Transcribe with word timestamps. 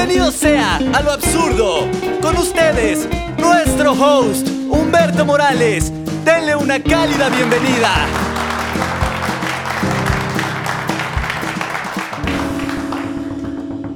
Bienvenido 0.00 0.32
sea 0.32 0.76
a 0.76 1.02
lo 1.02 1.10
absurdo. 1.12 1.86
Con 2.22 2.34
ustedes, 2.38 3.06
nuestro 3.38 3.92
host, 3.92 4.48
Humberto 4.70 5.26
Morales. 5.26 5.92
Denle 6.24 6.56
una 6.56 6.82
cálida 6.82 7.28
bienvenida. 7.28 8.06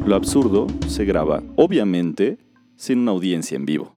Lo 0.04 0.14
absurdo 0.14 0.66
se 0.88 1.06
graba, 1.06 1.42
obviamente, 1.56 2.36
sin 2.76 2.98
una 2.98 3.12
audiencia 3.12 3.56
en 3.56 3.64
vivo. 3.64 3.94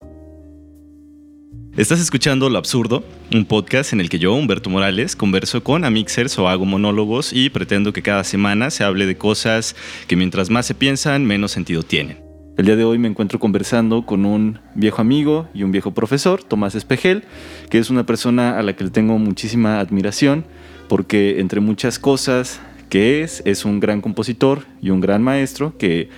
Estás 1.76 2.00
escuchando 2.00 2.50
Lo 2.50 2.58
Absurdo, 2.58 3.04
un 3.34 3.46
podcast 3.46 3.92
en 3.92 4.00
el 4.00 4.10
que 4.10 4.20
yo, 4.20 4.34
Humberto 4.34 4.70
Morales, 4.70 5.16
converso 5.16 5.64
con 5.64 5.84
amixers 5.84 6.38
o 6.40 6.48
hago 6.48 6.66
monólogos 6.66 7.34
y 7.34 7.50
pretendo 7.50 7.92
que 7.92 8.02
cada 8.02 8.24
semana 8.24 8.70
se 8.70 8.84
hable 8.84 9.06
de 9.06 9.18
cosas 9.18 9.76
que 10.08 10.16
mientras 10.16 10.50
más 10.50 10.66
se 10.66 10.76
piensan, 10.76 11.26
menos 11.26 11.52
sentido 11.52 11.84
tienen. 11.84 12.20
El 12.58 12.66
día 12.66 12.76
de 12.76 12.86
hoy 12.86 12.98
me 12.98 13.08
encuentro 13.08 13.40
conversando 13.40 14.06
con 14.06 14.26
un 14.26 14.60
viejo 14.76 15.02
amigo 15.02 15.48
y 15.54 15.64
un 15.64 15.72
viejo 15.72 15.94
profesor, 15.94 16.42
Tomás 16.42 16.74
Espejel, 16.74 17.24
que 17.70 17.78
es 17.78 17.90
una 17.90 18.06
persona 18.06 18.58
a 18.58 18.64
la 18.64 18.76
que 18.76 18.86
le 18.86 18.90
tengo 18.90 19.18
muchísima 19.20 19.80
admiración 19.80 20.46
porque 20.88 21.40
entre 21.40 21.60
muchas 21.60 22.00
cosas 22.00 22.62
que 22.90 23.22
es, 23.22 23.44
es 23.46 23.66
un 23.66 23.80
gran 23.80 24.02
compositor 24.02 24.64
y 24.82 24.90
un 24.90 25.02
gran 25.02 25.22
maestro 25.22 25.78
que, 25.78 26.10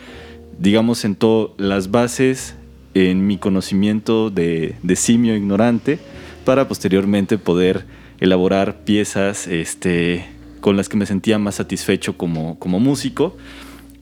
digamos, 0.60 1.00
sentó 1.00 1.56
las 1.58 1.90
bases 1.90 2.56
en 2.94 3.26
mi 3.26 3.38
conocimiento 3.38 4.30
de, 4.30 4.76
de 4.84 4.96
simio 4.96 5.36
ignorante 5.36 6.00
para 6.50 6.68
posteriormente 6.68 7.38
poder 7.38 7.86
elaborar 8.20 8.84
piezas 8.84 9.46
este, 9.46 10.26
con 10.62 10.78
las 10.78 10.90
que 10.90 10.98
me 10.98 11.06
sentía 11.06 11.38
más 11.38 11.54
satisfecho 11.54 12.18
como, 12.18 12.58
como 12.58 12.80
músico. 12.80 13.38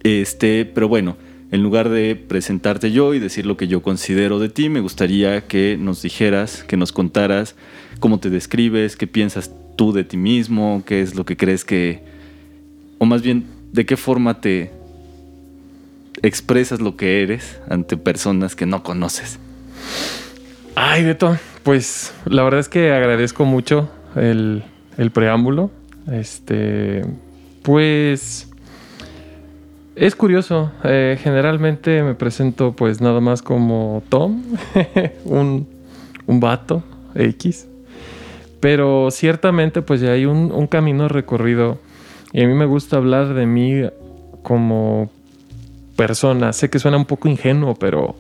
Este, 0.04 0.64
pero 0.64 0.88
bueno, 0.88 1.18
en 1.52 1.62
lugar 1.62 1.90
de 1.90 2.16
presentarte 2.16 2.94
yo 2.94 3.14
y 3.14 3.20
decir 3.20 3.46
lo 3.46 3.58
que 3.58 3.68
yo 3.68 3.82
considero 3.82 4.40
de 4.40 4.48
ti, 4.48 4.70
me 4.70 4.80
gustaría 4.80 5.46
que 5.46 5.76
nos 5.78 6.02
dijeras, 6.02 6.64
que 6.64 6.78
nos 6.78 6.94
contaras 6.94 7.58
cómo 8.00 8.22
te 8.22 8.30
describes, 8.30 8.96
qué 8.96 9.08
piensas 9.08 9.52
tú 9.76 9.92
de 9.92 10.06
ti 10.06 10.16
mismo, 10.16 10.84
qué 10.86 11.02
es 11.02 11.16
lo 11.16 11.26
que 11.26 11.36
crees 11.36 11.66
que, 11.66 12.02
o 12.98 13.04
más 13.04 13.24
bien, 13.24 13.44
de 13.74 13.86
qué 13.86 13.98
forma 13.98 14.40
te, 14.40 14.72
expresas 16.22 16.80
lo 16.80 16.96
que 16.96 17.24
eres 17.24 17.60
ante 17.70 17.98
personas 17.98 18.56
que 18.56 18.66
no 18.66 18.84
conoces? 18.84 19.38
Ay, 20.76 21.04
Beto, 21.04 21.38
pues 21.68 22.14
la 22.24 22.44
verdad 22.44 22.62
es 22.62 22.70
que 22.70 22.94
agradezco 22.94 23.44
mucho 23.44 23.90
el, 24.16 24.64
el 24.98 25.12
preámbulo. 25.12 25.70
Este, 26.10 27.04
pues 27.62 28.48
es 29.98 30.16
curioso. 30.16 30.72
Eh, 30.86 31.20
generalmente 31.22 32.04
me 32.04 32.16
presento 32.16 32.72
pues 32.72 33.02
nada 33.02 33.20
más 33.20 33.42
como 33.42 34.02
Tom, 34.08 34.44
un, 35.26 35.68
un 36.26 36.40
vato 36.40 36.84
X. 37.16 37.68
Pero 38.62 39.12
ciertamente 39.12 39.82
pues 39.82 40.00
ya 40.00 40.14
hay 40.14 40.26
un, 40.26 40.54
un 40.54 40.68
camino 40.68 41.10
recorrido 41.10 41.80
y 42.32 42.44
a 42.44 42.48
mí 42.48 42.54
me 42.54 42.66
gusta 42.66 42.96
hablar 42.96 43.34
de 43.34 43.46
mí 43.46 43.82
como 44.42 45.12
persona. 45.98 46.54
Sé 46.54 46.70
que 46.70 46.80
suena 46.80 46.96
un 46.96 47.04
poco 47.06 47.28
ingenuo, 47.28 47.76
pero 47.76 48.16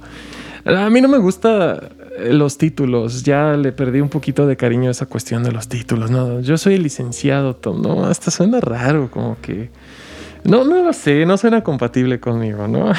a 0.66 0.90
mí 0.90 1.00
no 1.00 1.08
me 1.08 1.18
gusta 1.18 1.92
los 2.20 2.58
títulos. 2.58 3.24
Ya 3.24 3.54
le 3.54 3.72
perdí 3.72 4.02
un 4.02 4.10
poquito 4.10 4.48
de 4.48 4.58
cariño 4.58 4.90
a 4.90 4.92
esa 4.92 5.06
cuestión 5.06 5.44
de 5.44 5.52
los 5.52 5.68
títulos. 5.68 6.12
No, 6.12 6.40
yo 6.42 6.58
soy 6.58 6.78
licenciado, 6.78 7.56
Tom. 7.56 7.82
No, 7.82 8.06
hasta 8.06 8.32
suena 8.32 8.60
raro, 8.60 9.10
como 9.12 9.38
que. 9.42 9.70
No, 10.44 10.64
no 10.64 10.84
lo 10.84 10.94
sé, 10.94 11.26
no 11.26 11.38
suena 11.38 11.64
compatible 11.64 12.20
conmigo, 12.20 12.68
¿no? 12.68 12.94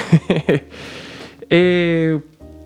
eh, 1.51 2.21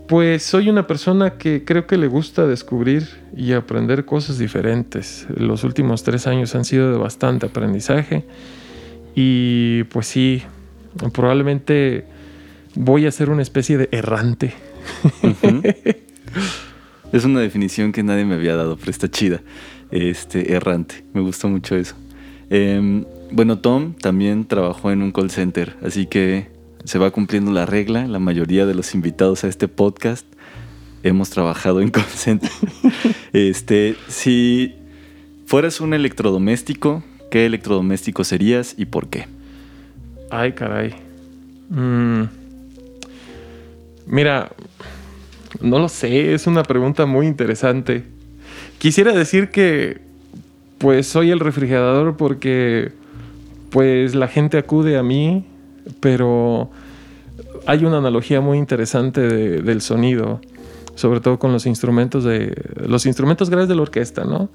pues 0.09 0.43
soy 0.43 0.69
una 0.69 0.87
persona 0.87 1.39
que 1.39 1.65
creo 1.65 1.87
que 1.87 1.97
le 1.97 2.09
gusta 2.09 2.47
descubrir 2.47 3.09
y 3.37 3.53
aprender 3.53 4.05
cosas 4.05 4.39
diferentes. 4.39 5.27
Los 5.35 5.65
últimos 5.65 6.03
tres 6.03 6.27
años 6.27 6.55
han 6.55 6.65
sido 6.65 6.91
de 6.93 6.99
bastante 6.99 7.47
aprendizaje. 7.47 8.25
Y 9.15 9.85
pues 9.85 10.07
sí, 10.07 10.43
probablemente 11.13 12.07
voy 12.75 13.07
a 13.07 13.11
ser 13.11 13.31
una 13.31 13.43
especie 13.43 13.79
de 13.79 13.89
errante. 13.93 14.55
es 17.13 17.25
una 17.25 17.41
definición 17.41 17.93
que 17.93 18.03
nadie 18.03 18.25
me 18.25 18.35
había 18.35 18.57
dado, 18.57 18.77
pero 18.77 18.91
está 18.91 19.11
chida. 19.11 19.41
Este, 19.91 20.55
errante. 20.55 21.05
Me 21.13 21.21
gustó 21.21 21.49
mucho 21.49 21.77
eso. 21.77 21.95
Em, 22.49 23.05
bueno, 23.31 23.59
Tom 23.59 23.95
también 23.95 24.47
trabajó 24.47 24.91
en 24.91 25.03
un 25.03 25.13
call 25.13 25.31
center, 25.31 25.77
así 25.83 26.07
que 26.07 26.49
se 26.85 26.99
va 26.99 27.11
cumpliendo 27.11 27.53
la 27.53 27.67
regla. 27.67 28.07
La 28.07 28.19
mayoría 28.19 28.67
de 28.67 28.75
los 28.75 28.95
invitados 28.95 29.45
a 29.45 29.49
este 29.49 29.69
podcast 29.69 30.27
hemos 31.03 31.31
trabajado 31.31 31.81
en 31.81 31.91
call 31.91 32.05
center. 32.05 32.51
este, 33.33 33.97
si 34.09 34.75
fueras 35.47 35.81
un 35.81 35.93
electrodoméstico, 35.95 37.05
¿qué 37.31 37.47
electrodoméstico 37.47 38.25
serías 38.25 38.75
y 38.79 38.87
por 38.87 39.09
qué? 39.09 39.27
Ay, 40.31 40.53
caray. 40.53 40.95
Mm. 41.69 42.23
Mira, 44.07 44.51
no 45.61 45.79
lo 45.79 45.89
sé, 45.89 46.35
es 46.35 46.47
una 46.47 46.63
pregunta 46.63 47.07
muy 47.07 47.27
interesante. 47.27 48.05
Quisiera 48.79 49.13
decir 49.13 49.51
que 49.51 50.01
pues 50.79 51.07
soy 51.07 51.31
el 51.31 51.41
refrigerador 51.41 52.17
porque 52.17 52.93
pues 53.71 54.15
la 54.15 54.29
gente 54.29 54.59
acude 54.59 54.99
a 54.99 55.03
mí, 55.03 55.45
pero 56.01 56.71
hay 57.67 57.85
una 57.85 57.99
analogía 57.99 58.41
muy 58.41 58.59
interesante 58.59 59.21
del 59.21 59.81
sonido, 59.81 60.41
sobre 60.95 61.21
todo 61.21 61.39
con 61.39 61.53
los 61.53 61.67
instrumentos 61.67 62.25
de 62.25 62.55
los 62.87 63.07
instrumentos 63.07 63.49
graves 63.49 63.69
de 63.69 63.77
la 63.77 63.83
orquesta, 63.83 64.25
¿no? 64.25 64.51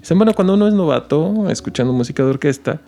Dicen, 0.00 0.18
bueno, 0.18 0.32
cuando 0.34 0.54
uno 0.54 0.66
es 0.66 0.74
novato 0.74 1.48
escuchando 1.50 1.92
música 1.92 2.22
de 2.22 2.30
orquesta, 2.30 2.80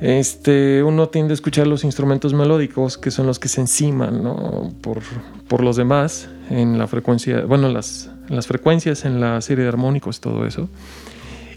este, 0.00 0.82
uno 0.82 1.08
tiende 1.08 1.32
a 1.32 1.34
escuchar 1.34 1.66
los 1.66 1.84
instrumentos 1.84 2.34
melódicos, 2.34 2.98
que 2.98 3.10
son 3.10 3.26
los 3.26 3.38
que 3.38 3.48
se 3.48 3.62
enciman 3.62 4.22
¿no? 4.22 4.70
por, 4.82 4.98
por, 5.48 5.62
los 5.62 5.76
demás 5.76 6.28
en 6.50 6.76
la 6.78 6.86
frecuencia, 6.86 7.46
bueno, 7.46 7.70
las, 7.70 8.10
las 8.28 8.46
frecuencias 8.46 9.06
en 9.06 9.20
la 9.20 9.40
serie 9.40 9.64
de 9.64 9.68
armónicos, 9.68 10.20
todo 10.20 10.46
eso. 10.46 10.68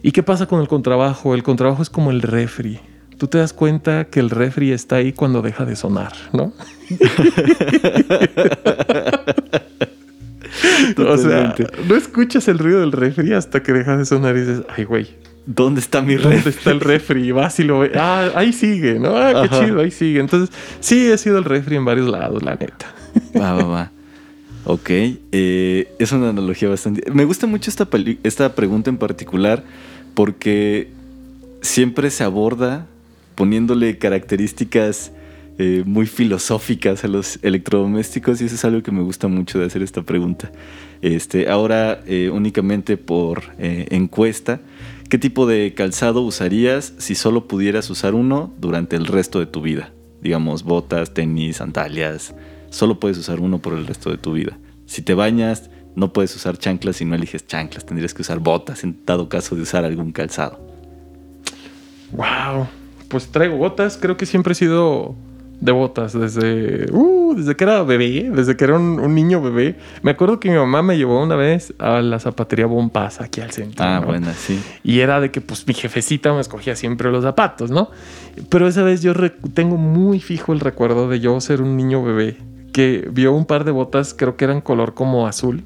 ¿Y 0.01 0.13
qué 0.13 0.23
pasa 0.23 0.45
con 0.45 0.61
el 0.61 0.69
contrabajo? 0.69 1.35
El 1.35 1.43
contrabajo 1.43 1.81
es 1.81 1.89
como 1.89 2.11
el 2.11 2.21
refri. 2.21 2.79
Tú 3.17 3.27
te 3.27 3.37
das 3.37 3.51
cuenta 3.51 4.05
que 4.05 4.21
el 4.21 4.29
refri 4.29 4.71
está 4.71 4.95
ahí 4.97 5.11
cuando 5.11 5.41
deja 5.41 5.65
de 5.65 5.75
sonar, 5.75 6.13
¿no? 6.31 6.53
o 11.05 11.17
sea, 11.17 11.53
no 11.87 11.95
escuchas 11.97 12.47
el 12.47 12.59
ruido 12.59 12.79
del 12.79 12.93
refri 12.93 13.33
hasta 13.33 13.61
que 13.61 13.73
deja 13.73 13.97
de 13.97 14.05
sonar 14.05 14.37
y 14.37 14.39
dices, 14.39 14.61
ay, 14.69 14.85
güey, 14.85 15.09
¿Dónde 15.45 15.81
está 15.81 16.01
mi 16.01 16.15
refri? 16.15 16.35
¿Dónde 16.35 16.49
está 16.49 16.71
el 16.71 16.79
refri? 16.79 17.27
Y 17.27 17.31
vas 17.31 17.59
y 17.59 17.63
lo 17.63 17.79
ves. 17.79 17.91
Ah, 17.95 18.29
ahí 18.35 18.53
sigue, 18.53 18.99
¿no? 18.99 19.17
Ah, 19.17 19.43
qué 19.43 19.49
chido, 19.57 19.81
ahí 19.81 19.91
sigue. 19.91 20.19
Entonces, 20.19 20.55
sí, 20.79 21.07
he 21.07 21.17
sido 21.17 21.37
el 21.37 21.43
refri 21.43 21.75
en 21.75 21.85
varios 21.85 22.07
lados, 22.07 22.43
la 22.43 22.55
neta. 22.55 22.93
Va, 23.35 23.53
va, 23.53 23.63
va. 23.63 23.91
Ok, 24.65 24.89
eh, 25.31 25.91
es 25.97 26.11
una 26.11 26.29
analogía 26.29 26.69
bastante... 26.69 27.09
Me 27.11 27.25
gusta 27.25 27.47
mucho 27.47 27.71
esta, 27.71 27.87
esta 28.23 28.53
pregunta 28.53 28.89
en 28.89 28.97
particular 28.97 29.63
porque 30.13 30.91
siempre 31.61 32.11
se 32.11 32.23
aborda 32.23 32.85
poniéndole 33.35 33.97
características 33.97 35.11
eh, 35.57 35.83
muy 35.85 36.05
filosóficas 36.05 37.03
a 37.03 37.07
los 37.07 37.39
electrodomésticos 37.41 38.41
y 38.41 38.45
eso 38.45 38.55
es 38.55 38.65
algo 38.65 38.83
que 38.83 38.91
me 38.91 39.01
gusta 39.01 39.27
mucho 39.27 39.59
de 39.59 39.65
hacer 39.65 39.81
esta 39.81 40.03
pregunta. 40.03 40.51
Este, 41.01 41.49
ahora 41.49 42.01
eh, 42.05 42.29
únicamente 42.31 42.97
por 42.97 43.43
encuesta, 43.57 44.59
¿Qué 45.09 45.17
tipo 45.17 45.47
de 45.47 45.73
calzado 45.73 46.21
usarías 46.21 46.93
si 46.99 47.15
solo 47.15 47.47
pudieras 47.47 47.89
usar 47.89 48.13
uno 48.13 48.53
durante 48.59 48.95
el 48.95 49.07
resto 49.07 49.39
de 49.39 49.47
tu 49.47 49.59
vida? 49.59 49.91
Digamos, 50.21 50.61
botas, 50.61 51.15
tenis, 51.15 51.57
sandalias. 51.57 52.35
Solo 52.69 52.99
puedes 52.99 53.17
usar 53.17 53.39
uno 53.39 53.57
por 53.57 53.73
el 53.73 53.87
resto 53.87 54.11
de 54.11 54.19
tu 54.19 54.33
vida. 54.33 54.59
Si 54.85 55.01
te 55.01 55.15
bañas, 55.15 55.71
no 55.95 56.13
puedes 56.13 56.35
usar 56.35 56.59
chanclas 56.59 56.97
si 56.97 57.05
no 57.05 57.15
eliges 57.15 57.47
chanclas. 57.47 57.87
Tendrías 57.87 58.13
que 58.13 58.21
usar 58.21 58.37
botas 58.37 58.83
en 58.83 58.99
dado 59.03 59.29
caso 59.29 59.55
de 59.55 59.63
usar 59.63 59.83
algún 59.83 60.11
calzado. 60.11 60.59
Wow. 62.11 62.67
Pues 63.07 63.29
traigo 63.29 63.57
botas. 63.57 63.97
Creo 63.97 64.15
que 64.15 64.27
siempre 64.27 64.51
he 64.51 64.55
sido 64.55 65.15
de 65.61 65.71
botas 65.71 66.13
desde, 66.13 66.85
uh, 66.91 67.33
desde 67.35 67.55
que 67.55 67.63
era 67.65 67.83
bebé, 67.83 68.31
desde 68.33 68.55
que 68.55 68.63
era 68.63 68.77
un, 68.77 69.13
niño 69.13 69.41
bebé. 69.41 69.75
Me 70.01 70.11
acuerdo 70.11 70.39
que 70.39 70.49
mi 70.49 70.55
mamá 70.55 70.81
me 70.81 70.97
llevó 70.97 71.21
una 71.21 71.35
vez 71.35 71.73
a 71.79 72.01
la 72.01 72.19
zapatería 72.19 72.65
Bompas 72.65 73.19
aquí 73.19 73.41
al 73.41 73.51
centro. 73.51 73.85
Ah, 73.85 73.99
bueno, 73.99 74.27
sí. 74.37 74.61
Y 74.83 74.99
era 74.99 75.19
de 75.19 75.31
que 75.31 75.41
pues 75.41 75.67
mi 75.67 75.73
jefecita 75.73 76.33
me 76.33 76.39
escogía 76.39 76.75
siempre 76.75 77.11
los 77.11 77.23
zapatos, 77.23 77.71
¿no? 77.71 77.89
Pero 78.49 78.67
esa 78.67 78.83
vez 78.83 79.01
yo 79.01 79.13
tengo 79.53 79.77
muy 79.77 80.19
fijo 80.19 80.53
el 80.53 80.59
recuerdo 80.61 81.09
de 81.09 81.19
yo 81.19 81.39
ser 81.41 81.61
un 81.61 81.75
niño 81.75 82.03
bebé 82.03 82.37
que 82.71 83.09
vio 83.11 83.33
un 83.33 83.45
par 83.45 83.65
de 83.65 83.71
botas, 83.71 84.13
creo 84.13 84.37
que 84.37 84.45
eran 84.45 84.61
color 84.61 84.93
como 84.93 85.27
azul. 85.27 85.63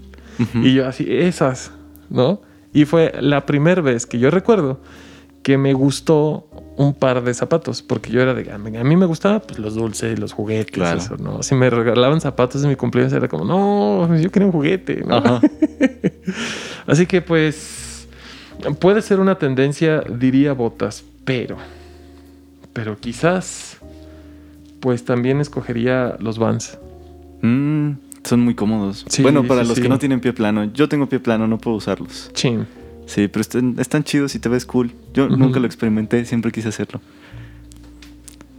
Y 0.55 0.73
yo 0.73 0.87
así, 0.87 1.05
esas, 1.07 1.71
¿no? 2.09 2.41
Y 2.73 2.85
fue 2.85 3.13
la 3.21 3.45
primera 3.45 3.81
vez 3.81 4.07
que 4.07 4.17
yo 4.17 4.31
recuerdo 4.31 4.79
que 5.43 5.59
me 5.59 5.73
gustó 5.73 6.47
un 6.75 6.93
par 6.93 7.23
de 7.23 7.33
zapatos, 7.33 7.81
porque 7.81 8.11
yo 8.11 8.21
era 8.21 8.33
de, 8.33 8.51
a 8.51 8.57
mí, 8.57 8.75
a 8.75 8.83
mí 8.83 8.95
me 8.95 9.05
gustaba 9.05 9.39
pues, 9.39 9.59
los 9.59 9.75
dulces, 9.75 10.17
los 10.19 10.33
juguetes, 10.33 10.71
Claro. 10.73 10.97
eso, 10.97 11.17
¿no? 11.17 11.43
Si 11.43 11.53
me 11.55 11.69
regalaban 11.69 12.19
zapatos 12.19 12.61
de 12.63 12.67
mi 12.67 12.75
cumpleaños 12.75 13.13
era 13.13 13.27
como, 13.27 13.45
no, 13.45 14.17
yo 14.17 14.31
quería 14.31 14.47
un 14.47 14.51
juguete, 14.51 15.03
¿no? 15.05 15.17
Ajá. 15.17 15.41
Así 16.87 17.05
que 17.05 17.21
pues 17.21 18.07
puede 18.79 19.01
ser 19.01 19.19
una 19.19 19.37
tendencia, 19.37 20.01
diría 20.01 20.53
botas, 20.53 21.03
pero, 21.25 21.57
pero 22.73 22.97
quizás 22.99 23.77
pues 24.79 25.05
también 25.05 25.39
escogería 25.39 26.17
los 26.19 26.39
Vans. 26.39 26.77
Mm, 27.41 27.91
son 28.23 28.39
muy 28.41 28.55
cómodos. 28.55 29.05
Sí, 29.09 29.21
bueno, 29.21 29.43
para 29.45 29.61
sí, 29.61 29.67
los 29.67 29.75
sí. 29.77 29.81
que 29.83 29.89
no 29.89 29.99
tienen 29.99 30.19
pie 30.19 30.33
plano, 30.33 30.65
yo 30.65 30.89
tengo 30.89 31.07
pie 31.07 31.19
plano, 31.19 31.47
no 31.47 31.57
puedo 31.57 31.77
usarlos. 31.77 32.31
Chin. 32.33 32.65
Sí, 33.05 33.27
pero 33.27 33.41
están, 33.41 33.75
están 33.79 34.03
chidos 34.03 34.35
y 34.35 34.39
te 34.39 34.49
ves 34.49 34.65
cool. 34.65 34.91
Yo 35.13 35.25
Ujú. 35.25 35.37
nunca 35.37 35.59
lo 35.59 35.65
experimenté, 35.65 36.25
siempre 36.25 36.51
quise 36.51 36.69
hacerlo. 36.69 37.01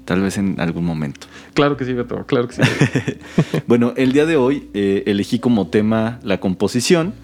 Tal 0.04 0.20
vez 0.20 0.36
en 0.36 0.60
algún 0.60 0.84
momento. 0.84 1.26
Claro 1.54 1.76
que 1.76 1.84
sí, 1.86 1.94
Beto, 1.94 2.26
claro 2.26 2.46
que 2.48 2.56
sí. 2.56 2.62
Bueno, 3.66 3.94
el 3.96 4.12
día 4.12 4.26
de 4.26 4.36
hoy 4.36 4.68
eh, 4.74 5.02
elegí 5.06 5.38
como 5.38 5.68
tema 5.68 6.18
la 6.22 6.40
composición 6.40 7.14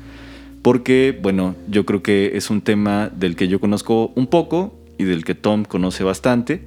porque, 0.62 1.18
bueno, 1.22 1.56
yo 1.68 1.84
creo 1.86 2.02
que 2.02 2.32
es 2.36 2.50
un 2.50 2.60
tema 2.62 3.10
del 3.14 3.36
que 3.36 3.48
yo 3.48 3.60
conozco 3.60 4.12
un 4.14 4.26
poco 4.26 4.74
y 4.98 5.04
del 5.04 5.24
que 5.24 5.34
Tom 5.34 5.64
conoce 5.64 6.04
bastante. 6.04 6.62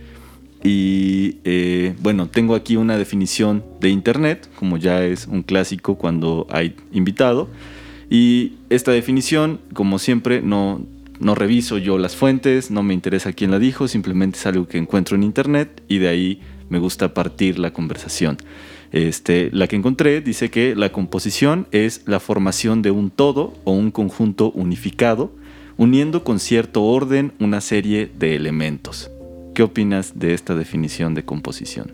Y 0.64 1.38
eh, 1.44 1.94
bueno, 2.02 2.28
tengo 2.28 2.56
aquí 2.56 2.76
una 2.76 2.98
definición 2.98 3.64
de 3.82 3.90
Internet, 3.90 4.50
como 4.58 4.78
ya 4.78 5.04
es 5.04 5.28
un 5.28 5.44
clásico 5.44 5.96
cuando 5.96 6.48
hay 6.50 6.76
invitado. 6.92 7.50
Y 8.14 8.58
esta 8.70 8.92
definición, 8.92 9.60
como 9.74 9.98
siempre, 9.98 10.44
no, 10.44 10.86
reviso 11.20 11.80
yo 11.80 11.98
las 11.98 12.16
fuentes, 12.16 12.70
no 12.70 12.84
me 12.84 12.94
interesa 12.94 13.34
quién 13.34 13.50
la 13.50 13.58
dijo, 13.58 13.88
simplemente 13.88 14.38
es 14.38 14.46
algo 14.46 14.68
que 14.68 14.78
encuentro 14.78 15.16
en 15.16 15.24
Internet 15.24 15.82
y 15.88 15.98
de 15.98 16.10
ahí 16.10 16.40
me 16.70 16.78
gusta 16.78 17.16
partir 17.16 17.58
la 17.58 17.74
conversación. 17.74 18.38
Este, 18.92 19.50
la 19.52 19.68
que 19.68 19.78
encontré 19.78 20.22
dice 20.22 20.52
que 20.52 20.76
la 20.76 20.92
composición 20.92 21.66
es 21.72 22.04
la 22.06 22.20
formación 22.20 22.84
de 22.84 22.92
un 22.92 23.10
todo 23.10 23.56
o 23.64 23.72
un 23.72 23.90
conjunto 23.90 24.52
unificado, 24.52 25.32
uniendo 25.78 26.24
con 26.24 26.40
cierto 26.40 26.84
orden 26.84 27.34
una 27.40 27.62
serie 27.62 28.12
de 28.20 28.36
elementos. 28.36 29.10
¿Qué 29.56 29.64
opinas 29.64 30.20
de 30.20 30.36
esta 30.36 30.54
definición 30.54 31.16
de 31.16 31.26
composición? 31.26 31.92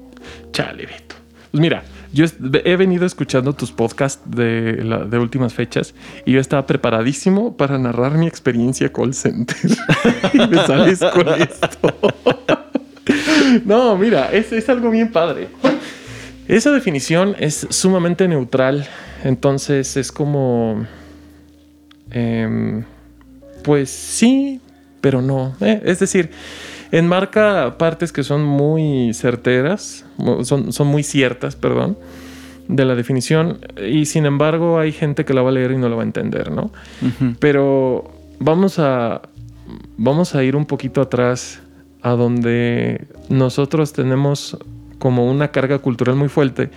Chale, 0.51 0.85
Beto. 0.85 1.15
Pues 1.49 1.61
mira, 1.61 1.85
yo 2.11 2.25
he 2.41 2.75
venido 2.75 3.05
escuchando 3.05 3.53
tus 3.53 3.71
podcasts 3.71 4.21
de, 4.25 5.17
últimas 5.19 5.53
fechas 5.53 5.93
y 6.25 6.33
yo 6.33 6.39
estaba 6.39 6.65
preparadísimo 6.65 7.55
para 7.55 7.77
narrar 7.77 8.17
mi 8.17 8.27
experiencia 8.27 8.91
call 8.91 9.13
center. 9.13 9.57
y 10.33 10.37
me 10.47 10.57
sales 10.65 10.99
con 11.13 11.29
esto. 11.29 11.95
no, 13.65 13.97
mira, 13.97 14.31
es, 14.31 14.51
es 14.51 14.67
algo 14.69 14.89
bien 14.89 15.11
padre. 15.11 15.49
Esa 16.47 16.71
definición 16.71 17.35
es 17.39 17.67
sumamente 17.69 18.27
neutral. 18.27 18.87
Entonces 19.23 19.97
es 19.97 20.11
como... 20.11 20.87
em, 22.09 22.83
pues 23.63 23.89
sí, 23.89 24.61
pero 25.01 25.21
no. 25.21 25.55
Eh, 25.61 25.81
es 25.85 25.99
decir, 25.99 26.31
enmarca 26.91 27.77
partes 27.77 28.11
que 28.11 28.23
son 28.23 28.43
muy 28.43 29.13
certeras, 29.13 30.05
son, 30.43 30.73
son 30.73 30.87
muy 30.87 31.03
ciertas, 31.03 31.55
perdón, 31.55 31.97
de 32.67 32.85
la 32.85 32.95
definición. 32.95 33.59
Y 33.87 34.05
sin 34.05 34.25
embargo 34.25 34.79
hay 34.79 34.91
gente 34.91 35.25
que 35.25 35.33
la 35.33 35.41
va 35.41 35.49
a 35.49 35.53
leer 35.53 35.71
y 35.71 35.77
no 35.77 35.89
la 35.89 35.95
va 35.95 36.01
a 36.01 36.05
entender, 36.05 36.51
¿no? 36.51 36.71
Pero 37.39 38.11
vamos 38.39 38.79
a, 38.79 39.21
vamos 39.97 40.35
a 40.35 40.43
ir 40.43 40.55
un 40.55 40.65
poquito 40.65 41.01
atrás 41.01 41.61
a 42.01 42.11
donde 42.11 43.07
nosotros 43.27 43.93
tenemos 43.93 44.57
como 44.99 45.29
una 45.29 45.49
carga 45.49 45.79
cultural 45.79 46.15
muy 46.15 46.29
fuerte. 46.29 46.69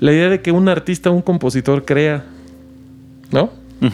La 0.00 0.12
idea 0.12 0.28
de 0.28 0.40
que 0.40 0.52
un 0.52 0.68
artista, 0.68 1.10
un 1.10 1.22
compositor 1.22 1.84
crea, 1.84 2.24
¿no? 3.30 3.50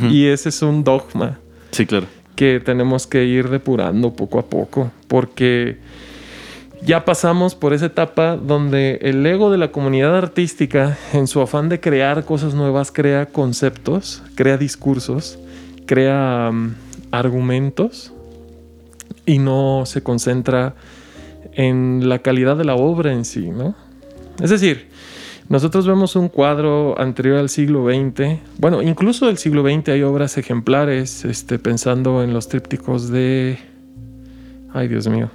Y 0.08 0.26
ese 0.26 0.50
es 0.50 0.62
un 0.62 0.84
dogma 0.84 1.40
Sí, 1.72 1.86
claro. 1.86 2.06
Que 2.40 2.58
tenemos 2.58 3.06
que 3.06 3.26
ir 3.26 3.50
depurando 3.50 4.14
poco 4.14 4.38
a 4.38 4.46
poco, 4.46 4.90
porque 5.08 5.76
ya 6.82 7.04
pasamos 7.04 7.54
por 7.54 7.74
esa 7.74 7.84
etapa 7.84 8.38
donde 8.38 8.98
el 9.02 9.26
ego 9.26 9.50
de 9.50 9.58
la 9.58 9.72
comunidad 9.72 10.16
artística, 10.16 10.96
en 11.12 11.26
su 11.26 11.42
afán 11.42 11.68
de 11.68 11.80
crear 11.80 12.24
cosas 12.24 12.54
nuevas, 12.54 12.92
crea 12.92 13.26
conceptos, 13.26 14.22
crea 14.36 14.56
discursos, 14.56 15.38
crea 15.84 16.48
mm, 16.50 16.76
argumentos 17.10 18.14
y 19.26 19.38
no 19.38 19.82
se 19.84 20.02
concentra 20.02 20.74
en 21.52 22.08
la 22.08 22.20
calidad 22.20 22.56
de 22.56 22.64
la 22.64 22.74
obra 22.74 23.12
en 23.12 23.26
sí, 23.26 23.50
¿no? 23.50 23.74
Es 24.42 24.48
decir, 24.48 24.88
nosotros 25.50 25.84
vemos 25.84 26.14
un 26.14 26.28
cuadro 26.28 26.94
anterior 26.96 27.36
al 27.36 27.48
siglo 27.48 27.84
XX, 27.84 28.38
bueno, 28.58 28.82
incluso 28.82 29.26
del 29.26 29.36
siglo 29.36 29.64
XX 29.64 29.88
hay 29.88 30.02
obras 30.04 30.38
ejemplares, 30.38 31.24
este, 31.24 31.58
pensando 31.58 32.22
en 32.22 32.32
los 32.32 32.48
trípticos 32.48 33.10
de... 33.10 33.58
Ay, 34.72 34.86
Dios 34.86 35.08
mío. 35.08 35.28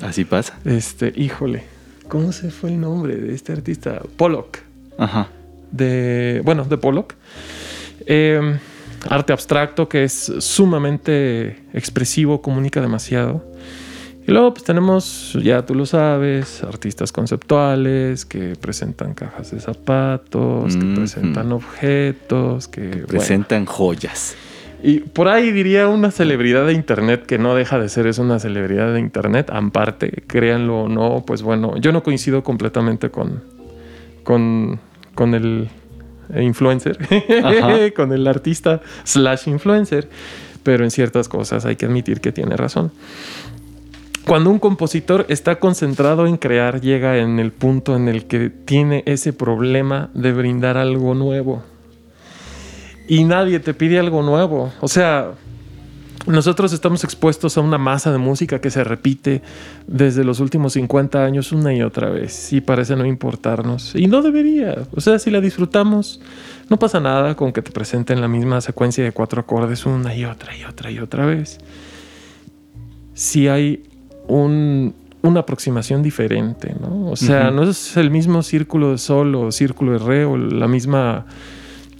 Así 0.00 0.24
pasa. 0.24 0.60
Este, 0.64 1.12
híjole. 1.16 1.64
¿Cómo 2.06 2.30
se 2.30 2.52
fue 2.52 2.70
el 2.70 2.80
nombre 2.80 3.16
de 3.16 3.34
este 3.34 3.52
artista? 3.52 4.00
Pollock. 4.16 4.58
Ajá. 4.96 5.26
De. 5.72 6.40
Bueno, 6.44 6.64
de 6.64 6.78
Pollock. 6.78 7.14
Eh, 8.06 8.58
arte 9.08 9.32
abstracto 9.32 9.88
que 9.88 10.04
es 10.04 10.32
sumamente 10.38 11.64
expresivo, 11.72 12.40
comunica 12.42 12.80
demasiado. 12.80 13.44
Y 14.30 14.32
luego, 14.32 14.54
pues 14.54 14.62
tenemos, 14.62 15.36
ya 15.42 15.66
tú 15.66 15.74
lo 15.74 15.86
sabes, 15.86 16.62
artistas 16.62 17.10
conceptuales 17.10 18.24
que 18.24 18.54
presentan 18.54 19.12
cajas 19.12 19.50
de 19.50 19.58
zapatos, 19.58 20.76
que 20.76 20.84
presentan 20.94 21.50
objetos, 21.50 22.68
que. 22.68 23.04
Presentan 23.08 23.66
joyas. 23.66 24.36
Y 24.84 25.00
por 25.00 25.26
ahí 25.26 25.50
diría 25.50 25.88
una 25.88 26.12
celebridad 26.12 26.64
de 26.64 26.74
internet 26.74 27.26
que 27.26 27.38
no 27.38 27.56
deja 27.56 27.80
de 27.80 27.88
ser, 27.88 28.06
es 28.06 28.18
una 28.18 28.38
celebridad 28.38 28.94
de 28.94 29.00
internet, 29.00 29.50
aparte, 29.52 30.22
créanlo 30.28 30.82
o 30.82 30.88
no, 30.88 31.24
pues 31.26 31.42
bueno, 31.42 31.76
yo 31.78 31.90
no 31.90 32.04
coincido 32.04 32.44
completamente 32.44 33.10
con, 33.10 33.42
con, 34.22 34.78
con 35.16 35.34
el 35.34 35.68
influencer, 36.38 36.98
con 37.96 38.12
el 38.12 38.28
artista 38.28 38.80
slash 39.02 39.48
influencer, 39.48 40.08
pero 40.62 40.84
en 40.84 40.92
ciertas 40.92 41.28
cosas 41.28 41.64
hay 41.64 41.74
que 41.74 41.86
admitir 41.86 42.20
que 42.20 42.30
tiene 42.30 42.56
razón. 42.56 42.92
Cuando 44.26 44.50
un 44.50 44.58
compositor 44.58 45.26
está 45.28 45.58
concentrado 45.58 46.26
en 46.26 46.36
crear, 46.36 46.80
llega 46.80 47.18
en 47.18 47.38
el 47.38 47.52
punto 47.52 47.96
en 47.96 48.08
el 48.08 48.26
que 48.26 48.50
tiene 48.50 49.02
ese 49.06 49.32
problema 49.32 50.10
de 50.14 50.32
brindar 50.32 50.76
algo 50.76 51.14
nuevo 51.14 51.62
y 53.10 53.24
nadie 53.24 53.58
te 53.58 53.74
pide 53.74 53.98
algo 53.98 54.22
nuevo. 54.22 54.72
O 54.80 54.86
sea, 54.86 55.32
nosotros 56.28 56.72
estamos 56.72 57.02
expuestos 57.02 57.58
a 57.58 57.60
una 57.60 57.76
masa 57.76 58.12
de 58.12 58.18
música 58.18 58.60
que 58.60 58.70
se 58.70 58.84
repite 58.84 59.42
desde 59.88 60.22
los 60.22 60.38
últimos 60.38 60.74
50 60.74 61.24
años 61.24 61.50
una 61.50 61.74
y 61.74 61.82
otra 61.82 62.08
vez 62.08 62.52
y 62.52 62.60
parece 62.60 62.94
no 62.94 63.04
importarnos. 63.04 63.96
Y 63.96 64.06
no 64.06 64.22
debería. 64.22 64.76
O 64.94 65.00
sea, 65.00 65.18
si 65.18 65.32
la 65.32 65.40
disfrutamos, 65.40 66.20
no 66.68 66.78
pasa 66.78 67.00
nada 67.00 67.34
con 67.34 67.52
que 67.52 67.62
te 67.62 67.72
presenten 67.72 68.20
la 68.20 68.28
misma 68.28 68.60
secuencia 68.60 69.02
de 69.02 69.10
cuatro 69.10 69.40
acordes 69.40 69.86
una 69.86 70.14
y 70.14 70.24
otra 70.24 70.56
y 70.56 70.62
otra 70.62 70.92
y 70.92 71.00
otra 71.00 71.26
vez. 71.26 71.58
Si 73.14 73.48
hay 73.48 73.89
un- 74.30 74.94
una 75.22 75.40
aproximación 75.40 76.02
diferente, 76.02 76.74
¿no? 76.80 77.10
O 77.10 77.16
sea, 77.16 77.48
Ujú. 77.48 77.56
no 77.56 77.62
es 77.70 77.96
el 77.98 78.10
mismo 78.10 78.42
círculo 78.42 78.92
de 78.92 78.98
sol 78.98 79.34
o 79.34 79.52
círculo 79.52 79.92
de 79.92 79.98
re 79.98 80.24
o 80.24 80.36
la 80.38 80.66
misma 80.68 81.26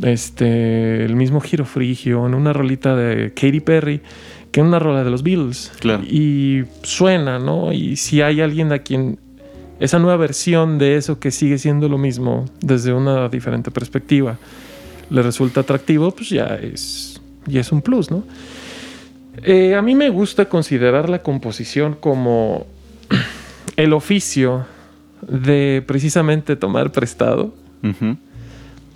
este, 0.03 1.05
el 1.05 1.15
mismo 1.17 1.41
giro 1.41 1.65
frigio 1.67 2.27
en 2.27 2.35
una 2.35 2.53
rolita 2.53 2.97
de 2.97 3.33
Katy 3.35 3.61
Perry 3.61 4.01
que 4.51 4.61
en 4.61 4.67
una 4.67 4.79
rola 4.79 5.05
de 5.05 5.11
los 5.11 5.23
Beatles. 5.23 5.71
Claro. 5.81 6.03
Y 6.05 6.63
suena, 6.83 7.39
¿no? 7.39 7.73
Y 7.73 7.97
si 7.97 8.23
hay 8.23 8.41
alguien 8.41 8.73
a 8.73 8.79
quien 8.81 9.19
esa 9.79 9.99
nueva 9.99 10.17
versión 10.17 10.79
de 10.79 10.97
eso 10.97 11.19
que 11.21 11.31
sigue 11.31 11.59
siendo 11.59 11.89
lo 11.89 11.99
mismo 11.99 12.47
desde 12.61 12.93
una 12.93 13.29
diferente 13.29 13.71
perspectiva 13.71 14.39
le 15.11 15.23
resulta 15.23 15.61
atractivo, 15.61 16.11
pues 16.13 16.31
ya 16.31 16.47
es, 16.63 17.21
ya 17.47 17.61
es 17.61 17.71
un 17.73 17.83
plus, 17.83 18.11
¿no? 18.11 18.25
Eh, 19.43 19.75
a 19.75 19.83
mí 19.83 19.95
me 19.95 20.11
gusta 20.11 20.47
considerar 20.47 21.09
la 21.09 21.21
composición 21.21 21.97
como 21.99 22.67
el 23.77 23.93
oficio 23.93 24.67
de 25.23 25.83
precisamente 25.87 26.57
tomar 26.57 26.93
prestado 26.93 27.55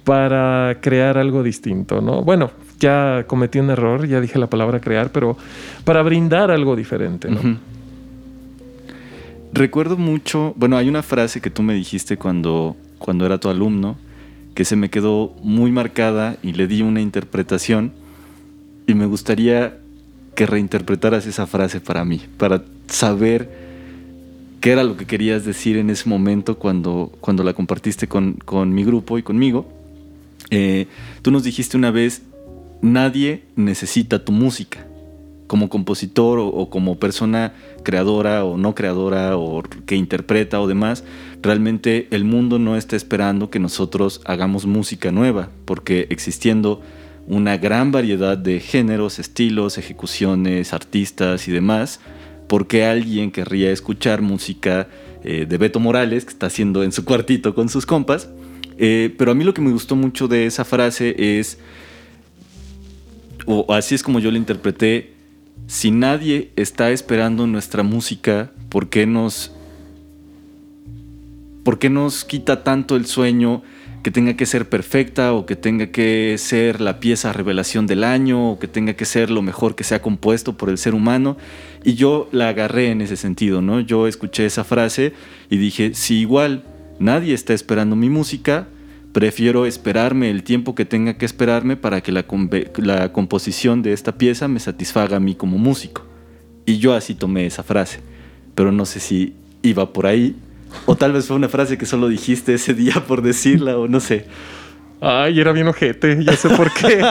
para 0.04 0.78
crear 0.80 1.16
algo 1.16 1.42
distinto, 1.42 2.00
¿no? 2.00 2.22
Bueno, 2.22 2.50
ya 2.78 3.24
cometí 3.26 3.58
un 3.58 3.70
error, 3.70 4.06
ya 4.06 4.20
dije 4.20 4.38
la 4.38 4.48
palabra 4.48 4.80
crear, 4.80 5.10
pero 5.10 5.36
para 5.84 6.02
brindar 6.02 6.50
algo 6.50 6.76
diferente, 6.76 7.30
¿no? 7.30 7.58
Recuerdo 9.52 9.96
mucho, 9.96 10.52
bueno, 10.56 10.76
hay 10.76 10.88
una 10.88 11.02
frase 11.02 11.40
que 11.40 11.48
tú 11.48 11.62
me 11.62 11.74
dijiste 11.74 12.16
cuando, 12.16 12.76
cuando 12.98 13.24
era 13.24 13.38
tu 13.38 13.48
alumno, 13.48 13.96
que 14.54 14.64
se 14.64 14.76
me 14.76 14.90
quedó 14.90 15.34
muy 15.42 15.70
marcada 15.72 16.36
y 16.42 16.52
le 16.52 16.66
di 16.66 16.82
una 16.82 17.00
interpretación 17.00 17.92
y 18.86 18.94
me 18.94 19.06
gustaría 19.06 19.78
que 20.34 20.46
reinterpretaras 20.46 21.26
esa 21.26 21.46
frase 21.46 21.80
para 21.80 22.04
mí, 22.04 22.20
para 22.38 22.62
saber 22.88 23.50
qué 24.60 24.72
era 24.72 24.82
lo 24.82 24.96
que 24.96 25.06
querías 25.06 25.44
decir 25.44 25.76
en 25.76 25.90
ese 25.90 26.08
momento 26.08 26.58
cuando, 26.58 27.12
cuando 27.20 27.44
la 27.44 27.52
compartiste 27.52 28.08
con, 28.08 28.38
mi 28.74 28.84
grupo 28.84 29.18
y 29.18 29.22
conmigo. 29.22 29.68
Eh, 30.50 30.86
tú 31.22 31.30
nos 31.30 31.44
dijiste 31.44 31.76
una 31.76 31.90
vez, 31.90 32.22
nadie 32.80 33.42
necesita 33.56 34.24
tu 34.24 34.32
música 34.32 34.86
como 35.46 35.68
compositor 35.68 36.38
o, 36.40 36.70
como 36.70 36.98
persona 36.98 37.52
creadora 37.82 38.44
o 38.44 38.56
no 38.56 38.74
creadora 38.74 39.36
o 39.36 39.62
que 39.62 39.96
interpreta 39.96 40.60
o 40.60 40.66
demás, 40.66 41.04
realmente 41.42 42.08
el 42.10 42.24
mundo 42.24 42.58
no 42.58 42.76
está 42.76 42.96
esperando 42.96 43.50
que 43.50 43.58
nosotros 43.58 44.20
hagamos 44.24 44.66
música 44.66 45.12
nueva, 45.12 45.50
porque 45.64 46.06
existiendo 46.10 46.80
una 47.26 47.56
gran 47.56 47.90
variedad 47.90 48.36
de 48.36 48.60
géneros, 48.60 49.18
estilos, 49.18 49.78
ejecuciones, 49.78 50.72
artistas 50.72 51.48
y 51.48 51.52
demás, 51.52 52.00
¿por 52.48 52.66
qué 52.66 52.84
alguien 52.84 53.30
querría 53.30 53.70
escuchar 53.70 54.22
música 54.22 54.88
eh, 55.22 55.46
de 55.48 55.58
Beto 55.58 55.80
Morales 55.80 56.24
que 56.24 56.30
está 56.30 56.46
haciendo 56.46 56.82
en 56.82 56.92
su 56.92 57.04
cuartito 57.04 57.54
con 57.54 57.68
sus 57.68 57.86
compas? 57.86 58.28
Eh, 58.76 59.14
pero 59.16 59.32
a 59.32 59.34
mí 59.34 59.44
lo 59.44 59.54
que 59.54 59.62
me 59.62 59.70
gustó 59.70 59.96
mucho 59.96 60.28
de 60.28 60.46
esa 60.46 60.64
frase 60.64 61.38
es, 61.38 61.58
o 63.46 63.72
así 63.72 63.94
es 63.94 64.02
como 64.02 64.18
yo 64.18 64.30
la 64.30 64.38
interpreté, 64.38 65.14
si 65.66 65.90
nadie 65.90 66.50
está 66.56 66.90
esperando 66.90 67.46
nuestra 67.46 67.82
música, 67.82 68.50
¿por 68.68 68.90
qué 68.90 69.06
nos, 69.06 69.52
por 71.62 71.78
qué 71.78 71.88
nos 71.88 72.24
quita 72.24 72.62
tanto 72.64 72.96
el 72.96 73.06
sueño 73.06 73.62
que 74.04 74.10
tenga 74.10 74.34
que 74.34 74.44
ser 74.44 74.68
perfecta 74.68 75.32
o 75.32 75.46
que 75.46 75.56
tenga 75.56 75.86
que 75.86 76.36
ser 76.36 76.82
la 76.82 77.00
pieza 77.00 77.32
revelación 77.32 77.86
del 77.86 78.04
año 78.04 78.50
o 78.50 78.58
que 78.58 78.68
tenga 78.68 78.92
que 78.92 79.06
ser 79.06 79.30
lo 79.30 79.40
mejor 79.40 79.74
que 79.74 79.82
se 79.82 79.94
ha 79.94 80.02
compuesto 80.02 80.58
por 80.58 80.68
el 80.68 80.76
ser 80.76 80.94
humano? 80.94 81.38
Y 81.84 81.94
yo 81.94 82.28
la 82.30 82.50
agarré 82.50 82.90
en 82.90 83.00
ese 83.00 83.16
sentido, 83.16 83.62
¿no? 83.62 83.80
Yo 83.80 84.06
escuché 84.06 84.44
esa 84.44 84.62
frase 84.62 85.14
y 85.48 85.56
dije, 85.56 85.94
si 85.94 86.18
igual 86.20 86.64
nadie 86.98 87.32
está 87.32 87.54
esperando 87.54 87.96
mi 87.96 88.10
música, 88.10 88.68
prefiero 89.14 89.64
esperarme 89.64 90.30
el 90.30 90.42
tiempo 90.42 90.74
que 90.74 90.84
tenga 90.84 91.16
que 91.16 91.24
esperarme 91.24 91.78
para 91.78 92.02
que 92.02 92.12
la, 92.12 92.26
la, 92.76 93.10
composición 93.10 93.82
de 93.82 93.94
esta 93.94 94.18
pieza 94.18 94.48
me 94.48 94.60
satisfaga 94.60 95.16
a 95.16 95.20
mí 95.20 95.34
como 95.34 95.56
músico. 95.56 96.04
Y 96.66 96.76
yo 96.76 96.92
así 96.92 97.14
tomé 97.14 97.46
esa 97.46 97.62
frase, 97.62 98.00
pero 98.54 98.70
no 98.70 98.84
sé 98.84 99.00
si 99.00 99.32
iba 99.62 99.94
por 99.94 100.06
ahí, 100.06 100.36
o 100.86 100.96
tal 100.96 101.12
vez 101.12 101.26
fue 101.26 101.36
una 101.36 101.48
frase 101.48 101.78
que 101.78 101.86
solo 101.86 102.08
dijiste 102.08 102.54
ese 102.54 102.74
día 102.74 103.02
por 103.06 103.22
decirla, 103.22 103.78
o 103.78 103.88
no 103.88 104.00
sé. 104.00 104.26
Ay, 105.00 105.38
era 105.38 105.52
bien 105.52 105.68
ojete, 105.68 106.24
ya 106.24 106.34
sé 106.34 106.48
por 106.48 106.72
qué. 106.72 107.04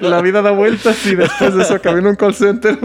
La 0.00 0.22
vida 0.22 0.40
da 0.40 0.50
vueltas 0.50 1.04
y 1.04 1.14
después 1.14 1.54
de 1.54 1.62
eso 1.62 1.74
acabé 1.74 1.98
en 1.98 2.06
un 2.06 2.16
call 2.16 2.34
center. 2.34 2.78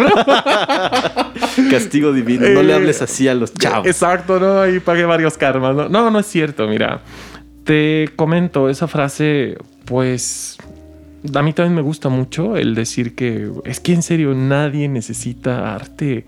Castigo 1.72 2.12
divino, 2.12 2.50
no 2.50 2.62
le 2.62 2.74
eh, 2.74 2.75
hables 2.75 3.01
así 3.01 3.27
a 3.27 3.36
los 3.36 3.53
chavos. 3.53 3.88
Exacto, 3.88 4.39
¿no? 4.39 4.60
Ahí 4.60 4.79
pagué 4.79 5.05
varios 5.05 5.38
karmas. 5.38 5.74
No, 5.75 5.88
no, 5.88 6.12
no 6.12 6.20
es 6.20 6.25
cierto, 6.25 6.67
mira. 6.67 7.00
Te 7.63 8.10
comento, 8.17 8.70
esa 8.70 8.88
frase, 8.88 9.58
pues 9.86 10.58
a 11.34 11.41
mí 11.41 11.53
también 11.53 11.75
me 11.75 11.82
gusta 11.82 12.10
mucho 12.10 12.58
el 12.58 12.75
decir 12.75 13.15
que 13.15 13.50
es 13.63 13.79
que 13.79 13.93
en 13.93 14.01
serio 14.01 14.34
nadie 14.34 14.89
necesita 14.89 15.74
arte. 15.74 16.25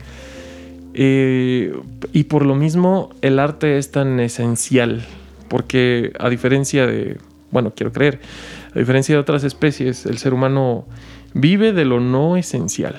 Eh, 0.97 1.73
y 2.13 2.23
por 2.23 2.45
lo 2.45 2.55
mismo 2.55 3.09
el 3.21 3.37
arte 3.39 3.77
es 3.77 3.91
tan 3.91 4.19
esencial, 4.21 5.05
porque 5.49 6.13
a 6.19 6.29
diferencia 6.29 6.87
de, 6.87 7.17
bueno, 7.51 7.73
quiero 7.75 7.91
creer, 7.91 8.21
a 8.73 8.79
diferencia 8.79 9.13
de 9.13 9.19
otras 9.19 9.43
especies, 9.43 10.05
el 10.05 10.17
ser 10.17 10.33
humano 10.33 10.85
vive 11.33 11.73
de 11.73 11.83
lo 11.83 11.99
no 11.99 12.37
esencial. 12.37 12.95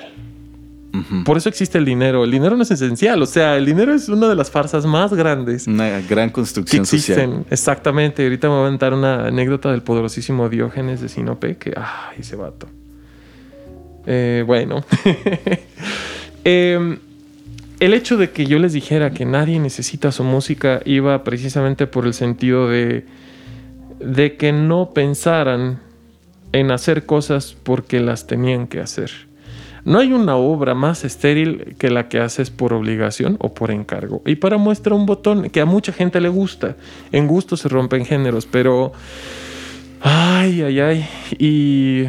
Por 1.24 1.36
eso 1.36 1.50
existe 1.50 1.76
el 1.76 1.84
dinero. 1.84 2.24
El 2.24 2.30
dinero 2.30 2.56
no 2.56 2.62
es 2.62 2.70
esencial. 2.70 3.20
O 3.20 3.26
sea, 3.26 3.56
el 3.56 3.66
dinero 3.66 3.92
es 3.92 4.08
una 4.08 4.28
de 4.28 4.34
las 4.34 4.50
farsas 4.50 4.86
más 4.86 5.12
grandes. 5.12 5.66
Una 5.66 6.00
gran 6.00 6.30
construcción 6.30 6.84
que 6.84 6.96
existen. 6.96 7.28
social. 7.28 7.46
Exactamente. 7.50 8.22
Ahorita 8.22 8.48
me 8.48 8.54
voy 8.54 8.64
a 8.64 8.68
contar 8.68 8.94
una 8.94 9.26
anécdota 9.26 9.70
del 9.70 9.82
poderosísimo 9.82 10.48
Diógenes 10.48 11.02
de 11.02 11.10
Sinope. 11.10 11.58
Que, 11.58 11.74
ay, 11.76 12.16
ese 12.20 12.36
vato. 12.36 12.66
Eh, 14.06 14.42
bueno. 14.46 14.84
Em, 16.48 16.98
el 17.80 17.94
hecho 17.94 18.16
de 18.16 18.30
que 18.30 18.46
yo 18.46 18.58
les 18.58 18.72
dijera 18.72 19.10
que 19.10 19.24
nadie 19.24 19.58
necesita 19.58 20.12
su 20.12 20.24
música 20.24 20.80
iba 20.84 21.24
precisamente 21.24 21.86
por 21.86 22.06
el 22.06 22.14
sentido 22.14 22.68
de, 22.68 23.04
de 24.00 24.36
que 24.36 24.52
no 24.52 24.92
pensaran 24.94 25.80
en 26.52 26.70
hacer 26.70 27.04
cosas 27.04 27.56
porque 27.62 28.00
las 28.00 28.26
tenían 28.26 28.66
que 28.66 28.80
hacer. 28.80 29.10
No 29.84 30.00
hay 30.00 30.12
una 30.12 30.36
obra 30.36 30.74
más 30.74 31.04
estéril 31.04 31.76
que 31.78 31.90
la 31.90 32.08
que 32.08 32.18
haces 32.18 32.50
por 32.50 32.72
obligación 32.72 33.36
o 33.40 33.54
por 33.54 33.70
encargo. 33.70 34.20
Y 34.26 34.34
para 34.34 34.56
muestra 34.56 34.94
un 34.94 35.06
botón 35.06 35.48
que 35.50 35.60
a 35.60 35.64
mucha 35.64 35.92
gente 35.92 36.20
le 36.20 36.28
gusta. 36.28 36.76
En 37.12 37.28
gusto 37.28 37.56
se 37.56 37.68
rompen 37.68 38.04
géneros, 38.04 38.46
pero... 38.46 38.92
Ay, 40.00 40.62
ay, 40.62 40.80
ay. 40.80 41.08
Y 41.38 42.06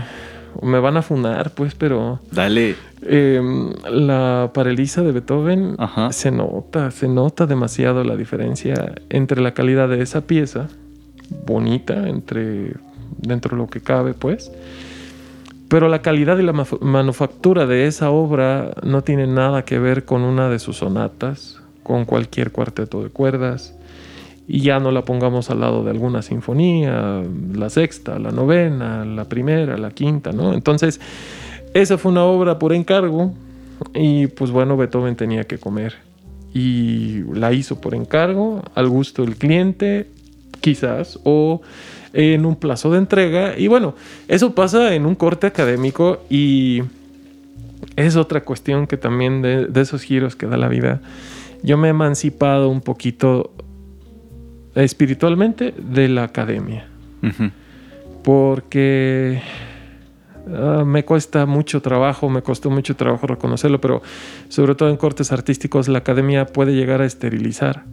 me 0.62 0.80
van 0.80 0.98
a 0.98 1.02
funar, 1.02 1.52
pues, 1.52 1.76
pero... 1.76 2.20
Dale. 2.32 2.76
Em, 3.02 3.74
la 3.90 4.52
paraliza 4.54 5.02
de 5.02 5.12
Beethoven 5.12 5.78
se 6.12 6.32
nota, 6.32 6.92
se 6.92 7.08
nota 7.08 7.46
demasiado 7.46 8.04
la 8.04 8.16
diferencia 8.16 8.96
entre 9.10 9.42
la 9.42 9.54
calidad 9.54 9.88
de 9.88 10.02
esa 10.02 10.22
pieza, 10.22 10.68
bonita, 11.46 12.08
entre 12.08 12.74
dentro 13.18 13.56
de 13.56 13.64
lo 13.64 13.70
que 13.70 13.82
cabe, 13.82 14.14
pues, 14.14 14.52
pero 15.68 15.90
la 15.90 16.02
calidad 16.02 16.38
y 16.38 16.44
la 16.44 16.54
manufactura 16.82 17.66
de 17.66 17.88
esa 17.88 18.10
obra 18.10 18.72
no 18.84 19.04
tiene 19.04 19.28
nada 19.28 19.66
que 19.66 19.80
ver 19.80 20.06
con 20.06 20.22
una 20.22 20.50
de 20.50 20.60
sus 20.60 20.78
sonatas, 20.78 21.62
con 21.84 22.06
cualquier 22.06 22.52
cuarteto 22.52 23.04
de 23.04 23.10
cuerdas. 23.10 23.74
Y 24.48 24.62
ya 24.62 24.80
no 24.80 24.92
la 24.92 25.04
pongamos 25.04 25.50
al 25.50 25.60
lado 25.60 25.84
de 25.84 25.92
alguna 25.92 26.22
sinfonía, 26.22 27.22
la 27.54 27.70
sexta, 27.70 28.18
la 28.18 28.32
novena, 28.32 29.04
la 29.04 29.26
primera, 29.26 29.78
la 29.78 29.92
quinta, 29.92 30.32
¿no? 30.32 30.54
Entonces, 30.54 31.02
esa 31.74 31.98
fue 31.98 32.12
una 32.12 32.24
obra 32.24 32.58
por 32.58 32.72
encargo 32.74 33.34
y 33.94 34.28
pues 34.28 34.52
bueno, 34.52 34.78
Beethoven 34.78 35.16
tenía 35.16 35.44
que 35.44 35.58
comer. 35.58 35.96
Y 36.54 37.24
la 37.34 37.54
hizo 37.54 37.80
por 37.82 37.94
encargo, 37.94 38.64
al 38.74 38.90
gusto 38.90 39.24
del 39.24 39.36
cliente, 39.36 40.08
quizás, 40.62 41.20
o 41.24 41.62
en 42.14 42.46
un 42.46 42.56
plazo 42.56 42.92
de 42.92 42.98
entrega. 42.98 43.58
Y 43.58 43.68
bueno, 43.68 43.96
eso 44.28 44.56
pasa 44.56 44.96
en 44.96 45.06
un 45.06 45.16
corte 45.16 45.48
académico 45.48 46.20
y 46.30 46.82
es 47.96 48.16
otra 48.16 48.44
cuestión 48.44 48.88
que 48.88 48.98
también 48.98 49.42
de, 49.42 49.70
esos 49.82 50.02
giros 50.04 50.36
que 50.36 50.48
da 50.48 50.58
la 50.58 50.68
vida. 50.68 51.02
Yo 51.64 51.78
me 51.78 51.88
he 51.88 51.92
emancipado 51.92 52.70
un 52.70 52.82
poquito 52.82 53.52
espiritualmente 54.84 55.74
de 55.78 56.08
la 56.08 56.24
academia. 56.24 56.88
Porque 58.24 59.42
ah, 60.54 60.84
me 60.86 61.04
cuesta 61.04 61.46
mucho 61.46 61.82
trabajo, 61.82 62.30
me 62.30 62.42
costó 62.42 62.70
mucho 62.70 62.96
trabajo 62.96 63.28
reconocerlo, 63.28 63.82
pero 63.82 64.02
sobre 64.50 64.76
todo 64.76 64.90
en 64.90 64.98
cortes 64.98 65.32
artísticos 65.32 65.88
la 65.88 66.00
academia 66.00 66.46
puede 66.46 66.74
llegar 66.74 67.02
a 67.02 67.06
esterilizar 67.06 67.84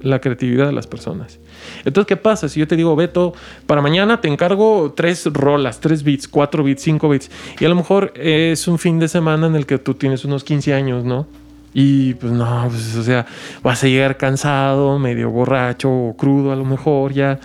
la 0.00 0.20
creatividad 0.20 0.66
de 0.66 0.72
las 0.72 0.86
personas. 0.86 1.40
Entonces, 1.84 2.06
¿qué 2.06 2.16
pasa? 2.16 2.48
Si 2.48 2.60
yo 2.60 2.68
te 2.68 2.76
digo, 2.76 2.94
Beto, 2.94 3.32
para 3.66 3.80
mañana 3.80 4.20
te 4.20 4.28
encargo 4.28 4.92
tres 4.94 5.24
rolas, 5.32 5.80
tres 5.80 6.02
bits, 6.02 6.28
cuatro 6.28 6.62
bits, 6.62 6.82
cinco 6.82 7.08
bits, 7.08 7.30
y 7.58 7.64
a 7.64 7.68
lo 7.68 7.74
mejor 7.74 8.12
es 8.16 8.68
un 8.68 8.78
fin 8.78 8.98
de 8.98 9.08
semana 9.08 9.46
en 9.46 9.56
el 9.56 9.66
que 9.66 9.78
tú 9.78 9.94
tienes 9.94 10.24
unos 10.24 10.44
15 10.44 10.74
años, 10.74 11.04
¿no? 11.04 11.26
Y 11.74 12.14
pues 12.14 12.32
no, 12.32 12.66
pues, 12.70 12.96
o 12.96 13.02
sea, 13.02 13.26
vas 13.62 13.84
a 13.84 13.88
llegar 13.88 14.16
cansado, 14.16 14.98
medio 14.98 15.30
borracho 15.30 15.90
o 15.90 16.16
crudo 16.16 16.52
a 16.52 16.56
lo 16.56 16.64
mejor 16.64 17.12
ya. 17.12 17.40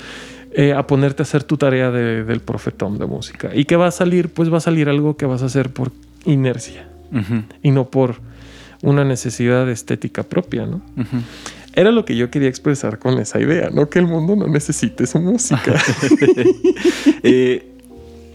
Eh, 0.51 0.73
a 0.73 0.85
ponerte 0.87 1.21
a 1.21 1.23
hacer 1.23 1.43
tu 1.43 1.57
tarea 1.57 1.91
del 1.91 2.39
profetón 2.39 2.97
de 2.97 3.05
música. 3.05 3.51
¿Y 3.53 3.65
qué 3.65 3.75
va 3.75 3.87
a 3.87 3.91
salir? 3.91 4.29
Pues 4.29 4.51
va 4.51 4.57
a 4.57 4.61
salir 4.61 4.89
algo 4.89 5.15
que 5.15 5.27
vas 5.27 5.43
a 5.43 5.45
hacer 5.45 5.69
por 5.69 5.91
inercia 6.25 6.87
y 7.61 7.71
no 7.71 7.89
por 7.89 8.19
una 8.81 9.03
necesidad 9.03 9.69
estética 9.69 10.23
propia, 10.23 10.65
¿no? 10.65 10.81
Era 11.73 11.91
lo 11.91 12.03
que 12.03 12.15
yo 12.15 12.31
quería 12.31 12.49
expresar 12.49 12.97
con 12.99 13.19
esa 13.19 13.39
idea, 13.39 13.69
no 13.71 13.89
que 13.89 13.99
el 13.99 14.07
mundo 14.07 14.35
no 14.35 14.47
necesite 14.47 15.05
su 15.05 15.19
música. 15.19 15.75
Eh, 17.21 17.69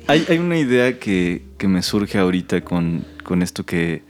hay, 0.06 0.38
una 0.38 0.58
idea 0.58 0.98
que, 0.98 1.42
me 1.66 1.82
surge 1.82 2.18
ahorita 2.18 2.60
con, 2.62 3.04
esto 3.40 3.64
que, 3.64 4.02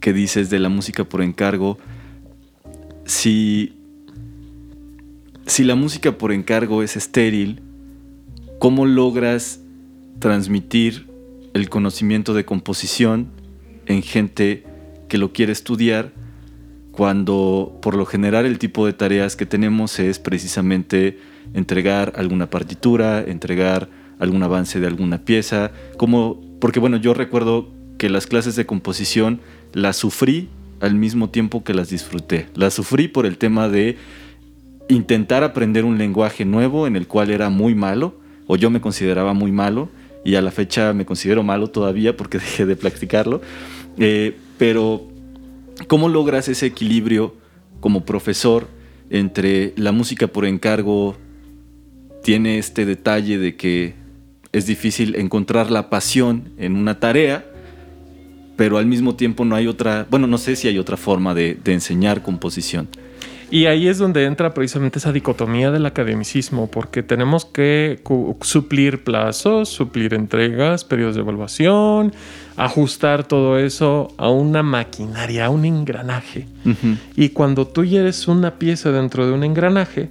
que 0.00 0.12
dices 0.12 0.50
de 0.50 0.58
la 0.58 0.68
música 0.68 1.04
por 1.04 1.22
encargo. 1.22 1.78
Si, 3.04 3.74
si 5.46 5.64
la 5.64 5.74
música 5.74 6.18
por 6.18 6.32
encargo 6.32 6.82
es 6.82 6.96
estéril, 6.96 7.62
¿cómo 8.58 8.86
logras 8.86 9.60
transmitir 10.18 11.06
el 11.54 11.68
conocimiento 11.68 12.34
de 12.34 12.44
composición 12.44 13.28
en 13.86 14.02
gente 14.02 14.64
que 15.08 15.18
lo 15.18 15.32
quiere 15.32 15.52
estudiar 15.52 16.12
cuando 16.92 17.78
por 17.80 17.96
lo 17.96 18.04
general 18.06 18.44
el 18.44 18.58
tipo 18.58 18.84
de 18.84 18.92
tareas 18.92 19.36
que 19.36 19.46
tenemos 19.46 19.98
es 20.00 20.18
precisamente 20.18 21.18
entregar 21.54 22.12
alguna 22.16 22.50
partitura, 22.50 23.22
entregar 23.22 23.88
algún 24.18 24.42
avance 24.42 24.80
de 24.80 24.88
alguna 24.88 25.24
pieza, 25.24 25.70
porque 26.60 26.80
bueno, 26.80 26.96
yo 26.96 27.14
recuerdo 27.14 27.70
que 27.98 28.10
las 28.10 28.26
clases 28.26 28.56
de 28.56 28.66
composición 28.66 29.40
las 29.72 29.96
sufrí 29.96 30.48
al 30.80 30.94
mismo 30.94 31.30
tiempo 31.30 31.64
que 31.64 31.74
las 31.74 31.90
disfruté. 31.90 32.46
Las 32.54 32.74
sufrí 32.74 33.08
por 33.08 33.26
el 33.26 33.38
tema 33.38 33.68
de 33.68 33.96
intentar 34.88 35.44
aprender 35.44 35.84
un 35.84 35.98
lenguaje 35.98 36.44
nuevo 36.44 36.86
en 36.86 36.96
el 36.96 37.06
cual 37.06 37.30
era 37.30 37.50
muy 37.50 37.74
malo, 37.74 38.18
o 38.46 38.56
yo 38.56 38.70
me 38.70 38.80
consideraba 38.80 39.34
muy 39.34 39.52
malo, 39.52 39.88
y 40.24 40.34
a 40.34 40.42
la 40.42 40.50
fecha 40.50 40.92
me 40.92 41.06
considero 41.06 41.42
malo 41.42 41.68
todavía 41.68 42.16
porque 42.16 42.38
dejé 42.38 42.66
de 42.66 42.76
practicarlo. 42.76 43.40
Eh, 43.98 44.36
pero, 44.56 45.06
¿cómo 45.86 46.08
logras 46.08 46.48
ese 46.48 46.66
equilibrio 46.66 47.34
como 47.80 48.04
profesor 48.04 48.68
entre 49.10 49.72
la 49.76 49.92
música 49.92 50.26
por 50.26 50.44
encargo? 50.44 51.16
Tiene 52.22 52.58
este 52.58 52.84
detalle 52.84 53.38
de 53.38 53.56
que 53.56 53.94
es 54.52 54.66
difícil 54.66 55.14
encontrar 55.14 55.70
la 55.70 55.90
pasión 55.90 56.52
en 56.58 56.76
una 56.76 56.98
tarea, 56.98 57.47
pero 58.58 58.76
al 58.76 58.86
mismo 58.86 59.14
tiempo 59.14 59.44
no 59.44 59.54
hay 59.54 59.68
otra, 59.68 60.04
bueno, 60.10 60.26
no 60.26 60.36
sé 60.36 60.56
si 60.56 60.66
hay 60.66 60.80
otra 60.80 60.96
forma 60.96 61.32
de, 61.32 61.56
de 61.62 61.74
enseñar 61.74 62.22
composición. 62.22 62.88
Y 63.52 63.66
ahí 63.66 63.86
es 63.86 63.98
donde 63.98 64.24
entra 64.24 64.52
precisamente 64.52 64.98
esa 64.98 65.12
dicotomía 65.12 65.70
del 65.70 65.86
academicismo, 65.86 66.68
porque 66.68 67.04
tenemos 67.04 67.44
que 67.44 68.02
suplir 68.40 69.04
plazos, 69.04 69.68
suplir 69.68 70.12
entregas, 70.12 70.84
periodos 70.84 71.14
de 71.14 71.22
evaluación, 71.22 72.12
ajustar 72.56 73.26
todo 73.28 73.58
eso 73.60 74.12
a 74.18 74.28
una 74.28 74.64
maquinaria, 74.64 75.46
a 75.46 75.50
un 75.50 75.64
engranaje. 75.64 76.46
Y 77.16 77.28
cuando 77.28 77.64
tú 77.64 77.84
eres 77.84 78.26
una 78.26 78.56
pieza 78.56 78.90
dentro 78.90 79.24
de 79.24 79.32
un 79.32 79.44
engranaje, 79.44 80.10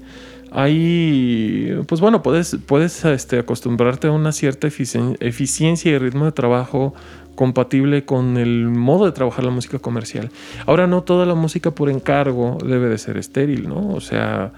ahí, 0.57 1.79
pues 1.87 2.01
bueno, 2.01 2.23
puedes, 2.23 2.57
puedes 2.65 3.05
este, 3.05 3.37
acostumbrarte 3.37 4.07
a 4.07 4.11
una 4.11 4.31
cierta 4.31 4.67
eficiencia 4.67 5.91
y 5.91 5.97
ritmo 5.99 6.25
de 6.25 6.31
trabajo 6.31 6.95
compatible 7.35 8.05
con 8.05 8.37
el 8.37 8.67
modo 8.67 9.05
de 9.05 9.11
trabajar 9.11 9.45
la 9.45 9.51
música 9.51 9.77
comercial. 9.77 10.31
Ahora 10.65 10.87
no 10.87 11.03
toda 11.03 11.27
la 11.27 11.35
música 11.35 11.69
por 11.69 11.91
encargo 11.91 12.57
debe 12.65 12.89
de 12.89 12.97
ser 12.97 13.17
estéril, 13.17 13.69
¿no? 13.69 13.89
O 13.89 14.01
sea, 14.01 14.51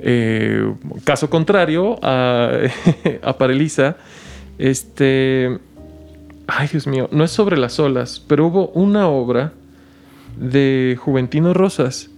eh, 0.00 0.70
caso 1.04 1.30
contrario 1.30 1.98
a, 2.02 2.50
a 3.22 3.36
este, 4.58 5.58
ay 6.46 6.68
Dios 6.70 6.86
mío, 6.86 7.08
no 7.10 7.24
es 7.24 7.30
sobre 7.30 7.56
las 7.56 7.80
olas, 7.80 8.22
pero 8.28 8.48
hubo 8.48 8.68
una 8.68 9.08
obra 9.08 9.54
de 10.36 10.98
Juventino 11.00 11.54
Rosas 11.54 12.10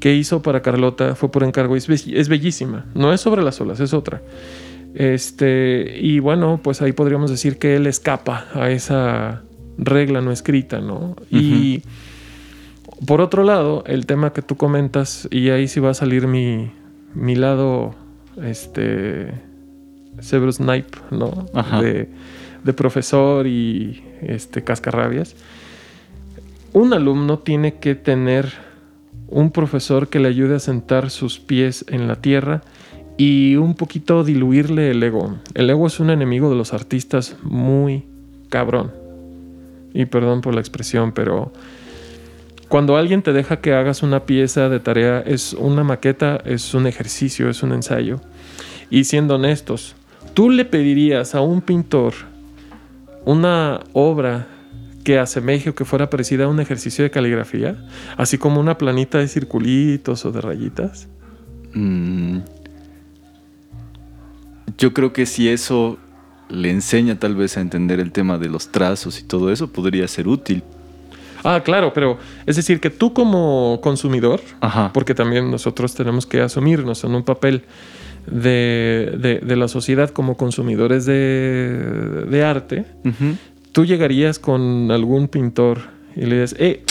que 0.00 0.14
hizo 0.14 0.42
para 0.42 0.62
Carlota, 0.62 1.14
fue 1.14 1.30
por 1.30 1.44
encargo, 1.44 1.76
es, 1.76 1.88
es 1.88 2.28
bellísima, 2.28 2.86
no 2.94 3.12
es 3.12 3.20
sobre 3.20 3.42
las 3.42 3.60
olas, 3.60 3.80
es 3.80 3.92
otra. 3.92 4.22
Este, 4.94 5.98
y 6.00 6.18
bueno, 6.18 6.60
pues 6.62 6.82
ahí 6.82 6.92
podríamos 6.92 7.30
decir 7.30 7.58
que 7.58 7.76
él 7.76 7.86
escapa 7.86 8.46
a 8.54 8.70
esa 8.70 9.42
regla 9.76 10.20
no 10.20 10.32
escrita, 10.32 10.80
¿no? 10.80 11.14
Y 11.30 11.82
por 13.06 13.20
otro 13.20 13.44
lado, 13.44 13.84
el 13.86 14.06
tema 14.06 14.32
que 14.32 14.42
tú 14.42 14.56
comentas, 14.56 15.28
y 15.30 15.50
ahí 15.50 15.68
sí 15.68 15.78
va 15.78 15.90
a 15.90 15.94
salir 15.94 16.26
mi, 16.26 16.72
mi 17.14 17.36
lado, 17.36 17.94
este, 18.42 19.32
Severus 20.20 20.56
Snipe, 20.56 20.98
¿no? 21.10 21.46
De, 21.80 22.08
de, 22.64 22.72
profesor 22.72 23.46
y 23.46 24.02
este, 24.22 24.64
cascarrabias. 24.64 25.36
Un 26.72 26.92
alumno 26.92 27.38
tiene 27.38 27.74
que 27.74 27.94
tener 27.94 28.52
un 29.28 29.50
profesor 29.50 30.08
que 30.08 30.18
le 30.18 30.28
ayude 30.28 30.56
a 30.56 30.60
sentar 30.60 31.10
sus 31.10 31.38
pies 31.38 31.84
en 31.88 32.08
la 32.08 32.16
tierra 32.16 32.62
y 33.16 33.56
un 33.56 33.74
poquito 33.74 34.24
diluirle 34.24 34.90
el 34.90 35.02
ego. 35.02 35.36
El 35.54 35.68
ego 35.70 35.86
es 35.86 36.00
un 36.00 36.10
enemigo 36.10 36.48
de 36.50 36.56
los 36.56 36.72
artistas 36.72 37.36
muy 37.42 38.04
cabrón. 38.48 38.92
Y 39.92 40.06
perdón 40.06 40.40
por 40.40 40.54
la 40.54 40.60
expresión, 40.60 41.12
pero 41.12 41.52
cuando 42.68 42.96
alguien 42.96 43.22
te 43.22 43.32
deja 43.32 43.60
que 43.60 43.72
hagas 43.72 44.02
una 44.02 44.24
pieza 44.24 44.68
de 44.68 44.80
tarea, 44.80 45.20
es 45.20 45.54
una 45.54 45.84
maqueta, 45.84 46.40
es 46.44 46.74
un 46.74 46.86
ejercicio, 46.86 47.48
es 47.48 47.62
un 47.62 47.72
ensayo. 47.72 48.20
Y 48.90 49.04
siendo 49.04 49.34
honestos, 49.36 49.96
¿tú 50.34 50.50
le 50.50 50.64
pedirías 50.64 51.34
a 51.34 51.40
un 51.40 51.60
pintor 51.60 52.14
una 53.24 53.80
obra 53.92 54.46
que 55.04 55.18
asemeje 55.18 55.70
o 55.70 55.74
que 55.74 55.84
fuera 55.84 56.10
parecida 56.10 56.44
a 56.44 56.48
un 56.48 56.60
ejercicio 56.60 57.04
de 57.04 57.10
caligrafía? 57.10 57.76
Así 58.16 58.38
como 58.38 58.60
una 58.60 58.78
planita 58.78 59.18
de 59.18 59.28
circulitos 59.28 60.24
o 60.24 60.32
de 60.32 60.40
rayitas. 60.40 61.08
Mm, 61.74 62.38
yo 64.78 64.94
creo 64.94 65.12
que 65.12 65.26
si 65.26 65.48
eso 65.48 65.98
le 66.48 66.70
enseña 66.70 67.18
tal 67.18 67.34
vez 67.34 67.56
a 67.56 67.60
entender 67.60 68.00
el 68.00 68.12
tema 68.12 68.38
de 68.38 68.48
los 68.48 68.68
trazos 68.68 69.20
y 69.20 69.24
todo 69.24 69.50
eso, 69.52 69.72
podría 69.72 70.08
ser 70.08 70.28
útil. 70.28 70.62
Ah, 71.44 71.62
claro, 71.64 71.92
pero 71.92 72.18
es 72.46 72.56
decir, 72.56 72.80
que 72.80 72.90
tú 72.90 73.12
como 73.12 73.80
consumidor, 73.82 74.40
porque 74.92 75.14
también 75.14 75.50
nosotros 75.50 75.94
tenemos 75.94 76.26
que 76.26 76.40
asumirnos 76.40 77.04
en 77.04 77.14
un 77.14 77.22
papel 77.22 77.62
de, 78.26 79.40
la 79.44 79.68
sociedad 79.68 80.10
como 80.10 80.36
consumidores 80.36 81.06
de, 81.06 82.44
arte, 82.44 82.86
tú 83.78 83.84
llegarías 83.84 84.40
con 84.40 84.90
algún 84.90 85.28
pintor 85.28 85.78
y 86.16 86.22
le 86.22 86.40
dices, 86.40 86.56
eh, 86.58 86.82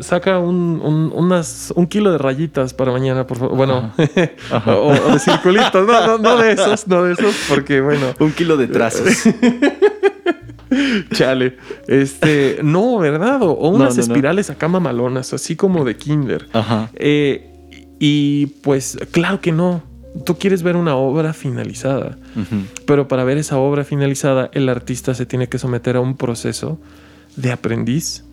saca 0.00 0.38
un, 0.38 0.82
unas, 1.14 1.72
un 1.76 1.86
kilo 1.86 2.12
de 2.12 2.18
rayitas 2.18 2.74
para 2.74 2.92
mañana, 2.92 3.26
por 3.26 3.38
favor. 3.38 3.56
Bueno, 3.56 3.94
o, 4.66 5.12
de 5.14 5.18
circulitos. 5.18 5.86
No, 5.86 6.18
no, 6.18 6.36
de 6.36 6.52
esos, 6.52 6.86
no 6.88 7.04
de 7.04 7.14
esos, 7.14 7.34
porque 7.48 7.80
bueno. 7.80 8.04
Un 8.20 8.32
kilo 8.32 8.58
de 8.58 8.66
trazos. 8.66 9.08
Chale. 11.14 11.56
Este, 11.86 12.58
no, 12.62 12.98
¿verdad? 12.98 13.40
O, 13.40 13.70
unas 13.70 13.96
espirales 13.96 14.50
acá 14.50 14.68
mamalonas, 14.68 15.32
así 15.32 15.56
como 15.56 15.86
de 15.86 15.96
Kinder. 15.96 16.48
Ajá. 16.52 16.90
Eh, 16.96 17.86
y 17.98 18.44
pues, 18.60 18.98
claro 19.10 19.40
que 19.40 19.52
no. 19.52 19.87
Tú 20.24 20.38
quieres 20.38 20.62
ver 20.62 20.76
una 20.76 20.96
obra 20.96 21.32
finalizada. 21.32 22.18
Pero 22.86 23.08
para 23.08 23.24
ver 23.24 23.38
esa 23.38 23.58
obra 23.58 23.84
finalizada, 23.84 24.50
el 24.52 24.68
artista 24.68 25.14
se 25.14 25.26
tiene 25.26 25.48
que 25.48 25.58
someter 25.58 25.96
a 25.96 26.00
un 26.00 26.16
proceso 26.16 26.80
de 27.36 27.52
aprendiz 27.52 28.24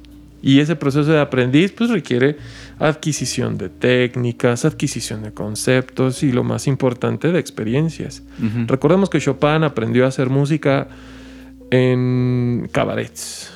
y 0.46 0.60
ese 0.60 0.76
proceso 0.76 1.12
de 1.12 1.20
aprendiz 1.20 1.72
pues 1.72 1.90
requiere 1.90 2.38
adquisición 2.78 3.58
de 3.58 3.70
técnicas, 3.70 4.64
adquisición 4.64 5.24
de 5.24 5.34
conceptos 5.34 6.22
y 6.22 6.32
lo 6.32 6.44
más 6.44 6.68
importante 6.68 7.32
de 7.32 7.40
experiencias. 7.40 8.22
Recordemos 8.68 9.10
que 9.10 9.20
Chopin 9.20 9.64
aprendió 9.64 10.06
a 10.06 10.10
hacer 10.10 10.30
música 10.30 10.88
en 11.72 12.70
cabarets. 12.72 13.52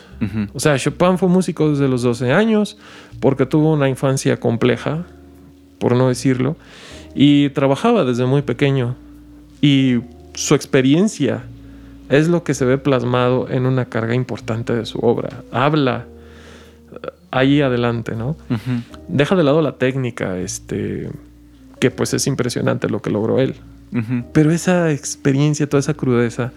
O 0.54 0.60
sea, 0.60 0.80
Chopin 0.80 1.20
fue 1.20 1.30
músico 1.30 1.70
desde 1.70 1.88
los 1.88 2.02
12 2.02 2.32
años 2.32 2.80
porque 3.20 3.46
tuvo 3.46 3.72
una 3.72 3.88
infancia 3.88 4.38
compleja, 4.38 5.06
por 5.78 5.96
no 5.96 6.08
decirlo, 6.08 6.58
y 7.16 7.50
trabajaba 7.50 8.06
desde 8.06 8.26
muy 8.26 8.42
pequeño. 8.42 8.96
Y 9.62 10.00
su 10.34 10.56
experiencia 10.56 11.44
es 12.10 12.28
lo 12.28 12.44
que 12.44 12.54
se 12.54 12.66
ve 12.66 12.78
plasmado 12.78 13.50
en 13.50 13.66
una 13.66 13.86
carga 13.86 14.16
importante 14.16 14.76
de 14.76 14.86
su 14.86 15.00
obra. 15.00 15.44
Habla 15.52 16.06
ahí 17.32 17.62
adelante, 17.62 18.16
¿no? 18.16 18.36
Deja 19.08 19.36
de 19.36 19.44
lado 19.44 19.62
la 19.62 19.74
técnica, 19.74 20.38
este, 20.38 21.10
que 21.80 21.92
pues 21.92 22.14
es 22.14 22.26
impresionante 22.28 22.90
lo 22.90 23.02
que 23.02 23.12
logró 23.12 23.40
él. 23.40 23.56
Pero 24.34 24.52
esa 24.52 24.92
experiencia, 24.92 25.68
toda 25.68 25.80
esa 25.80 25.96
crudeza, 25.96 26.52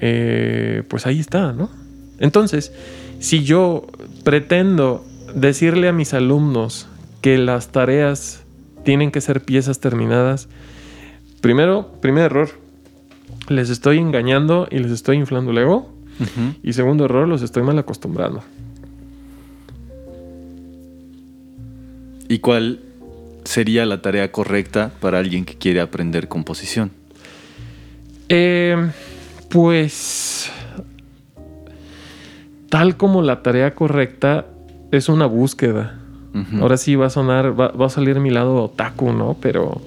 eh, 0.00 0.84
pues 0.88 1.06
ahí 1.06 1.18
está, 1.18 1.52
¿no? 1.52 1.70
Entonces, 2.18 2.72
si 3.18 3.42
yo 3.42 3.86
pretendo 4.24 5.04
decirle 5.34 5.88
a 5.88 5.92
mis 5.92 6.14
alumnos 6.14 6.88
que 7.20 7.36
las 7.36 7.68
tareas 7.68 8.45
tienen 8.86 9.10
que 9.10 9.20
ser 9.20 9.42
piezas 9.44 9.80
terminadas, 9.80 10.48
primero, 11.40 11.90
primer 12.00 12.26
error, 12.26 12.50
les 13.48 13.68
estoy 13.68 13.98
engañando 13.98 14.68
y 14.70 14.78
les 14.78 14.92
estoy 14.92 15.16
inflando 15.16 15.50
el 15.50 15.58
ego. 15.58 15.92
Y 16.62 16.72
segundo 16.72 17.04
error, 17.04 17.26
los 17.26 17.42
estoy 17.42 17.64
mal 17.64 17.76
acostumbrando. 17.80 18.44
¿Y 22.28 22.38
cuál 22.38 22.78
sería 23.44 23.84
la 23.86 24.00
tarea 24.00 24.30
correcta 24.30 24.92
para 25.00 25.18
alguien 25.18 25.44
que 25.44 25.56
quiere 25.56 25.80
aprender 25.80 26.28
composición? 26.28 26.92
Eh, 28.28 28.76
pues 29.48 30.50
tal 32.68 32.96
como 32.96 33.20
la 33.20 33.42
tarea 33.42 33.74
correcta 33.74 34.46
es 34.92 35.08
una 35.08 35.26
búsqueda. 35.26 36.05
Ahora 36.60 36.76
sí 36.76 36.96
va 36.96 37.06
a 37.06 37.10
sonar, 37.10 37.58
va, 37.58 37.86
a 37.86 37.88
salir 37.88 38.20
mi 38.20 38.30
lado 38.30 38.64
otaku, 38.64 39.12
¿no? 39.12 39.36
Pero 39.40 39.80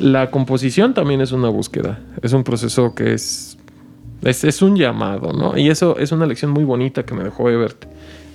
la 0.00 0.30
composición 0.30 0.94
también 0.94 1.20
es 1.20 1.32
una 1.32 1.48
búsqueda. 1.48 2.00
Es 2.22 2.32
un 2.32 2.44
proceso 2.44 2.94
que 2.94 3.14
es, 3.14 3.58
es, 4.22 4.44
es 4.44 4.62
un 4.62 4.76
llamado, 4.76 5.32
¿no? 5.32 5.56
Y 5.56 5.70
eso 5.70 5.98
es 5.98 6.12
una 6.12 6.26
lección 6.26 6.50
muy 6.50 6.64
bonita 6.64 7.04
que 7.04 7.14
me 7.14 7.24
dejó 7.24 7.50
Ebert 7.50 7.86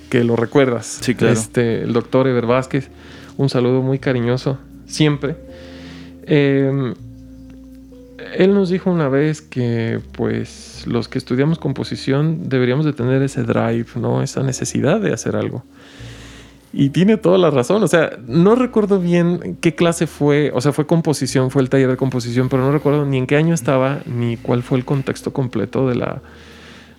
que 0.08 0.24
lo 0.24 0.36
recuerdas. 0.36 0.98
Sí, 1.00 1.14
claro. 1.14 1.34
Este, 1.34 1.82
el 1.82 1.92
doctor 1.92 2.26
Eber 2.26 2.46
Vázquez, 2.46 2.88
un 3.36 3.48
saludo 3.48 3.82
muy 3.82 3.98
cariñoso, 3.98 4.58
siempre. 4.86 5.36
Em, 6.26 6.94
él 8.36 8.54
nos 8.54 8.70
dijo 8.70 8.90
una 8.90 9.08
vez 9.08 9.40
que 9.40 10.00
pues 10.12 10.84
los 10.86 11.08
que 11.08 11.18
estudiamos 11.18 11.58
composición 11.58 12.48
deberíamos 12.48 12.84
de 12.84 12.92
tener 12.92 13.22
ese 13.22 13.42
drive, 13.42 13.86
¿no? 13.96 14.22
Esa 14.22 14.42
necesidad 14.42 15.00
de 15.00 15.12
hacer 15.12 15.36
algo. 15.36 15.64
Y 16.72 16.90
tiene 16.90 17.16
toda 17.16 17.38
la 17.38 17.50
razón. 17.50 17.82
O 17.82 17.88
sea, 17.88 18.18
no 18.26 18.54
recuerdo 18.54 19.00
bien 19.00 19.56
qué 19.60 19.74
clase 19.74 20.06
fue. 20.06 20.50
O 20.54 20.60
sea, 20.60 20.72
fue 20.72 20.86
composición, 20.86 21.50
fue 21.50 21.62
el 21.62 21.70
taller 21.70 21.88
de 21.90 21.96
composición, 21.96 22.48
pero 22.48 22.64
no 22.64 22.72
recuerdo 22.72 23.06
ni 23.06 23.16
en 23.16 23.26
qué 23.26 23.36
año 23.36 23.54
estaba, 23.54 24.00
ni 24.06 24.36
cuál 24.36 24.62
fue 24.62 24.78
el 24.78 24.84
contexto 24.84 25.32
completo 25.32 25.88
de 25.88 25.94
la, 25.94 26.20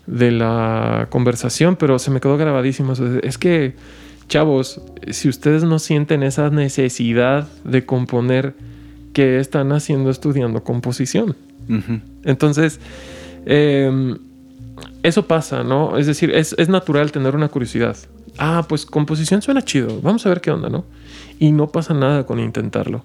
de 0.08 0.32
la 0.32 1.08
conversación, 1.10 1.76
pero 1.76 2.00
se 2.00 2.10
me 2.10 2.20
quedó 2.20 2.38
grabadísimo. 2.38 2.94
Es 3.22 3.38
que, 3.38 3.76
chavos, 4.28 4.82
si 5.12 5.30
ustedes 5.30 5.64
no 5.64 5.78
sienten 5.78 6.24
esa 6.24 6.50
necesidad 6.50 7.48
de 7.64 7.86
componer, 7.86 8.56
¿qué 9.14 9.40
están 9.40 9.72
haciendo 9.72 10.10
estudiando 10.10 10.64
composición? 10.64 11.36
Entonces, 12.24 12.80
em, 13.46 14.18
eso 15.04 15.28
pasa, 15.28 15.63
¿no? 15.63 15.98
Es 15.98 16.08
decir, 16.08 16.32
es, 16.32 16.56
es 16.58 16.70
natural 16.70 17.12
tener 17.12 17.36
una 17.36 17.50
curiosidad 17.50 17.98
ah, 18.39 18.65
pues 18.68 18.86
composición 18.86 19.42
suena 19.42 19.62
chido, 19.62 20.02
vamos 20.02 20.26
a 20.26 20.30
ver 20.30 20.42
qué 20.42 20.50
onda, 20.50 20.70
¿no? 20.70 20.86
Y 21.38 21.52
no 21.52 21.68
pasa 21.68 21.94
nada 21.94 22.26
con 22.26 22.39
intentarlo. 22.39 23.04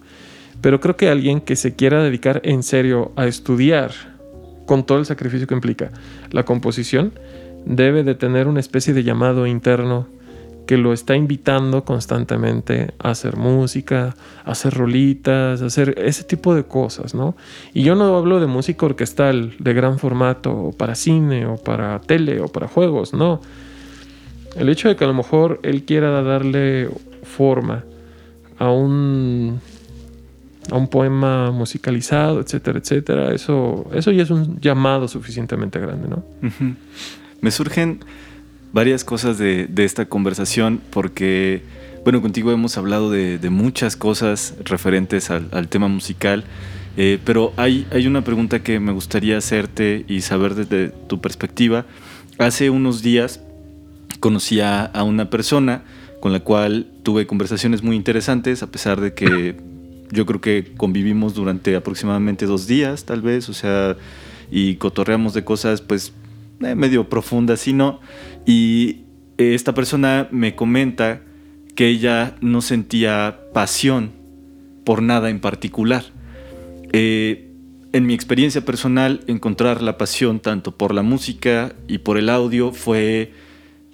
Pero 0.60 0.80
creo 0.80 0.96
que 0.96 1.10
alguien 1.10 1.40
que 1.40 1.56
se 1.56 1.74
quiera 1.74 2.02
dedicar 2.02 2.40
en 2.44 2.62
serio 2.62 3.12
a 3.16 3.26
estudiar 3.26 3.92
con 4.66 4.86
todo 4.86 4.98
el 4.98 5.06
sacrificio 5.06 5.46
que 5.46 5.54
implica 5.54 5.90
la 6.30 6.44
composición, 6.44 7.12
debe 7.66 8.02
de 8.02 8.14
tener 8.14 8.46
una 8.46 8.60
especie 8.60 8.94
de 8.94 9.02
llamado 9.02 9.46
interno 9.46 10.08
que 10.66 10.78
lo 10.78 10.92
está 10.92 11.16
invitando 11.16 11.84
constantemente 11.84 12.92
a 12.98 13.10
hacer 13.10 13.36
música, 13.36 14.16
a 14.44 14.52
hacer 14.52 14.74
rolitas, 14.74 15.62
a 15.62 15.66
hacer 15.66 15.94
ese 15.98 16.24
tipo 16.24 16.54
de 16.54 16.64
cosas, 16.64 17.14
¿no? 17.14 17.36
Y 17.72 17.82
yo 17.82 17.94
no 17.94 18.16
hablo 18.16 18.40
de 18.40 18.46
música 18.46 18.86
orquestal 18.86 19.54
de 19.58 19.74
gran 19.74 19.98
formato, 19.98 20.52
o 20.52 20.72
para 20.72 20.94
cine, 20.94 21.46
o 21.46 21.56
para 21.56 22.00
tele, 22.00 22.40
o 22.40 22.48
para 22.48 22.68
juegos, 22.68 23.12
no. 23.12 23.40
El 24.56 24.68
hecho 24.68 24.88
de 24.88 24.96
que 24.96 25.04
a 25.04 25.08
lo 25.08 25.14
mejor 25.14 25.60
él 25.62 25.84
quiera 25.84 26.22
darle 26.22 26.88
forma 27.24 27.84
a 28.58 28.70
un 28.70 29.60
a 30.70 30.76
un 30.76 30.88
poema 30.88 31.50
musicalizado, 31.50 32.40
etcétera, 32.40 32.78
etcétera, 32.78 33.34
eso, 33.34 33.86
eso 33.92 34.10
ya 34.12 34.22
es 34.22 34.30
un 34.30 34.58
llamado 34.60 35.08
suficientemente 35.08 35.78
grande, 35.78 36.08
¿no? 36.08 36.24
Me 37.42 37.50
surgen 37.50 38.00
varias 38.74 39.04
cosas 39.04 39.38
de, 39.38 39.70
esta 39.76 40.06
conversación 40.06 40.80
porque, 40.90 41.62
bueno, 42.02 42.20
contigo 42.20 42.50
hemos 42.50 42.76
hablado 42.76 43.08
de, 43.10 43.38
muchas 43.48 43.96
cosas 43.96 44.54
referentes 44.64 45.30
al, 45.30 45.68
tema 45.68 45.86
musical, 45.86 46.44
eh, 46.96 47.18
pero 47.24 47.52
hay, 47.56 47.86
hay 47.92 48.08
una 48.08 48.22
pregunta 48.22 48.62
que 48.64 48.80
me 48.80 48.92
gustaría 48.92 49.38
hacerte 49.38 50.04
y 50.08 50.20
saber 50.22 50.56
desde 50.56 50.88
tu 50.88 51.20
perspectiva. 51.20 51.86
Hace 52.38 52.68
unos 52.68 53.02
días 53.02 53.40
conocí 54.18 54.60
a, 54.60 54.90
una 55.04 55.30
persona 55.30 55.84
con 56.20 56.32
la 56.32 56.40
cual 56.40 56.88
tuve 57.04 57.28
conversaciones 57.28 57.84
muy 57.84 57.94
interesantes, 57.94 58.64
a 58.64 58.72
pesar 58.72 59.00
de 59.00 59.14
que 59.14 59.56
yo 60.10 60.26
creo 60.26 60.40
que 60.40 60.72
convivimos 60.76 61.34
durante 61.34 61.76
aproximadamente 61.76 62.44
dos 62.46 62.66
días, 62.66 63.04
tal 63.04 63.22
vez, 63.22 63.48
o 63.48 63.54
sea, 63.54 63.96
y 64.50 64.76
cotorreamos 64.76 65.32
de 65.32 65.44
cosas, 65.44 65.80
pues, 65.80 66.12
eh, 66.60 66.74
medio 66.74 67.08
profundas, 67.08 67.66
y 67.68 67.72
no. 67.72 68.00
Y 68.46 69.02
esta 69.36 69.74
persona 69.74 70.28
me 70.30 70.54
comenta 70.54 71.22
que 71.74 71.88
ella 71.88 72.36
no 72.40 72.60
sentía 72.60 73.40
pasión 73.52 74.12
por 74.84 75.02
nada 75.02 75.30
en 75.30 75.40
particular. 75.40 76.04
Eh, 76.92 77.50
en 77.92 78.06
mi 78.06 78.14
experiencia 78.14 78.64
personal, 78.64 79.22
encontrar 79.26 79.82
la 79.82 79.98
pasión 79.98 80.40
tanto 80.40 80.76
por 80.76 80.94
la 80.94 81.02
música 81.02 81.74
y 81.88 81.98
por 81.98 82.18
el 82.18 82.28
audio 82.28 82.72
fue 82.72 83.32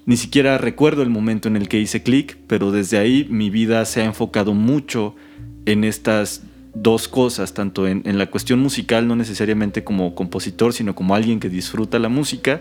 ni 0.07 0.17
siquiera 0.17 0.59
recuerdo 0.59 1.03
el 1.03 1.11
momento 1.11 1.49
en 1.49 1.57
el 1.57 1.69
que 1.69 1.79
hice 1.79 2.03
clic, 2.03 2.39
pero 2.47 2.73
desde 2.73 2.99
ahí 2.99 3.27
mi 3.31 3.51
vida 3.51 3.85
se 3.85 4.01
ha 4.01 4.05
enfocado 4.05 4.55
mucho 4.55 5.15
en 5.67 5.85
estas 5.85 6.43
dos 6.75 7.09
cosas, 7.09 7.55
tanto 7.55 7.87
en, 7.87 8.19
la 8.19 8.31
cuestión 8.31 8.61
musical, 8.61 9.07
no 9.09 9.17
necesariamente 9.17 9.85
como 9.85 10.15
compositor, 10.15 10.73
sino 10.73 10.95
como 10.95 11.15
alguien 11.15 11.41
que 11.41 11.49
disfruta 11.49 11.99
la 11.99 12.09
música, 12.09 12.61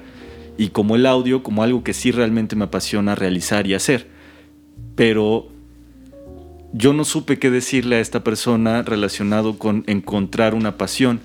y 0.58 0.69
como 0.69 0.95
el 0.95 1.06
audio, 1.06 1.41
como 1.41 1.63
algo 1.63 1.84
que 1.84 1.93
sí 1.93 2.12
realmente 2.12 2.56
me 2.56 2.65
apasiona 2.65 3.15
realizar 3.15 3.65
y 3.65 3.76
hacer. 3.76 4.08
Pero 4.95 5.48
yo 6.74 6.91
no 6.93 7.06
supe 7.06 7.39
qué 7.39 7.50
decirle 7.50 7.95
a 7.95 8.00
esta 8.02 8.24
persona 8.24 8.82
relacionado 8.82 9.58
con 9.58 9.84
encontrar 9.88 10.54
una 10.54 10.78
pasión, 10.78 11.22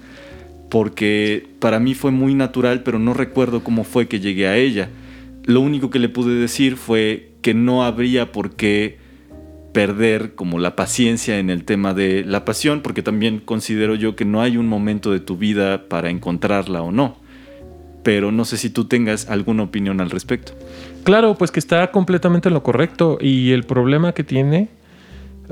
porque 0.71 1.49
para 1.59 1.81
mí 1.81 1.95
fue 1.95 2.13
muy 2.13 2.35
natural, 2.35 2.83
pero 2.83 2.99
no 2.99 3.13
recuerdo 3.13 3.65
cómo 3.65 3.85
fue 3.85 4.07
que 4.07 4.21
llegué 4.21 4.47
a 4.47 4.57
ella. 4.57 4.89
Lo 5.45 5.61
único 5.61 5.91
que 5.91 5.99
le 5.99 6.09
pude 6.09 6.35
decir 6.35 6.77
fue 6.77 7.33
que 7.43 7.55
no 7.55 7.85
habría 7.85 8.33
por 8.33 8.53
qué 8.53 8.99
perder 9.75 10.37
como 10.37 10.61
la 10.61 10.77
paciencia 10.77 11.41
en 11.41 11.51
el 11.51 11.65
tema 11.65 11.95
de 11.95 12.25
la 12.25 12.45
pasión, 12.45 12.81
porque 12.81 13.03
también 13.03 13.41
considero 13.41 13.97
yo 13.97 14.15
que 14.15 14.25
no 14.25 14.41
hay 14.41 14.57
un 14.57 14.69
momento 14.69 15.11
de 15.11 15.19
tu 15.19 15.37
vida 15.37 15.89
para 15.89 16.11
encontrarla 16.11 16.81
o 16.81 16.93
no. 16.93 17.17
Pero 18.05 18.31
no 18.31 18.45
sé 18.45 18.57
si 18.57 18.71
tú 18.71 18.85
tengas 18.85 19.29
alguna 19.29 19.65
opinión 19.65 20.01
al 20.01 20.11
respecto. 20.11 20.53
Claro, 21.03 21.35
pues 21.35 21.51
que 21.51 21.59
está 21.59 21.91
completamente 21.91 22.49
en 22.49 22.55
lo 22.55 22.63
correcto 22.63 23.19
y 23.21 23.51
el 23.51 23.65
problema 23.65 24.13
que 24.15 24.23
tiene, 24.23 24.69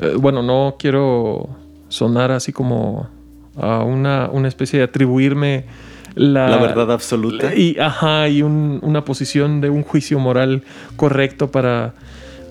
eh, 0.01 0.15
bueno, 0.17 0.41
no 0.43 0.77
quiero 0.79 1.49
sonar 1.89 2.31
así 2.31 2.53
como 2.53 3.11
a 3.57 3.83
una, 3.83 4.31
una 4.31 4.47
especie 4.47 4.79
de 4.79 4.85
atribuirme 4.85 5.65
la, 6.15 6.59
verdad 6.59 6.93
absoluta. 6.93 7.57
Y, 7.57 7.77
ajá, 7.81 8.29
y 8.29 8.43
una 8.43 9.05
posición 9.05 9.61
de 9.61 9.69
un 9.69 9.83
juicio 9.83 10.21
moral 10.21 10.63
correcto 10.95 11.51
para, 11.51 11.95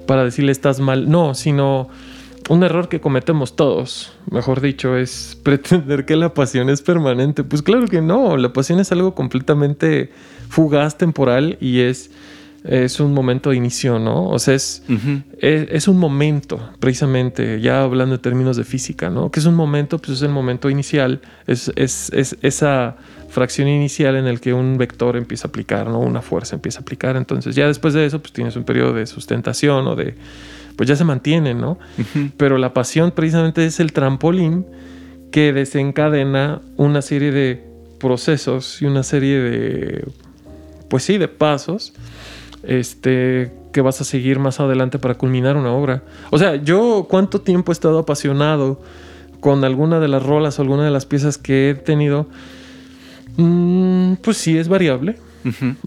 para 0.06 0.24
decirle 0.24 0.52
estás 0.52 0.80
mal. 0.80 1.10
No, 1.10 1.34
sino 1.34 1.90
un 2.50 2.64
error 2.64 2.90
que 2.90 3.00
cometemos 3.00 3.56
todos, 3.56 4.14
mejor 4.30 4.62
dicho, 4.62 4.98
es 4.98 5.38
pretender 5.44 6.06
que 6.06 6.16
la 6.16 6.34
pasión 6.34 6.70
es 6.70 6.82
permanente. 6.82 7.44
Pues 7.44 7.62
claro 7.62 7.88
que 7.88 8.02
no, 8.02 8.38
la 8.38 8.54
pasión 8.54 8.80
es 8.80 8.92
algo 8.92 9.16
completamente 9.16 10.12
fugaz, 10.50 10.98
temporal 10.98 11.58
y 11.62 11.80
es, 11.80 12.12
es 12.64 13.00
un 13.00 13.14
momento 13.14 13.52
de 13.52 13.56
inicio, 13.56 14.00
¿no? 14.00 14.28
O 14.28 14.38
sea, 14.38 14.56
es, 14.56 14.84
es, 15.40 15.88
un 15.88 15.98
momento, 15.98 16.60
precisamente, 16.80 17.62
ya 17.62 17.84
hablando 17.84 18.18
de 18.18 18.22
términos 18.22 18.58
de 18.58 18.66
física, 18.66 19.10
¿no? 19.10 19.32
Que 19.32 19.40
es 19.40 19.46
un 19.46 19.56
momento, 19.56 19.98
pues 19.98 20.18
es 20.18 20.22
el 20.24 20.32
momento 20.32 20.70
inicial, 20.70 21.22
es, 21.48 21.72
es, 21.76 22.12
es 22.14 22.38
esa 22.42 22.98
fracción 23.32 23.68
inicial 23.68 24.16
en 24.16 24.28
el 24.28 24.40
que 24.40 24.54
un 24.54 24.78
vector 24.78 25.16
empieza 25.16 25.48
a 25.48 25.50
aplicar, 25.50 25.88
¿no? 25.88 26.00
Una 26.00 26.22
fuerza 26.22 26.56
empieza 26.56 26.80
a 26.80 26.82
aplicar. 26.82 27.16
Entonces 27.16 27.56
ya 27.56 27.66
después 27.68 27.94
de 27.94 28.06
eso, 28.06 28.20
pues 28.20 28.34
tienes 28.34 28.56
un 28.56 28.64
periodo 28.64 28.94
de 28.94 29.08
sustentación 29.08 29.88
o 29.88 29.96
de... 29.96 30.16
Pues 30.76 30.88
ya 30.88 30.96
se 30.96 31.04
mantiene, 31.04 31.54
¿no? 31.54 31.78
Pero 32.38 32.58
la 32.58 32.74
pasión 32.74 33.12
precisamente 33.12 33.66
es 33.66 33.80
el 33.80 33.94
trampolín 33.94 34.66
que 35.32 35.54
desencadena 35.54 36.62
una 36.78 37.02
serie 37.02 37.32
de 37.32 37.64
procesos 38.00 38.82
y 38.82 38.86
una 38.86 39.04
serie 39.04 39.40
de... 39.40 40.06
Pues 40.90 41.04
sí, 41.04 41.18
de 41.18 41.28
pasos. 41.28 41.94
Este, 42.64 43.52
que 43.72 43.82
vas 43.82 44.02
a 44.02 44.04
seguir 44.04 44.40
más 44.40 44.60
adelante 44.60 45.00
para 45.00 45.16
culminar 45.16 45.56
una 45.56 45.72
obra. 45.72 46.04
O 46.30 46.38
sea, 46.38 46.56
yo 46.56 47.08
cuánto 47.10 47.42
tiempo 47.42 47.72
he 47.72 47.74
estado 47.74 48.00
apasionado 48.00 48.82
con 49.40 49.64
alguna 49.64 50.00
de 50.00 50.08
las 50.08 50.24
rolas 50.24 50.60
o 50.60 50.62
alguna 50.62 50.86
de 50.86 50.92
las 50.92 51.06
piezas 51.06 51.38
que 51.38 51.72
he 51.72 51.74
tenido 51.74 52.28
Mm, 53.38 54.14
pues 54.22 54.38
sí, 54.38 54.58
es 54.58 54.68
variable. 54.68 55.18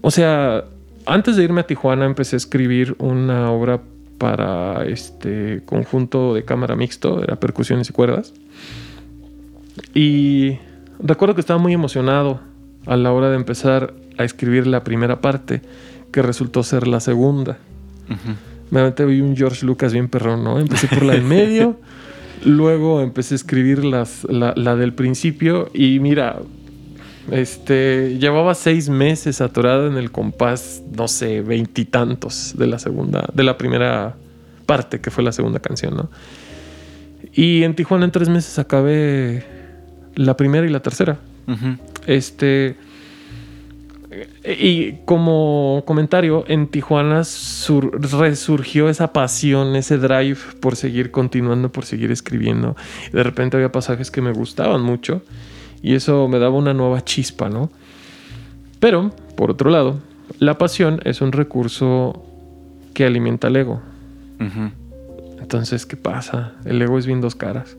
O 0.01 0.11
sea, 0.11 0.65
antes 1.05 1.35
de 1.35 1.43
irme 1.43 1.61
a 1.61 1.67
Tijuana 1.67 2.05
empecé 2.05 2.35
a 2.35 2.37
escribir 2.37 2.95
una 2.99 3.51
obra 3.51 3.79
para 4.17 4.85
este 4.85 5.61
conjunto 5.65 6.33
de 6.33 6.43
cámara 6.43 6.75
mixto, 6.75 7.23
era 7.23 7.37
percusiones 7.37 7.89
y 7.89 7.93
cuerdas. 7.93 8.33
Y 9.93 10.57
recuerdo 10.99 11.35
que 11.35 11.41
estaba 11.41 11.59
muy 11.59 11.73
emocionado 11.73 12.39
a 12.85 12.95
la 12.97 13.11
hora 13.11 13.29
de 13.29 13.35
empezar 13.35 13.93
a 14.17 14.23
escribir 14.23 14.67
la 14.67 14.83
primera 14.83 15.21
parte, 15.21 15.61
que 16.11 16.21
resultó 16.21 16.63
ser 16.63 16.87
la 16.87 16.99
segunda. 16.99 17.57
Me 18.71 18.89
vi 18.91 19.21
un 19.21 19.35
George 19.35 19.65
Lucas 19.65 19.93
bien 19.93 20.07
perrón, 20.07 20.43
¿no? 20.43 20.59
Empecé 20.59 20.87
por 20.87 21.03
la 21.03 21.13
del 21.13 21.23
medio, 21.23 21.77
luego 22.45 23.01
empecé 23.01 23.35
a 23.35 23.37
escribir 23.37 23.83
las, 23.83 24.23
la, 24.25 24.53
la 24.55 24.75
del 24.75 24.93
principio 24.93 25.69
y 25.73 25.99
mira, 25.99 26.39
este, 27.31 28.17
llevaba 28.19 28.55
seis 28.55 28.89
meses 28.89 29.41
atorado 29.41 29.87
en 29.87 29.97
el 29.97 30.11
compás, 30.11 30.81
no 30.95 31.07
sé, 31.07 31.41
veintitantos 31.41 32.53
de 32.57 32.67
la 32.67 32.79
segunda, 32.79 33.27
de 33.33 33.43
la 33.43 33.57
primera 33.57 34.15
parte, 34.65 34.99
que 35.01 35.11
fue 35.11 35.23
la 35.23 35.31
segunda 35.31 35.59
canción, 35.59 35.95
¿no? 35.95 36.09
Y 37.33 37.63
en 37.63 37.75
Tijuana 37.75 38.05
en 38.05 38.11
tres 38.11 38.29
meses 38.29 38.59
acabé 38.59 39.43
la 40.15 40.37
primera 40.37 40.65
y 40.65 40.69
la 40.69 40.81
tercera. 40.81 41.17
Este. 42.07 42.77
Y 44.45 44.93
como 45.03 45.83
comentario, 45.85 46.45
en 46.47 46.67
Tijuana 46.67 47.23
resurgió 47.99 48.87
esa 48.87 49.11
pasión, 49.11 49.75
ese 49.75 49.97
drive 49.97 50.37
por 50.61 50.77
seguir 50.77 51.11
continuando, 51.11 51.71
por 51.71 51.83
seguir 51.83 52.11
escribiendo. 52.11 52.77
De 53.11 53.23
repente 53.23 53.57
había 53.57 53.71
pasajes 53.71 54.11
que 54.11 54.21
me 54.21 54.31
gustaban 54.31 54.81
mucho 54.81 55.21
y 55.85 55.93
eso 55.93 56.27
me 56.27 56.39
daba 56.39 56.57
una 56.57 56.73
nueva 56.73 57.05
chispa, 57.05 57.47
¿no? 57.47 57.69
Pero, 58.79 59.11
por 59.37 59.51
otro 59.51 59.69
lado, 59.69 59.99
la 60.39 60.57
pasión 60.57 60.99
es 61.03 61.21
un 61.21 61.31
recurso 61.31 62.25
que 62.95 63.05
alimenta 63.05 63.49
el 63.49 63.57
ego. 63.57 63.81
Entonces, 65.39 65.85
¿qué 65.85 65.95
pasa? 65.95 66.53
El 66.65 66.81
ego 66.81 66.97
es 66.97 67.05
bien 67.05 67.21
dos 67.21 67.35
caras. 67.35 67.77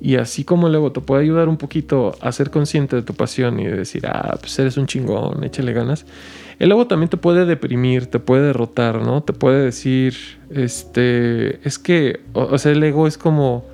Y 0.00 0.16
así 0.16 0.42
como 0.42 0.66
el 0.66 0.74
ego 0.74 0.90
te 0.90 1.00
puede 1.00 1.22
ayudar 1.22 1.48
un 1.48 1.58
poquito 1.58 2.16
a 2.20 2.32
ser 2.32 2.50
consciente 2.50 2.96
de 2.96 3.02
tu 3.02 3.14
pasión 3.14 3.60
y 3.60 3.66
de 3.66 3.76
decir, 3.76 4.04
ah, 4.08 4.36
pues 4.40 4.58
eres 4.58 4.76
un 4.76 4.88
chingón, 4.88 5.44
échale 5.44 5.72
ganas. 5.72 6.04
El 6.58 6.72
ego 6.72 6.88
también 6.88 7.08
te 7.08 7.18
puede 7.18 7.46
deprimir, 7.46 8.06
te 8.06 8.18
puede 8.18 8.46
derrotar, 8.46 9.00
¿no? 9.00 9.22
Te 9.22 9.32
puede 9.32 9.64
decir, 9.64 10.16
este, 10.50 11.64
es 11.64 11.78
que, 11.78 12.18
o, 12.32 12.58
sea, 12.58 12.72
el 12.72 12.82
ego 12.82 13.06
es 13.06 13.16
como, 13.16 13.64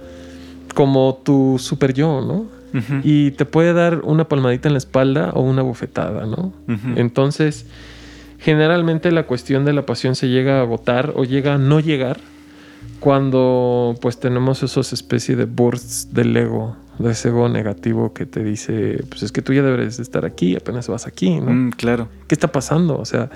como 0.75 1.23
tu 1.25 1.57
super 1.59 1.95
yo, 1.95 2.21
¿no? 2.21 2.58
Y 3.03 3.31
te 3.33 3.45
puede 3.45 3.73
dar 3.73 4.01
una 4.05 4.29
palmadita 4.29 4.69
en 4.69 4.75
la 4.75 4.79
espalda 4.79 5.31
o 5.35 5.41
una 5.41 5.63
bofetada, 5.63 6.27
¿no? 6.27 6.53
Entonces, 6.97 7.67
generalmente 8.39 9.11
la 9.11 9.25
cuestión 9.25 9.65
de 9.65 9.73
la 9.73 9.87
pasión 9.87 10.15
se 10.15 10.29
llega 10.29 10.59
a 10.59 10.63
agotar 10.63 11.13
o 11.17 11.25
llega 11.25 11.55
a 11.55 11.59
no 11.59 11.81
llegar 11.81 12.19
cuando 13.01 13.95
pues 14.01 14.19
tenemos 14.19 14.63
esos 14.63 14.93
especies 14.93 15.39
de 15.39 15.45
bursts 15.45 16.13
del 16.13 16.37
ego, 16.37 16.77
ego 17.25 17.49
negativo 17.49 18.13
que 18.13 18.27
te 18.27 18.43
dice, 18.43 19.05
pues 19.09 19.23
es 19.23 19.33
que 19.33 19.43
tú 19.43 19.53
ya 19.53 19.63
deberes 19.63 19.99
estar 19.99 20.25
aquí, 20.25 20.57
apenas 20.57 20.89
vas 20.89 21.07
aquí, 21.07 21.41
¿no? 21.41 21.51
Mm, 21.53 21.71
claro. 21.71 22.09
¿Qué 22.27 22.35
está 22.35 22.51
pasando? 22.51 22.99
O 22.99 23.05
sea, 23.05 23.31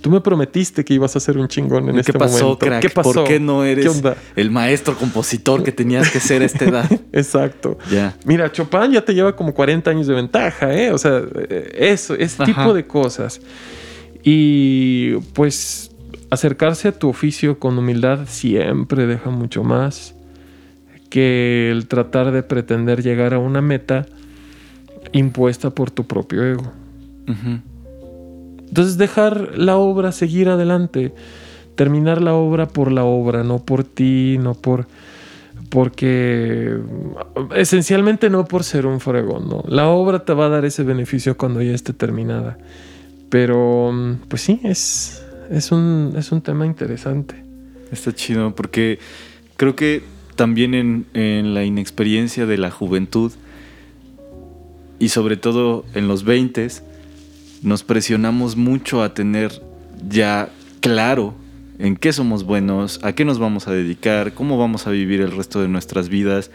tú 0.00 0.10
me 0.10 0.20
prometiste 0.20 0.84
que 0.84 0.94
ibas 0.94 1.16
a 1.16 1.20
ser 1.20 1.36
un 1.38 1.48
chingón 1.48 1.88
en 1.88 1.98
este 1.98 2.12
pasó, 2.12 2.44
momento. 2.44 2.58
Crack? 2.58 2.82
¿Qué 2.82 2.90
pasó? 2.90 3.12
¿Por 3.12 3.24
qué 3.24 3.40
no 3.40 3.64
eres 3.64 4.02
el 4.36 4.50
maestro 4.50 4.96
compositor 4.96 5.62
que 5.62 5.72
tenías 5.72 6.10
que 6.10 6.20
ser 6.20 6.42
a 6.42 6.44
esta 6.44 6.64
edad? 6.64 6.90
Exacto. 7.12 7.78
Ya. 7.90 8.16
Mira, 8.24 8.50
Chopin 8.50 8.92
ya 8.92 9.04
te 9.04 9.14
lleva 9.14 9.34
como 9.34 9.52
40 9.52 9.90
años 9.90 10.06
de 10.06 10.14
ventaja, 10.14 10.72
¿eh? 10.74 10.92
O 10.92 10.98
sea, 10.98 11.22
eso, 11.74 12.14
ese 12.14 12.44
tipo 12.44 12.72
de 12.72 12.86
cosas. 12.86 13.40
Y 14.22 15.16
pues 15.34 15.90
acercarse 16.30 16.88
a 16.88 16.92
tu 16.92 17.08
oficio 17.08 17.58
con 17.58 17.76
humildad 17.76 18.20
siempre 18.26 19.06
deja 19.06 19.30
mucho 19.30 19.64
más 19.64 20.14
que 21.10 21.70
el 21.70 21.86
tratar 21.88 22.32
de 22.32 22.42
pretender 22.42 23.02
llegar 23.02 23.34
a 23.34 23.38
una 23.38 23.60
meta 23.60 24.06
impuesta 25.12 25.70
por 25.70 25.90
tu 25.90 26.06
propio 26.06 26.44
ego. 26.44 26.72
Entonces 28.68 28.96
dejar 28.96 29.58
la 29.58 29.76
obra 29.76 30.12
seguir 30.12 30.48
adelante, 30.48 31.12
terminar 31.74 32.22
la 32.22 32.34
obra 32.34 32.66
por 32.66 32.90
la 32.90 33.04
obra, 33.04 33.44
no 33.44 33.58
por 33.58 33.84
ti, 33.84 34.38
no 34.40 34.54
por 34.54 34.86
porque 35.68 36.76
esencialmente 37.54 38.28
no 38.28 38.44
por 38.44 38.64
ser 38.64 38.86
un 38.86 38.98
fregón, 38.98 39.48
¿no? 39.48 39.62
La 39.68 39.88
obra 39.88 40.24
te 40.24 40.32
va 40.32 40.46
a 40.46 40.48
dar 40.48 40.64
ese 40.64 40.82
beneficio 40.82 41.36
cuando 41.36 41.62
ya 41.62 41.72
esté 41.72 41.92
terminada. 41.92 42.58
Pero 43.28 43.92
pues 44.28 44.42
sí, 44.42 44.60
es 44.64 45.22
es 45.50 45.72
un, 45.72 46.14
es 46.16 46.32
un 46.32 46.40
tema 46.40 46.64
interesante. 46.64 47.44
Está 47.90 48.12
chido, 48.14 48.54
porque 48.54 48.98
creo 49.56 49.74
que 49.74 50.02
también 50.40 51.04
en, 51.12 51.52
la 51.52 51.64
inexperiencia 51.64 52.46
de 52.46 52.56
la 52.56 52.70
juventud 52.70 53.30
y 54.98 55.10
sobre 55.10 55.36
todo 55.36 55.84
en 55.92 56.08
los 56.08 56.24
20 56.24 56.66
nos 57.62 57.82
presionamos 57.82 58.56
mucho 58.56 59.02
a 59.02 59.12
tener 59.12 59.62
ya 60.08 60.48
claro 60.80 61.34
en 61.78 61.94
qué 61.94 62.14
somos 62.14 62.44
buenos, 62.44 63.00
a 63.02 63.12
qué 63.12 63.26
nos 63.26 63.38
vamos 63.38 63.68
a 63.68 63.72
dedicar, 63.72 64.32
cómo 64.32 64.56
vamos 64.56 64.86
a 64.86 64.90
vivir 64.92 65.20
el 65.20 65.30
resto 65.30 65.60
de 65.60 65.68
nuestras 65.68 66.08
vidas. 66.08 66.50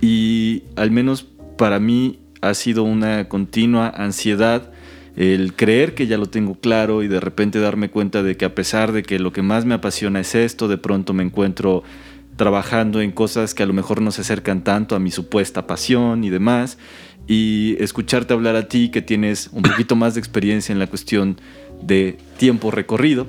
Y 0.00 0.62
al 0.76 0.92
menos 0.92 1.26
para 1.56 1.80
mí 1.80 2.20
ha 2.40 2.54
sido 2.54 2.84
una 2.84 3.28
continua 3.28 3.88
ansiedad 3.88 4.70
el 5.16 5.54
creer 5.54 5.96
que 5.96 6.06
ya 6.06 6.18
lo 6.18 6.26
tengo 6.26 6.54
claro 6.54 7.02
y 7.02 7.08
de 7.08 7.18
repente 7.18 7.58
darme 7.58 7.90
cuenta 7.90 8.22
de 8.22 8.36
que 8.36 8.44
a 8.44 8.54
pesar 8.54 8.92
de 8.92 9.02
que 9.02 9.18
lo 9.18 9.32
que 9.32 9.42
más 9.42 9.64
me 9.64 9.74
apasiona 9.74 10.20
es 10.20 10.36
esto, 10.36 10.68
de 10.68 10.78
pronto 10.78 11.14
me 11.14 11.24
encuentro 11.24 11.82
trabajando 12.38 13.02
en 13.02 13.12
cosas 13.12 13.52
que 13.52 13.62
a 13.62 13.66
lo 13.66 13.74
mejor 13.74 14.00
no 14.00 14.12
se 14.12 14.22
acercan 14.22 14.64
tanto 14.64 14.96
a 14.96 14.98
mi 14.98 15.10
supuesta 15.10 15.66
pasión 15.66 16.24
y 16.24 16.30
demás, 16.30 16.78
y 17.26 17.76
escucharte 17.78 18.32
hablar 18.32 18.56
a 18.56 18.68
ti 18.68 18.88
que 18.88 19.02
tienes 19.02 19.50
un 19.52 19.62
poquito 19.62 19.94
más 19.96 20.14
de 20.14 20.20
experiencia 20.20 20.72
en 20.72 20.78
la 20.78 20.86
cuestión 20.86 21.38
de 21.82 22.16
tiempo 22.38 22.70
recorrido, 22.70 23.26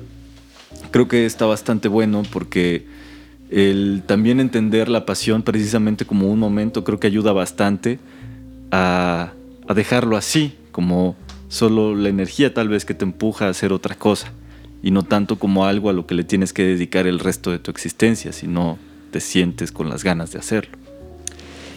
creo 0.90 1.08
que 1.08 1.26
está 1.26 1.44
bastante 1.44 1.88
bueno 1.88 2.22
porque 2.32 2.86
el 3.50 4.02
también 4.06 4.40
entender 4.40 4.88
la 4.88 5.04
pasión 5.04 5.42
precisamente 5.42 6.06
como 6.06 6.30
un 6.30 6.38
momento 6.38 6.84
creo 6.84 7.00
que 7.00 7.08
ayuda 7.08 7.32
bastante 7.32 7.98
a, 8.70 9.32
dejarlo 9.74 10.16
así, 10.16 10.54
como 10.72 11.16
solo 11.48 11.94
la 11.94 12.08
energía 12.08 12.54
tal 12.54 12.68
vez 12.68 12.84
que 12.84 12.94
te 12.94 13.04
empuja 13.04 13.46
a 13.46 13.50
hacer 13.50 13.72
otra 13.72 13.96
cosa 13.96 14.32
y 14.82 14.92
no 14.92 15.02
tanto 15.02 15.38
como 15.38 15.66
algo 15.66 15.90
a 15.90 15.92
lo 15.92 16.06
que 16.06 16.14
le 16.14 16.24
tienes 16.24 16.52
que 16.52 16.62
dedicar 16.62 17.06
el 17.06 17.18
resto 17.18 17.50
de 17.50 17.58
tu 17.58 17.70
existencia, 17.70 18.32
si 18.32 18.46
no 18.46 18.78
te 19.10 19.20
sientes 19.20 19.72
con 19.72 19.88
las 19.88 20.04
ganas 20.04 20.32
de 20.32 20.38
hacerlo. 20.38 20.78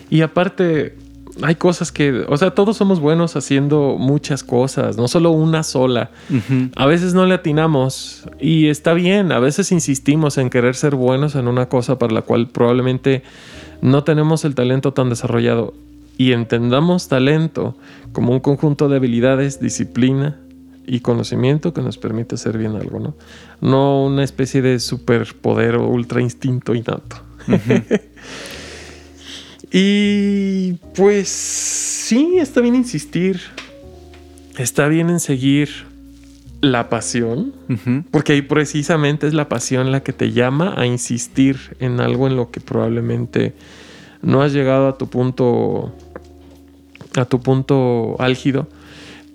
Y 0.10 0.22
aparte, 0.22 0.96
hay 1.42 1.56
cosas 1.56 1.92
que, 1.92 2.26
o 2.28 2.38
sea, 2.38 2.52
todos 2.52 2.78
somos 2.78 3.00
buenos 3.00 3.36
haciendo 3.36 3.96
muchas 3.98 4.44
cosas, 4.44 4.98
no 4.98 5.08
solo 5.08 5.32
una 5.32 5.64
sola. 5.64 6.12
A 6.76 6.86
veces 6.86 7.14
no 7.14 7.26
le 7.26 7.36
atinamos 7.36 8.28
y 8.40 8.68
está 8.68 8.94
bien, 8.94 9.32
a 9.32 9.40
veces 9.40 9.72
insistimos 9.72 10.38
en 10.38 10.50
querer 10.50 10.76
ser 10.76 10.96
buenos 10.96 11.36
en 11.36 11.48
una 11.48 11.68
cosa 11.68 11.98
para 11.98 12.14
la 12.14 12.22
cual 12.22 12.50
probablemente 12.50 13.24
no 13.82 14.04
tenemos 14.04 14.46
el 14.46 14.56
talento 14.56 14.94
tan 14.94 15.10
desarrollado 15.10 15.74
y 16.18 16.34
entendamos 16.34 17.08
talento 17.08 17.76
como 18.12 18.32
un 18.34 18.40
conjunto 18.40 18.88
de 18.88 18.98
habilidades, 18.98 19.60
disciplina 19.60 20.40
y 20.86 21.00
conocimiento 21.00 21.74
que 21.74 21.82
nos 21.82 21.98
permite 21.98 22.36
hacer 22.36 22.58
bien 22.58 22.76
algo, 22.76 23.00
¿no? 23.00 23.16
No 23.62 24.06
una 24.06 24.24
especie 24.24 24.62
de 24.62 24.80
superpoder 24.80 25.76
o 25.76 25.88
ultra 25.88 26.22
instinto 26.22 26.76
innato. 26.76 27.22
y 29.72 30.74
pues 30.96 31.30
sí, 31.30 32.38
está 32.38 32.62
bien 32.62 32.76
insistir. 32.76 33.40
Está 34.58 34.88
bien 34.88 35.10
en 35.10 35.20
seguir 35.20 35.70
la 36.62 36.88
pasión, 36.88 37.54
porque 38.10 38.34
ahí 38.34 38.42
precisamente 38.42 39.28
es 39.28 39.34
la 39.34 39.50
pasión 39.50 39.92
la 39.92 40.02
que 40.02 40.14
te 40.14 40.32
llama 40.32 40.76
a 40.78 40.86
insistir 40.86 41.76
en 41.80 42.00
algo 42.00 42.26
en 42.28 42.38
lo 42.38 42.52
que 42.52 42.62
probablemente 42.62 43.54
no 44.22 44.42
has 44.42 44.54
llegado 44.54 44.88
a 44.88 44.98
tu 44.98 45.08
punto 45.08 45.94
a 47.18 47.26
tu 47.26 47.42
punto 47.42 48.16
álgido, 48.20 48.70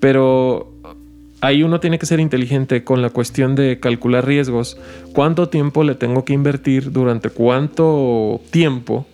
pero 0.00 0.72
ahí 1.40 1.62
uno 1.62 1.80
tiene 1.80 1.98
que 1.98 2.06
ser 2.06 2.20
inteligente 2.20 2.84
con 2.84 3.02
la 3.02 3.10
cuestión 3.10 3.54
de 3.54 3.78
calcular 3.80 4.26
riesgos, 4.26 4.78
cuánto 5.12 5.48
tiempo 5.48 5.84
le 5.84 5.94
tengo 5.94 6.24
que 6.24 6.32
invertir, 6.32 6.92
durante 6.92 7.30
cuánto 7.30 8.40
tiempo 8.50 9.06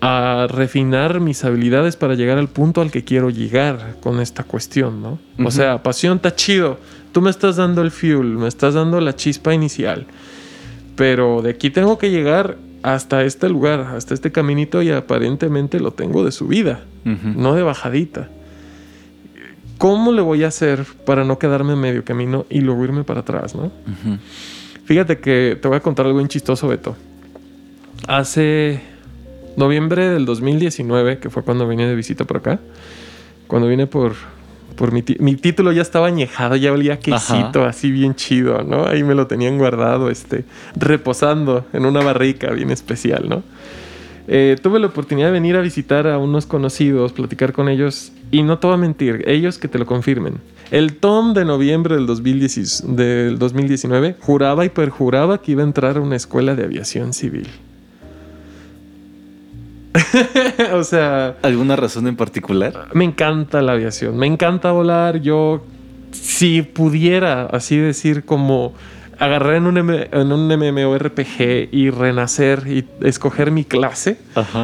a 0.00 0.46
refinar 0.50 1.20
mis 1.20 1.44
habilidades 1.44 1.96
para 1.96 2.14
llegar 2.14 2.36
al 2.36 2.48
punto 2.48 2.82
al 2.82 2.90
que 2.90 3.04
quiero 3.04 3.30
llegar 3.30 3.96
con 4.02 4.20
esta 4.20 4.44
cuestión, 4.44 5.02
¿no? 5.02 5.18
O 5.42 5.50
sea, 5.50 5.82
pasión 5.82 6.16
está 6.16 6.34
chido, 6.34 6.78
tú 7.12 7.22
me 7.22 7.30
estás 7.30 7.56
dando 7.56 7.80
el 7.80 7.90
fuel, 7.90 8.36
me 8.36 8.48
estás 8.48 8.74
dando 8.74 9.00
la 9.00 9.16
chispa 9.16 9.54
inicial, 9.54 10.06
pero 10.94 11.40
de 11.40 11.50
aquí 11.50 11.70
tengo 11.70 11.96
que 11.96 12.10
llegar 12.10 12.58
hasta 12.82 13.24
este 13.24 13.48
lugar, 13.48 13.80
hasta 13.80 14.12
este 14.12 14.30
caminito 14.30 14.82
y 14.82 14.90
aparentemente 14.90 15.80
lo 15.80 15.92
tengo 15.92 16.22
de 16.22 16.32
subida, 16.32 16.84
no 17.04 17.54
de 17.54 17.62
bajadita. 17.62 18.28
¿Cómo 19.84 20.12
le 20.12 20.22
voy 20.22 20.44
a 20.44 20.46
hacer 20.46 20.86
para 21.04 21.24
no 21.24 21.38
quedarme 21.38 21.74
en 21.74 21.78
medio 21.78 22.04
camino 22.06 22.46
y 22.48 22.62
luego 22.62 22.84
irme 22.84 23.04
para 23.04 23.20
atrás, 23.20 23.54
no? 23.54 23.70
Fíjate 24.86 25.18
que 25.18 25.58
te 25.60 25.68
voy 25.68 25.76
a 25.76 25.80
contar 25.80 26.06
algo 26.06 26.16
bien 26.16 26.28
chistoso, 26.28 26.68
Beto. 26.68 26.96
Hace 28.08 28.80
noviembre 29.58 30.08
del 30.08 30.24
2019, 30.24 31.18
que 31.18 31.28
fue 31.28 31.42
cuando 31.42 31.68
vine 31.68 31.86
de 31.86 31.94
visita 31.94 32.24
por 32.24 32.38
acá, 32.38 32.60
cuando 33.46 33.68
vine 33.68 33.86
por 33.86 34.14
por 34.74 34.90
mi, 34.90 35.02
título 35.02 35.70
ya 35.70 35.82
estaba 35.82 36.06
añejado, 36.06 36.56
ya 36.56 36.72
olía 36.72 36.98
quesito, 36.98 37.66
así 37.66 37.90
bien 37.90 38.14
chido, 38.14 38.62
¿no? 38.62 38.86
Ahí 38.86 39.04
me 39.04 39.14
lo 39.14 39.26
tenían 39.26 39.58
guardado, 39.58 40.08
este, 40.08 40.46
reposando 40.76 41.66
en 41.74 41.84
una 41.84 42.02
barrica 42.02 42.50
bien 42.52 42.70
especial, 42.70 43.28
¿no? 43.28 43.42
Eh, 44.26 44.56
tuve 44.62 44.78
la 44.78 44.86
oportunidad 44.86 45.28
de 45.28 45.32
venir 45.32 45.56
a 45.56 45.60
visitar 45.60 46.06
a 46.06 46.18
unos 46.18 46.46
conocidos, 46.46 47.12
platicar 47.12 47.52
con 47.52 47.68
ellos, 47.68 48.12
y 48.30 48.42
no 48.42 48.58
te 48.58 48.66
voy 48.66 48.74
a 48.74 48.78
mentir, 48.78 49.22
ellos 49.26 49.58
que 49.58 49.68
te 49.68 49.78
lo 49.78 49.86
confirmen. 49.86 50.40
El 50.70 50.96
Tom 50.96 51.34
de 51.34 51.44
noviembre 51.44 51.94
del, 51.94 52.06
del 52.06 53.38
2019 53.38 54.16
juraba 54.18 54.64
y 54.64 54.70
perjuraba 54.70 55.42
que 55.42 55.52
iba 55.52 55.62
a 55.62 55.66
entrar 55.66 55.98
a 55.98 56.00
una 56.00 56.16
escuela 56.16 56.54
de 56.54 56.64
aviación 56.64 57.12
civil. 57.12 57.48
o 60.72 60.82
sea. 60.84 61.36
¿Alguna 61.42 61.76
razón 61.76 62.06
en 62.06 62.16
particular? 62.16 62.88
Me 62.94 63.04
encanta 63.04 63.62
la 63.62 63.72
aviación, 63.72 64.16
me 64.16 64.26
encanta 64.26 64.72
volar. 64.72 65.20
Yo, 65.20 65.64
si 66.10 66.62
pudiera 66.62 67.46
así 67.46 67.76
decir, 67.76 68.24
como 68.24 68.72
agarrar 69.18 69.54
en 69.54 69.66
un, 69.66 69.78
en 69.78 70.32
un 70.32 70.46
MMORPG 70.48 71.68
y 71.72 71.90
renacer 71.90 72.64
y 72.66 72.84
escoger 73.02 73.50
mi 73.50 73.64
clase, 73.64 74.18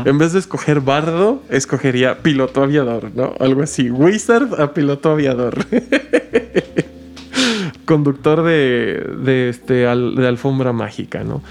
en 0.04 0.18
vez 0.18 0.32
de 0.32 0.38
escoger 0.38 0.80
bardo, 0.80 1.42
escogería 1.50 2.18
piloto 2.18 2.62
aviador, 2.62 3.10
¿no? 3.14 3.34
Algo 3.40 3.62
así. 3.62 3.90
Wizard 3.90 4.60
a 4.60 4.72
piloto 4.74 5.10
aviador. 5.10 5.54
conductor 7.84 8.44
de, 8.44 9.04
de, 9.24 9.48
este, 9.48 9.86
al- 9.86 10.14
de 10.14 10.28
alfombra 10.28 10.72
mágica, 10.72 11.24
¿no? 11.24 11.42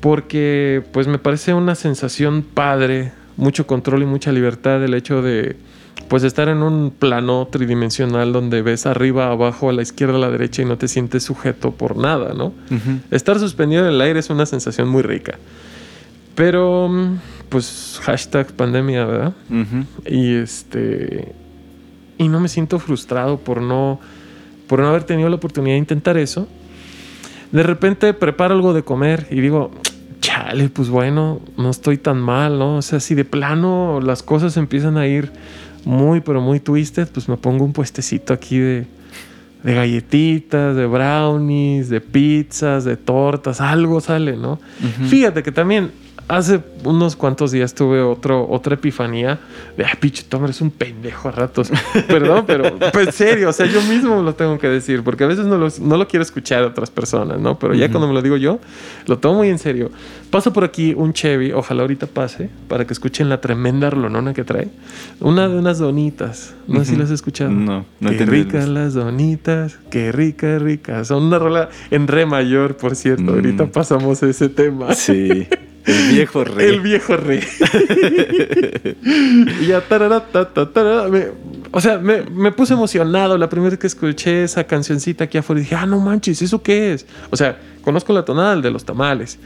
Porque 0.00 0.82
pues 0.92 1.06
me 1.08 1.18
parece 1.18 1.52
una 1.54 1.74
sensación 1.74 2.42
padre, 2.42 3.12
mucho 3.36 3.66
control 3.66 4.02
y 4.02 4.06
mucha 4.06 4.30
libertad 4.32 4.82
el 4.84 4.94
hecho 4.94 5.22
de 5.22 5.56
pues 6.10 6.24
estar 6.24 6.48
en 6.48 6.64
un 6.64 6.90
plano 6.90 7.46
tridimensional 7.52 8.32
donde 8.32 8.62
ves 8.62 8.84
arriba, 8.84 9.30
abajo, 9.30 9.70
a 9.70 9.72
la 9.72 9.82
izquierda, 9.82 10.16
a 10.16 10.18
la 10.18 10.28
derecha 10.28 10.60
y 10.60 10.64
no 10.64 10.76
te 10.76 10.88
sientes 10.88 11.22
sujeto 11.22 11.70
por 11.70 11.96
nada, 11.96 12.34
¿no? 12.34 12.52
Estar 13.12 13.38
suspendido 13.38 13.86
en 13.86 13.92
el 13.94 14.00
aire 14.00 14.18
es 14.18 14.28
una 14.28 14.44
sensación 14.44 14.88
muy 14.88 15.02
rica. 15.02 15.38
Pero 16.34 16.88
mm, 16.88 17.18
pues 17.48 18.00
hashtag 18.02 18.52
pandemia, 18.54 19.04
¿verdad? 19.04 19.34
Y 20.04 20.34
este. 20.34 21.32
Y 22.18 22.26
no 22.26 22.40
me 22.40 22.48
siento 22.48 22.80
frustrado 22.80 23.38
por 23.38 23.62
no. 23.62 24.00
Por 24.66 24.80
no 24.80 24.88
haber 24.88 25.04
tenido 25.04 25.28
la 25.28 25.36
oportunidad 25.36 25.74
de 25.74 25.78
intentar 25.78 26.16
eso. 26.16 26.48
De 27.52 27.62
repente 27.62 28.14
preparo 28.14 28.56
algo 28.56 28.72
de 28.72 28.82
comer 28.82 29.28
y 29.30 29.40
digo, 29.40 29.70
chale, 30.20 30.70
pues 30.70 30.88
bueno, 30.88 31.40
no 31.56 31.70
estoy 31.70 31.98
tan 31.98 32.20
mal, 32.20 32.58
¿no? 32.58 32.78
O 32.78 32.82
sea, 32.82 32.98
si 32.98 33.14
de 33.14 33.24
plano 33.24 34.00
las 34.02 34.24
cosas 34.24 34.56
empiezan 34.56 34.98
a 34.98 35.06
ir 35.06 35.30
muy, 35.84 36.20
pero 36.20 36.40
muy 36.40 36.60
twisted, 36.60 37.08
pues 37.08 37.28
me 37.28 37.36
pongo 37.36 37.64
un 37.64 37.72
puestecito 37.72 38.32
aquí 38.32 38.58
de, 38.58 38.86
de 39.62 39.74
galletitas, 39.74 40.76
de 40.76 40.86
brownies, 40.86 41.88
de 41.88 42.00
pizzas, 42.00 42.84
de 42.84 42.96
tortas, 42.96 43.60
algo 43.60 44.00
sale, 44.00 44.36
¿no? 44.36 44.58
Fíjate 45.08 45.42
que 45.42 45.52
también 45.52 45.90
hace 46.30 46.60
unos 46.84 47.16
cuantos 47.16 47.50
días 47.50 47.74
tuve 47.74 48.00
otro, 48.00 48.48
otra 48.48 48.74
epifanía 48.74 49.40
de, 49.76 49.84
ah, 49.84 49.92
pinche 49.98 50.22
Tom, 50.28 50.44
eres 50.44 50.60
un 50.60 50.70
pendejo 50.70 51.28
a 51.28 51.32
ratos. 51.32 51.70
Perdón, 52.08 52.44
pero 52.46 52.78
pues, 52.92 53.08
en 53.08 53.12
serio, 53.12 53.48
o 53.48 53.52
sea, 53.52 53.66
yo 53.66 53.82
mismo 53.82 54.22
lo 54.22 54.34
tengo 54.34 54.58
que 54.58 54.68
decir, 54.68 55.02
porque 55.02 55.24
a 55.24 55.26
veces 55.26 55.46
no 55.46 55.58
lo, 55.58 55.68
no 55.80 55.96
lo 55.96 56.06
quiero 56.06 56.22
escuchar 56.22 56.62
a 56.62 56.68
otras 56.68 56.90
personas, 56.90 57.40
¿no? 57.40 57.58
Pero 57.58 57.74
ya 57.74 57.90
cuando 57.90 58.06
me 58.06 58.14
lo 58.14 58.22
digo 58.22 58.36
yo, 58.36 58.60
lo 59.06 59.18
tomo 59.18 59.38
muy 59.38 59.48
en 59.48 59.58
serio. 59.58 59.90
Paso 60.30 60.52
por 60.52 60.62
aquí 60.62 60.94
un 60.94 61.12
Chevy, 61.12 61.52
ojalá 61.52 61.82
ahorita 61.82 62.06
pase, 62.06 62.48
para 62.68 62.86
que 62.86 62.92
escuchen 62.92 63.28
la 63.28 63.40
tremenda 63.40 63.90
rolonona 63.90 64.32
que 64.32 64.44
trae. 64.44 64.68
Una 65.18 65.48
de 65.48 65.58
unas 65.58 65.78
donitas, 65.78 66.54
no 66.68 66.78
sé 66.80 66.92
si 66.92 66.96
las 66.96 67.06
has 67.06 67.14
escuchado. 67.14 67.50
No, 67.50 67.84
no 67.98 68.10
Qué 68.10 68.24
ricas 68.24 68.68
las 68.68 68.94
donitas, 68.94 69.78
qué 69.90 70.12
rica, 70.12 70.60
rica. 70.60 71.04
Son 71.04 71.24
una 71.24 71.40
rola 71.40 71.70
en 71.90 72.06
re 72.06 72.24
mayor, 72.24 72.76
por 72.76 72.94
cierto. 72.94 73.24
Mm. 73.24 73.28
Ahorita 73.30 73.66
pasamos 73.66 74.22
ese 74.22 74.48
tema. 74.48 74.94
Sí. 74.94 75.48
El 75.86 76.08
viejo 76.14 76.44
rey. 76.44 76.68
El 76.68 76.80
viejo 76.80 77.16
rey. 77.16 77.40
y 79.62 79.66
ya, 79.66 79.80
tarara, 79.80 80.20
ta, 80.26 80.48
ta, 80.52 80.70
tarara, 80.70 81.08
me- 81.08 81.28
o 81.72 81.80
sea, 81.80 81.98
me, 81.98 82.22
me 82.22 82.50
puse 82.52 82.74
emocionado 82.74 83.38
la 83.38 83.48
primera 83.48 83.70
vez 83.70 83.78
que 83.78 83.86
escuché 83.86 84.42
esa 84.44 84.64
cancioncita 84.64 85.24
aquí 85.24 85.38
afuera. 85.38 85.60
Dije, 85.60 85.74
ah, 85.76 85.86
no 85.86 86.00
manches, 86.00 86.42
¿eso 86.42 86.62
qué 86.62 86.92
es? 86.92 87.06
O 87.30 87.36
sea, 87.36 87.58
conozco 87.82 88.12
la 88.12 88.24
tonada, 88.24 88.54
el 88.54 88.62
de 88.62 88.70
los 88.72 88.84
tamales, 88.84 89.38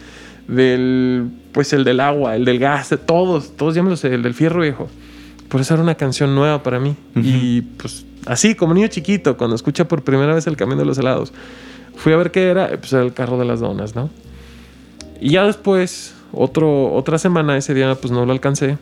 del, 0.48 1.28
pues 1.52 1.72
el 1.72 1.84
del 1.84 2.00
agua, 2.00 2.34
el 2.36 2.44
del 2.44 2.58
gas, 2.58 2.90
de 2.90 2.96
todos, 2.96 3.56
todos 3.56 3.74
ya 3.74 3.82
me 3.82 3.90
lo 3.90 3.96
sé, 3.96 4.14
el 4.14 4.22
del 4.22 4.34
fierro 4.34 4.62
viejo. 4.62 4.88
Por 5.48 5.60
eso 5.60 5.74
era 5.74 5.82
una 5.82 5.94
canción 5.96 6.34
nueva 6.34 6.62
para 6.62 6.80
mí. 6.80 6.96
Y 7.14 7.60
pues 7.60 8.06
así, 8.26 8.54
como 8.54 8.72
niño 8.74 8.88
chiquito, 8.88 9.36
cuando 9.36 9.54
escucha 9.54 9.86
por 9.86 10.02
primera 10.02 10.34
vez 10.34 10.46
el 10.46 10.56
camino 10.56 10.78
de 10.80 10.86
los 10.86 10.96
helados, 10.98 11.32
fui 11.94 12.12
a 12.12 12.16
ver 12.16 12.30
qué 12.30 12.48
era, 12.48 12.68
pues 12.78 12.92
era 12.92 13.02
el 13.02 13.12
carro 13.12 13.38
de 13.38 13.44
las 13.44 13.60
donas, 13.60 13.94
¿no? 13.94 14.08
Y 15.20 15.30
ya 15.32 15.44
después, 15.44 16.14
otro, 16.36 16.92
otra 16.94 17.18
semana, 17.18 17.56
ese 17.56 17.74
día 17.74 17.94
pues 17.94 18.12
no 18.12 18.24
lo 18.26 18.32
alcancé. 18.32 18.78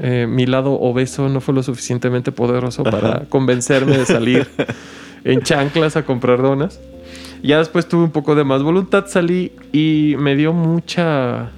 Eh, 0.00 0.26
mi 0.28 0.46
lado 0.46 0.72
obeso 0.74 1.28
no 1.28 1.40
fue 1.40 1.54
lo 1.54 1.62
suficientemente 1.62 2.30
poderoso 2.30 2.84
para 2.84 3.24
convencerme 3.28 3.98
de 3.98 4.06
salir 4.06 4.46
en 5.24 5.42
chanclas 5.42 5.96
a 5.96 6.04
comprar 6.04 6.40
donas. 6.40 6.78
Ya 7.42 7.58
después 7.58 7.88
tuve 7.88 8.04
un 8.04 8.10
poco 8.12 8.34
de 8.34 8.44
más 8.44 8.62
voluntad, 8.62 9.06
salí 9.08 9.52
y 9.72 10.14
me 10.18 10.36
dio 10.36 10.52
mucha... 10.52 11.50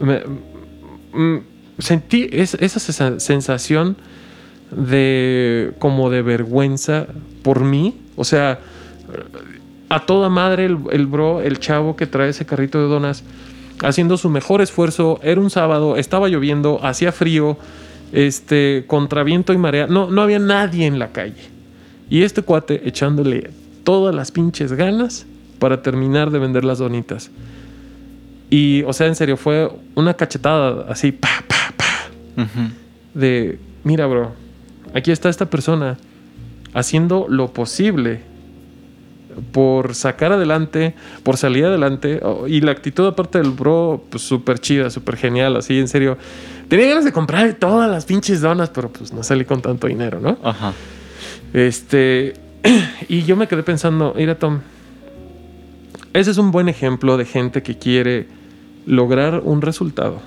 me- 0.00 0.22
mm, 1.14 1.38
sentí 1.78 2.28
es- 2.32 2.54
esa 2.54 3.18
sensación 3.18 3.96
de 4.70 5.72
como 5.78 6.10
de 6.10 6.22
vergüenza 6.22 7.06
por 7.42 7.60
mí. 7.60 7.96
O 8.16 8.24
sea, 8.24 8.60
a 9.88 10.00
toda 10.06 10.28
madre 10.28 10.66
el, 10.66 10.78
el 10.90 11.06
bro, 11.06 11.40
el 11.42 11.58
chavo 11.58 11.96
que 11.96 12.06
trae 12.06 12.30
ese 12.30 12.46
carrito 12.46 12.78
de 12.80 12.88
donas, 12.88 13.24
haciendo 13.82 14.16
su 14.16 14.30
mejor 14.30 14.62
esfuerzo. 14.62 15.20
Era 15.22 15.40
un 15.40 15.50
sábado, 15.50 15.96
estaba 15.96 16.28
lloviendo, 16.28 16.80
hacía 16.82 17.12
frío, 17.12 17.56
este, 18.12 18.84
contra 18.86 19.22
viento 19.22 19.52
y 19.52 19.58
marea. 19.58 19.86
No, 19.86 20.10
no 20.10 20.22
había 20.22 20.38
nadie 20.38 20.86
en 20.86 20.98
la 20.98 21.12
calle. 21.12 21.50
Y 22.08 22.22
este 22.22 22.42
cuate 22.42 22.88
echándole 22.88 23.50
todas 23.84 24.14
las 24.14 24.30
pinches 24.30 24.72
ganas 24.72 25.26
para 25.58 25.82
terminar 25.82 26.30
de 26.30 26.38
vender 26.38 26.64
las 26.64 26.78
donitas. 26.78 27.30
Y, 28.50 28.82
o 28.82 28.92
sea, 28.92 29.06
en 29.06 29.16
serio, 29.16 29.36
fue 29.36 29.70
una 29.94 30.14
cachetada 30.14 30.86
así, 30.88 31.10
pa, 31.12 31.28
pa, 31.48 31.74
pa 31.76 32.52
de, 33.14 33.58
mira, 33.84 34.06
bro, 34.06 34.32
aquí 34.94 35.10
está 35.10 35.28
esta 35.28 35.46
persona 35.46 35.98
haciendo 36.74 37.26
lo 37.28 37.52
posible 37.52 38.20
por 39.52 39.94
sacar 39.94 40.32
adelante, 40.32 40.94
por 41.22 41.36
salir 41.36 41.64
adelante. 41.64 42.20
Y 42.48 42.60
la 42.60 42.72
actitud 42.72 43.06
aparte 43.06 43.38
del 43.38 43.50
bro, 43.50 44.04
pues 44.10 44.22
súper 44.22 44.58
chida, 44.58 44.90
súper 44.90 45.16
genial, 45.16 45.56
así, 45.56 45.78
en 45.78 45.88
serio. 45.88 46.18
Tenía 46.68 46.88
ganas 46.88 47.04
de 47.04 47.12
comprar 47.12 47.54
todas 47.54 47.90
las 47.90 48.04
pinches 48.04 48.40
donas, 48.40 48.70
pero 48.70 48.90
pues 48.90 49.12
no 49.12 49.22
salí 49.22 49.44
con 49.44 49.60
tanto 49.60 49.86
dinero, 49.86 50.20
¿no? 50.20 50.38
Ajá. 50.42 50.72
Este, 51.52 52.34
y 53.08 53.22
yo 53.22 53.36
me 53.36 53.46
quedé 53.46 53.62
pensando, 53.62 54.14
mira 54.16 54.38
Tom, 54.38 54.60
ese 56.12 56.30
es 56.30 56.38
un 56.38 56.50
buen 56.50 56.68
ejemplo 56.68 57.16
de 57.16 57.24
gente 57.24 57.62
que 57.62 57.78
quiere 57.78 58.26
lograr 58.86 59.40
un 59.44 59.62
resultado. 59.62 60.20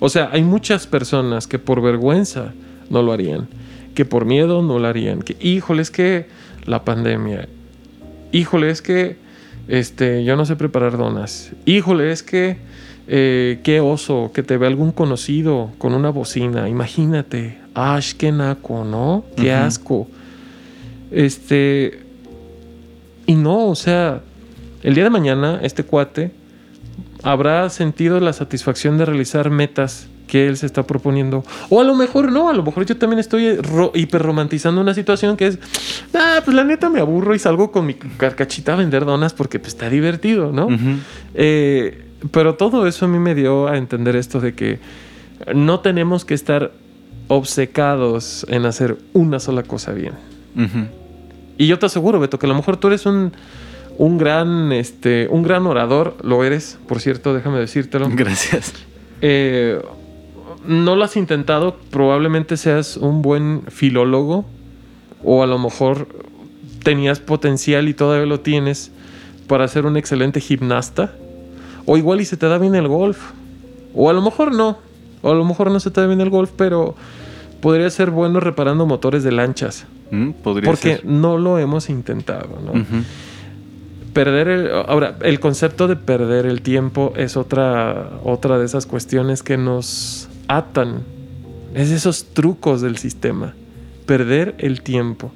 O 0.00 0.08
sea, 0.08 0.30
hay 0.32 0.42
muchas 0.42 0.86
personas 0.86 1.46
que 1.46 1.58
por 1.58 1.82
vergüenza 1.82 2.52
no 2.88 3.02
lo 3.02 3.12
harían, 3.12 3.48
que 3.94 4.04
por 4.04 4.24
miedo 4.24 4.62
no 4.62 4.78
lo 4.78 4.86
harían, 4.86 5.22
que 5.22 5.36
híjole, 5.40 5.82
es 5.82 5.90
que 5.90 6.26
la 6.64 6.84
pandemia, 6.84 7.48
híjole, 8.32 8.70
es 8.70 8.82
que 8.82 9.16
este, 9.68 10.24
yo 10.24 10.36
no 10.36 10.44
sé 10.44 10.56
preparar 10.56 10.96
donas, 10.96 11.52
híjole, 11.64 12.10
es 12.10 12.22
que 12.22 12.56
eh, 13.06 13.60
qué 13.62 13.80
oso, 13.80 14.30
que 14.34 14.42
te 14.42 14.56
ve 14.56 14.66
algún 14.66 14.92
conocido 14.92 15.70
con 15.78 15.94
una 15.94 16.10
bocina, 16.10 16.68
imagínate, 16.68 17.58
ash, 17.74 18.12
qué 18.14 18.32
naco, 18.32 18.84
¿no? 18.84 19.24
Qué 19.36 19.52
asco. 19.52 20.08
Este, 21.10 22.00
y 23.26 23.34
no, 23.34 23.66
o 23.66 23.74
sea, 23.74 24.22
el 24.82 24.94
día 24.94 25.04
de 25.04 25.10
mañana 25.10 25.58
este 25.62 25.84
cuate 25.84 26.32
habrá 27.22 27.68
sentido 27.70 28.20
la 28.20 28.32
satisfacción 28.32 28.98
de 28.98 29.06
realizar 29.06 29.50
metas 29.50 30.06
que 30.28 30.46
él 30.46 30.56
se 30.56 30.66
está 30.66 30.84
proponiendo. 30.84 31.42
O 31.70 31.80
a 31.80 31.84
lo 31.84 31.96
mejor 31.96 32.30
no, 32.30 32.48
a 32.48 32.52
lo 32.52 32.62
mejor 32.62 32.86
yo 32.86 32.96
también 32.96 33.18
estoy 33.18 33.56
ro- 33.56 33.90
hiperromantizando 33.94 34.80
una 34.80 34.94
situación 34.94 35.36
que 35.36 35.48
es, 35.48 35.58
ah, 36.14 36.40
pues 36.44 36.54
la 36.54 36.62
neta 36.62 36.88
me 36.88 37.00
aburro 37.00 37.34
y 37.34 37.40
salgo 37.40 37.72
con 37.72 37.84
mi 37.86 37.94
carcachita 37.94 38.74
a 38.74 38.76
vender 38.76 39.04
donas 39.04 39.32
porque 39.34 39.58
pues, 39.58 39.72
está 39.72 39.90
divertido, 39.90 40.52
¿no? 40.52 40.68
Eh, 41.34 42.04
pero 42.30 42.54
todo 42.54 42.86
eso 42.86 43.06
a 43.06 43.08
mí 43.08 43.18
me 43.18 43.34
dio 43.34 43.66
a 43.66 43.76
entender 43.76 44.14
esto 44.14 44.38
de 44.40 44.54
que 44.54 44.78
no 45.54 45.80
tenemos 45.80 46.24
que 46.24 46.34
estar 46.34 46.70
obcecados 47.28 48.44
en 48.48 48.66
hacer 48.66 48.98
una 49.12 49.40
sola 49.40 49.62
cosa 49.62 49.92
bien. 49.92 50.12
Y 51.56 51.66
yo 51.66 51.78
te 51.78 51.86
aseguro, 51.86 52.20
Beto, 52.20 52.38
que 52.38 52.46
a 52.46 52.48
lo 52.48 52.54
mejor 52.54 52.76
tú 52.76 52.88
eres 52.88 53.06
un, 53.06 53.32
un 53.96 54.18
gran, 54.18 54.72
este, 54.72 55.28
un 55.30 55.42
gran 55.42 55.66
orador, 55.66 56.16
lo 56.22 56.44
eres, 56.44 56.78
por 56.86 57.00
cierto, 57.00 57.34
déjame 57.34 57.58
decírtelo. 57.58 58.08
Gracias. 58.12 58.72
Eh, 59.20 59.80
no 60.68 60.96
lo 60.96 61.04
has 61.04 61.16
intentado, 61.16 61.76
probablemente 61.90 62.58
seas 62.58 62.98
un 62.98 63.22
buen 63.22 63.62
filólogo 63.68 64.44
o 65.24 65.42
a 65.42 65.46
lo 65.46 65.58
mejor 65.58 66.06
tenías 66.82 67.20
potencial 67.20 67.88
y 67.88 67.94
todavía 67.94 68.26
lo 68.26 68.40
tienes 68.40 68.92
para 69.46 69.66
ser 69.66 69.86
un 69.86 69.96
excelente 69.96 70.40
gimnasta. 70.40 71.14
O 71.86 71.96
igual 71.96 72.20
y 72.20 72.26
se 72.26 72.36
te 72.36 72.46
da 72.46 72.58
bien 72.58 72.74
el 72.74 72.86
golf. 72.86 73.18
O 73.94 74.10
a 74.10 74.12
lo 74.12 74.20
mejor 74.20 74.54
no. 74.54 74.76
O 75.22 75.30
a 75.32 75.34
lo 75.34 75.44
mejor 75.44 75.70
no 75.70 75.80
se 75.80 75.90
te 75.90 76.02
da 76.02 76.06
bien 76.06 76.20
el 76.20 76.28
golf, 76.28 76.50
pero 76.54 76.94
podría 77.62 77.88
ser 77.88 78.10
bueno 78.10 78.38
reparando 78.38 78.84
motores 78.84 79.24
de 79.24 79.32
lanchas. 79.32 79.86
Mm, 80.10 80.32
Podría 80.32 80.70
Porque 80.70 80.96
ser. 80.96 81.06
no 81.06 81.38
lo 81.38 81.58
hemos 81.58 81.88
intentado, 81.88 82.58
¿no? 82.62 82.72
Perder 84.12 84.48
el. 84.48 84.70
Ahora, 84.70 85.16
el 85.22 85.40
concepto 85.40 85.88
de 85.88 85.96
perder 85.96 86.44
el 86.44 86.60
tiempo 86.60 87.14
es 87.16 87.38
otra, 87.38 88.10
otra 88.22 88.58
de 88.58 88.66
esas 88.66 88.84
cuestiones 88.84 89.42
que 89.42 89.56
nos 89.56 90.28
atan. 90.48 91.02
Es 91.74 91.90
esos 91.90 92.32
trucos 92.34 92.80
del 92.80 92.96
sistema. 92.96 93.54
Perder 94.06 94.54
el 94.58 94.80
tiempo. 94.80 95.30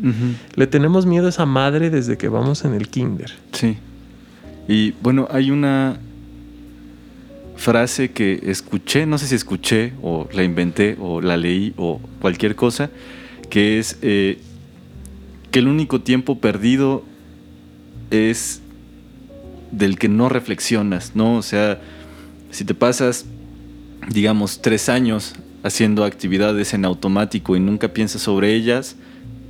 Le 0.55 0.67
tenemos 0.67 1.05
miedo 1.05 1.27
a 1.27 1.29
esa 1.29 1.47
madre 1.47 1.91
desde 1.91 2.17
que 2.17 2.29
vamos 2.29 2.65
en 2.65 2.75
el 2.75 2.89
kinder. 2.89 3.33
Sí. 3.53 3.77
Y 4.67 4.93
bueno, 5.03 5.29
hay 5.31 5.51
una 5.51 5.99
frase 7.57 8.11
que 8.11 8.41
escuché, 8.47 9.07
no 9.07 9.19
sé 9.19 9.27
si 9.27 9.35
escuché 9.35 9.93
o 10.03 10.27
la 10.33 10.43
inventé 10.43 10.97
o 10.99 11.21
la 11.21 11.37
leí 11.37 11.75
o 11.77 12.01
cualquier 12.21 12.57
cosa, 12.57 12.91
que 13.51 13.79
es 13.79 13.99
eh, 14.03 14.39
que 15.51 15.59
el 15.59 15.69
único 15.69 16.01
tiempo 16.01 16.39
perdido 16.39 17.05
es 18.11 18.63
del 19.71 19.99
que 19.99 20.09
no 20.09 20.29
reflexionas, 20.29 21.13
¿no? 21.15 21.37
O 21.37 21.43
sea, 21.43 21.81
si 22.51 22.65
te 22.65 22.75
pasas, 22.75 23.27
digamos, 24.09 24.62
tres 24.62 24.88
años 24.88 25.34
haciendo 25.62 26.05
actividades 26.05 26.74
en 26.74 26.84
automático 26.84 27.57
y 27.57 27.61
nunca 27.61 27.88
piensas 27.88 28.22
sobre 28.22 28.55
ellas 28.55 28.96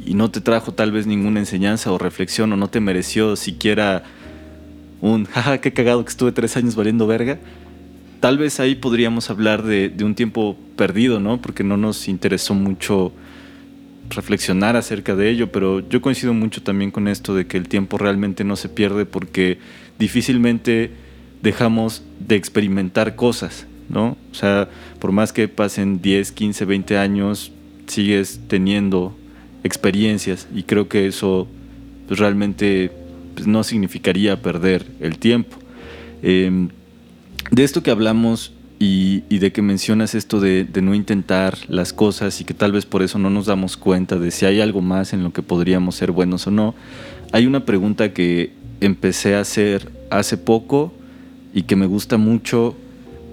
y 0.04 0.14
no 0.14 0.30
te 0.30 0.40
trajo 0.40 0.72
tal 0.72 0.92
vez 0.92 1.06
ninguna 1.06 1.40
enseñanza 1.40 1.92
o 1.92 1.98
reflexión 1.98 2.52
o 2.52 2.56
no 2.56 2.68
te 2.68 2.80
mereció 2.80 3.36
siquiera 3.36 4.02
un 5.00 5.24
jaja, 5.24 5.58
qué 5.58 5.72
cagado 5.72 6.04
que 6.04 6.10
estuve 6.10 6.32
tres 6.32 6.56
años 6.56 6.76
valiendo 6.76 7.06
verga, 7.06 7.38
tal 8.20 8.38
vez 8.38 8.60
ahí 8.60 8.74
podríamos 8.74 9.30
hablar 9.30 9.62
de, 9.62 9.88
de 9.88 10.04
un 10.04 10.14
tiempo 10.14 10.56
perdido, 10.76 11.18
¿no? 11.18 11.40
Porque 11.40 11.64
no 11.64 11.76
nos 11.76 12.08
interesó 12.08 12.54
mucho 12.54 13.12
reflexionar 14.10 14.76
acerca 14.76 15.16
de 15.16 15.30
ello, 15.30 15.50
pero 15.50 15.80
yo 15.88 16.00
coincido 16.00 16.34
mucho 16.34 16.62
también 16.62 16.90
con 16.90 17.08
esto 17.08 17.34
de 17.34 17.46
que 17.46 17.56
el 17.56 17.68
tiempo 17.68 17.98
realmente 17.98 18.44
no 18.44 18.56
se 18.56 18.68
pierde 18.68 19.06
porque 19.06 19.58
difícilmente 19.98 20.90
dejamos 21.42 22.02
de 22.20 22.36
experimentar 22.36 23.16
cosas, 23.16 23.66
¿no? 23.92 24.16
O 24.30 24.34
sea, 24.34 24.68
por 24.98 25.12
más 25.12 25.32
que 25.32 25.46
pasen 25.46 26.00
10, 26.00 26.32
15, 26.32 26.64
20 26.64 26.98
años, 26.98 27.52
sigues 27.86 28.40
teniendo 28.48 29.14
experiencias 29.62 30.48
y 30.54 30.64
creo 30.64 30.88
que 30.88 31.06
eso 31.06 31.46
pues, 32.08 32.18
realmente 32.18 32.90
pues, 33.34 33.46
no 33.46 33.62
significaría 33.62 34.40
perder 34.40 34.86
el 35.00 35.18
tiempo. 35.18 35.56
Em, 36.22 36.70
de 37.50 37.64
esto 37.64 37.82
que 37.82 37.90
hablamos 37.90 38.52
y, 38.78 39.20
de 39.38 39.52
que 39.52 39.62
mencionas 39.62 40.16
esto 40.16 40.40
de, 40.40 40.66
no 40.82 40.94
intentar 40.94 41.56
las 41.68 41.92
cosas 41.92 42.40
y 42.40 42.44
que 42.44 42.54
tal 42.54 42.72
vez 42.72 42.84
por 42.84 43.02
eso 43.02 43.18
no 43.18 43.30
nos 43.30 43.46
damos 43.46 43.76
cuenta 43.76 44.18
de 44.18 44.32
si 44.32 44.44
hay 44.44 44.60
algo 44.60 44.80
más 44.80 45.12
en 45.12 45.22
lo 45.22 45.32
que 45.32 45.42
podríamos 45.42 45.94
ser 45.94 46.10
buenos 46.10 46.48
o 46.48 46.50
no, 46.50 46.74
hay 47.30 47.46
una 47.46 47.64
pregunta 47.64 48.12
que 48.12 48.52
empecé 48.80 49.36
a 49.36 49.40
hacer 49.40 49.92
hace 50.10 50.36
poco 50.36 50.92
y 51.54 51.62
que 51.62 51.76
me 51.76 51.86
gusta 51.86 52.16
mucho 52.16 52.74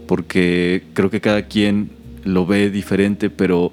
porque 0.10 0.86
creo 0.96 1.12
que 1.12 1.22
cada 1.22 1.44
quien 1.44 1.92
lo 2.24 2.48
ve 2.48 2.72
diferente, 2.72 3.30
pero 3.30 3.72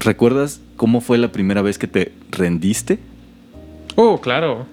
¿recuerdas 0.00 0.60
cómo 0.74 1.00
fue 1.00 1.16
la 1.16 1.30
primera 1.30 1.62
vez 1.62 1.78
que 1.78 1.86
te 1.86 2.10
rendiste? 2.32 2.98
Oh, 3.94 4.20
claro, 4.20 4.66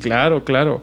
claro, 0.00 0.44
claro. 0.44 0.80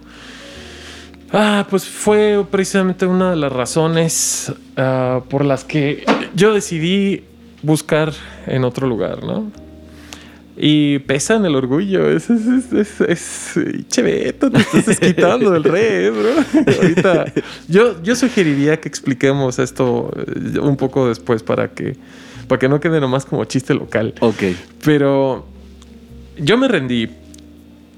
Ah, 1.32 1.66
pues 1.70 1.86
fue 1.86 2.46
precisamente 2.52 3.06
una 3.06 3.30
de 3.30 3.38
las 3.38 3.50
razones 3.50 4.52
uh, 4.78 5.22
por 5.30 5.46
las 5.46 5.64
que 5.64 6.04
yo 6.36 6.54
decidí 6.54 7.24
buscar 7.64 8.12
en 8.48 8.66
otro 8.66 8.88
lugar, 8.88 9.24
¿no? 9.24 9.50
Y 10.58 11.00
pesa 11.00 11.36
en 11.36 11.46
el 11.46 11.56
orgullo. 11.56 12.10
Es, 12.16 12.30
es, 12.30 12.72
es, 12.72 13.02
es, 13.02 13.88
cheveto, 13.88 14.50
te 14.50 14.60
estás 14.80 15.00
quitando 15.00 15.52
del 15.52 15.64
rey, 15.64 16.10
bro. 16.10 16.30
Ahorita, 16.82 17.26
yo, 17.68 18.02
yo 18.02 18.16
sugeriría 18.16 18.80
que 18.80 18.88
expliquemos 18.88 19.60
esto 19.60 20.12
un 20.62 20.78
poco 20.78 21.08
después 21.08 21.44
para 21.44 21.70
que, 21.70 21.98
para 22.48 22.60
que 22.60 22.70
no 22.70 22.80
quede 22.80 23.02
nomás 23.02 23.26
como 23.26 23.44
chiste 23.46 23.74
local. 23.74 24.14
Ok. 24.22 24.44
Pero 24.84 25.46
yo 26.38 26.58
me 26.58 26.68
rendí 26.68 27.10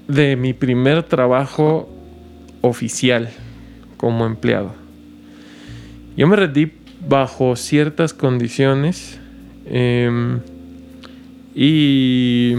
de 0.08 0.36
mi 0.36 0.52
primer 0.52 1.04
trabajo 1.04 1.88
oficial 2.60 3.30
como 3.96 4.26
empleado. 4.26 4.74
Yo 6.16 6.26
me 6.26 6.34
rendí 6.34 6.72
bajo 7.06 7.54
ciertas 7.54 8.14
condiciones. 8.14 9.20
Eh, 9.66 10.38
y. 11.60 12.54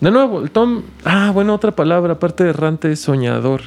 De 0.00 0.10
nuevo, 0.10 0.42
el 0.42 0.50
Tom. 0.50 0.82
Ah, 1.04 1.30
bueno, 1.32 1.54
otra 1.54 1.70
palabra, 1.70 2.14
aparte 2.14 2.42
de 2.42 2.50
errante, 2.50 2.90
es 2.90 3.00
soñador. 3.00 3.62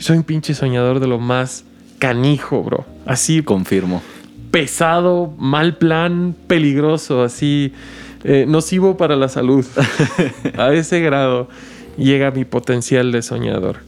Soy 0.00 0.16
un 0.16 0.24
pinche 0.24 0.52
soñador 0.52 0.98
de 0.98 1.06
lo 1.06 1.20
más 1.20 1.64
canijo, 2.00 2.64
bro. 2.64 2.84
Así. 3.06 3.42
Confirmo. 3.44 4.02
Pesado, 4.50 5.32
mal 5.38 5.76
plan, 5.76 6.34
peligroso, 6.48 7.22
así. 7.22 7.72
Eh, 8.24 8.46
nocivo 8.48 8.96
para 8.96 9.14
la 9.14 9.28
salud. 9.28 9.64
A 10.58 10.72
ese 10.72 11.00
grado 11.00 11.48
llega 11.96 12.32
mi 12.32 12.44
potencial 12.44 13.12
de 13.12 13.22
soñador. 13.22 13.87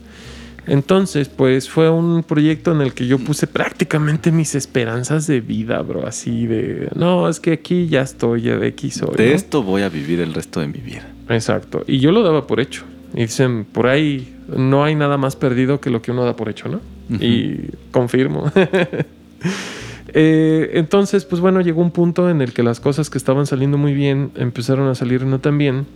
Entonces, 0.67 1.27
pues 1.27 1.69
fue 1.69 1.89
un 1.89 2.23
proyecto 2.23 2.71
en 2.71 2.81
el 2.81 2.93
que 2.93 3.07
yo 3.07 3.17
puse 3.17 3.47
prácticamente 3.47 4.31
mis 4.31 4.53
esperanzas 4.53 5.25
de 5.25 5.41
vida, 5.41 5.81
bro. 5.81 6.05
Así 6.05 6.45
de, 6.45 6.89
no, 6.95 7.27
es 7.27 7.39
que 7.39 7.53
aquí 7.53 7.87
ya 7.87 8.01
estoy, 8.01 8.43
ya 8.43 8.57
de 8.57 8.67
aquí 8.67 8.91
soy. 8.91 9.15
De 9.15 9.29
¿no? 9.29 9.35
esto 9.35 9.63
voy 9.63 9.81
a 9.81 9.89
vivir 9.89 10.19
el 10.19 10.33
resto 10.33 10.59
de 10.59 10.67
mi 10.67 10.79
vida. 10.79 11.07
Exacto. 11.29 11.83
Y 11.87 11.99
yo 11.99 12.11
lo 12.11 12.21
daba 12.21 12.45
por 12.45 12.59
hecho. 12.59 12.83
Y 13.13 13.21
dicen, 13.21 13.65
por 13.65 13.87
ahí 13.87 14.35
no 14.55 14.83
hay 14.83 14.95
nada 14.95 15.17
más 15.17 15.35
perdido 15.35 15.81
que 15.81 15.89
lo 15.89 16.01
que 16.01 16.11
uno 16.11 16.23
da 16.23 16.35
por 16.35 16.47
hecho, 16.47 16.69
¿no? 16.69 16.77
Uh 17.09 17.13
-huh. 17.13 17.23
Y 17.23 17.71
confirmo. 17.91 18.51
eh, 20.13 20.71
entonces, 20.75 21.25
pues 21.25 21.41
bueno, 21.41 21.61
llegó 21.61 21.81
un 21.81 21.91
punto 21.91 22.29
en 22.29 22.41
el 22.41 22.53
que 22.53 22.63
las 22.63 22.79
cosas 22.79 23.09
que 23.09 23.17
estaban 23.17 23.47
saliendo 23.47 23.77
muy 23.77 23.93
bien 23.93 24.31
empezaron 24.35 24.87
a 24.87 24.95
salir 24.95 25.25
no 25.25 25.39
tan 25.39 25.57
bien. 25.57 25.87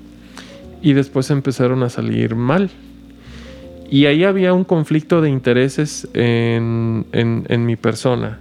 Y 0.82 0.94
después 0.94 1.30
empezaron 1.30 1.84
a 1.84 1.90
salir 1.90 2.36
mal. 2.36 2.70
Y 3.96 4.08
ahí 4.08 4.26
había 4.26 4.52
un 4.52 4.66
conflicto 4.66 5.22
de 5.22 5.30
intereses 5.30 6.06
en, 6.14 7.06
en, 7.14 7.66
mi 7.66 7.78
persona. 7.78 8.40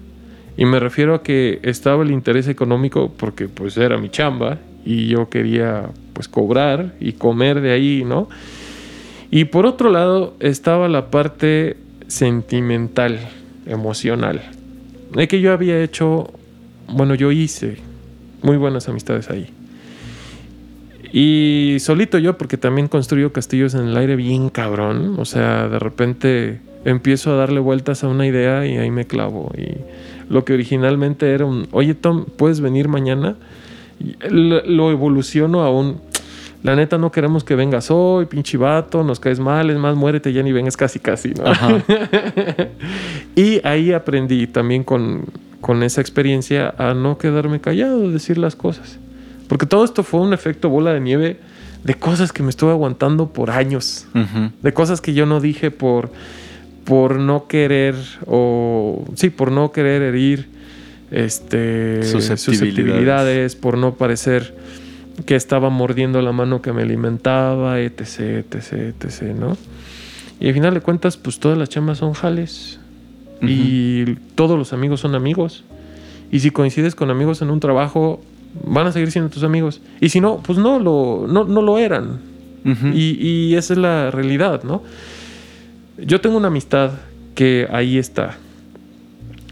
Y 0.57 0.65
me 0.65 0.81
refiero 0.81 1.15
a 1.15 1.23
que 1.23 1.61
estaba 1.63 2.03
el 2.03 2.11
interés 2.11 2.49
económico 2.49 3.13
porque 3.17 3.47
pues 3.47 3.77
era 3.77 3.97
mi 3.97 4.09
chamba 4.09 4.59
y 4.85 5.07
yo 5.07 5.29
quería 5.29 5.91
pues 6.13 6.27
cobrar 6.27 6.97
y 6.99 7.13
comer 7.13 7.61
de 7.61 7.71
ahí, 7.71 8.03
¿no? 8.05 8.29
Y 9.31 9.45
por 9.45 9.65
otro 9.65 9.91
lado 9.91 10.35
estaba 10.41 10.89
la 10.89 11.13
parte 11.13 11.77
sentimental, 12.09 13.21
emocional. 13.65 14.43
De 15.15 15.29
que 15.29 15.41
yo 15.41 15.53
había 15.53 15.81
hecho, 15.81 16.33
bueno, 16.89 17.15
yo 17.15 17.31
hice 17.31 17.77
muy 18.43 18.57
buenas 18.57 18.89
amistades 18.89 19.31
ahí. 19.31 19.54
Y 21.17 21.77
solito 21.79 22.19
yo, 22.19 22.37
porque 22.37 22.57
también 22.57 22.89
construyo 22.89 23.33
castillos 23.33 23.75
en 23.75 23.87
el 23.87 23.97
aire 23.97 24.17
bien 24.17 24.49
cabrón. 24.49 25.15
O 25.21 25.25
sea, 25.25 25.69
de 25.69 25.79
repente 25.79 26.61
empiezo 26.85 27.33
a 27.33 27.37
darle 27.37 27.61
vueltas 27.61 28.03
a 28.03 28.09
una 28.09 28.27
idea 28.27 28.67
y 28.67 28.79
ahí 28.79 28.91
me 28.91 29.07
clavo. 29.07 29.53
Y 29.57 29.77
lo 30.29 30.45
que 30.45 30.55
originalmente 30.55 31.33
era 31.33 31.45
un, 31.45 31.69
oye 31.71 31.95
Tom, 31.95 32.25
¿puedes 32.25 32.61
venir 32.61 32.89
mañana? 32.89 33.37
Lo 34.29 34.91
evoluciono 34.91 35.63
a 35.63 35.71
un, 35.71 36.01
la 36.65 36.75
neta 36.75 36.99
no 36.99 37.13
queremos 37.13 37.45
que 37.45 37.55
vengas 37.55 37.93
hoy, 37.93 38.27
pinche 38.27 38.59
vato, 38.59 39.05
nos 39.05 39.21
caes 39.21 39.39
mal, 39.39 39.71
es 39.71 39.79
más, 39.79 39.95
muérete 39.95 40.33
ya 40.33 40.43
ni 40.43 40.51
vengas 40.51 40.77
casi 40.77 40.99
casi, 40.99 41.33
¿no? 41.35 41.45
y 43.37 43.65
ahí 43.65 43.93
aprendí 43.93 44.49
también 44.49 44.83
con, 44.83 45.27
con 45.61 45.85
esa 45.85 46.01
experiencia 46.01 46.75
a 46.77 46.93
no 46.93 47.19
quedarme 47.19 47.61
callado, 47.61 48.11
decir 48.11 48.37
las 48.37 48.57
cosas. 48.57 48.99
Porque 49.49 49.67
todo 49.67 49.85
esto 49.85 50.03
fue 50.03 50.21
un 50.21 50.33
efecto 50.33 50.69
bola 50.69 50.93
de 50.93 51.01
nieve 51.01 51.39
de 51.85 51.95
cosas 51.95 52.33
que 52.33 52.43
me 52.43 52.51
estuve 52.51 52.71
aguantando 52.71 53.29
por 53.29 53.51
años. 53.51 54.07
Uh 54.15 54.19
-huh. 54.21 54.51
De 54.63 54.73
cosas 54.73 55.01
que 55.01 55.13
yo 55.13 55.27
no 55.27 55.41
dije 55.41 55.71
por, 55.71 56.11
por 56.85 57.19
no 57.19 57.47
querer 57.47 57.95
o... 58.27 59.05
Sí, 59.15 59.31
por 59.31 59.53
no 59.53 59.71
querer 59.71 60.01
herir 60.03 60.49
este, 61.11 62.03
susceptibilidades. 62.03 62.41
susceptibilidades, 62.41 63.57
por 63.57 63.77
no 63.77 63.95
parecer 63.95 64.55
que 65.27 65.37
estaba 65.37 65.71
mordiendo 65.71 66.21
la 66.23 66.33
mano 66.33 66.61
que 66.61 66.73
me 66.73 66.83
alimentaba, 66.83 67.81
etc, 67.81 68.45
etc, 68.51 68.95
etc, 69.01 69.23
¿no? 69.39 69.57
Y 70.41 70.49
al 70.49 70.55
final 70.55 70.75
de 70.75 70.81
cuentas, 70.81 71.17
pues 71.17 71.39
todas 71.39 71.57
las 71.57 71.69
chamas 71.69 71.99
son 71.99 72.15
jales. 72.15 72.81
Uh 73.41 73.45
-huh. 73.45 73.49
Y 73.51 74.19
todos 74.35 74.59
los 74.59 74.73
amigos 74.73 75.01
son 75.01 75.15
amigos. 75.15 75.65
Y 76.33 76.41
si 76.41 76.51
coincides 76.51 76.95
con 76.95 77.11
amigos 77.11 77.43
en 77.43 77.51
un 77.51 77.61
trabajo, 77.61 78.21
van 78.63 78.87
a 78.87 78.93
seguir 78.93 79.11
siendo 79.11 79.31
tus 79.31 79.43
amigos. 79.43 79.81
Y 80.01 80.09
si 80.09 80.21
no, 80.21 80.41
pues 80.43 80.59
no 80.59 80.79
lo, 80.79 81.27
no, 81.29 81.45
no 81.45 81.63
lo 81.63 81.79
eran. 81.79 82.21
Uh 82.65 82.71
-huh. 82.71 82.95
y, 82.95 83.19
y, 83.21 83.55
esa 83.57 83.75
es 83.75 83.79
la 83.79 84.11
realidad, 84.11 84.63
¿no? 84.63 84.83
Yo 85.99 86.21
tengo 86.21 86.37
una 86.37 86.49
amistad 86.49 86.93
que 87.35 87.69
ahí 87.71 87.99
está, 87.99 88.37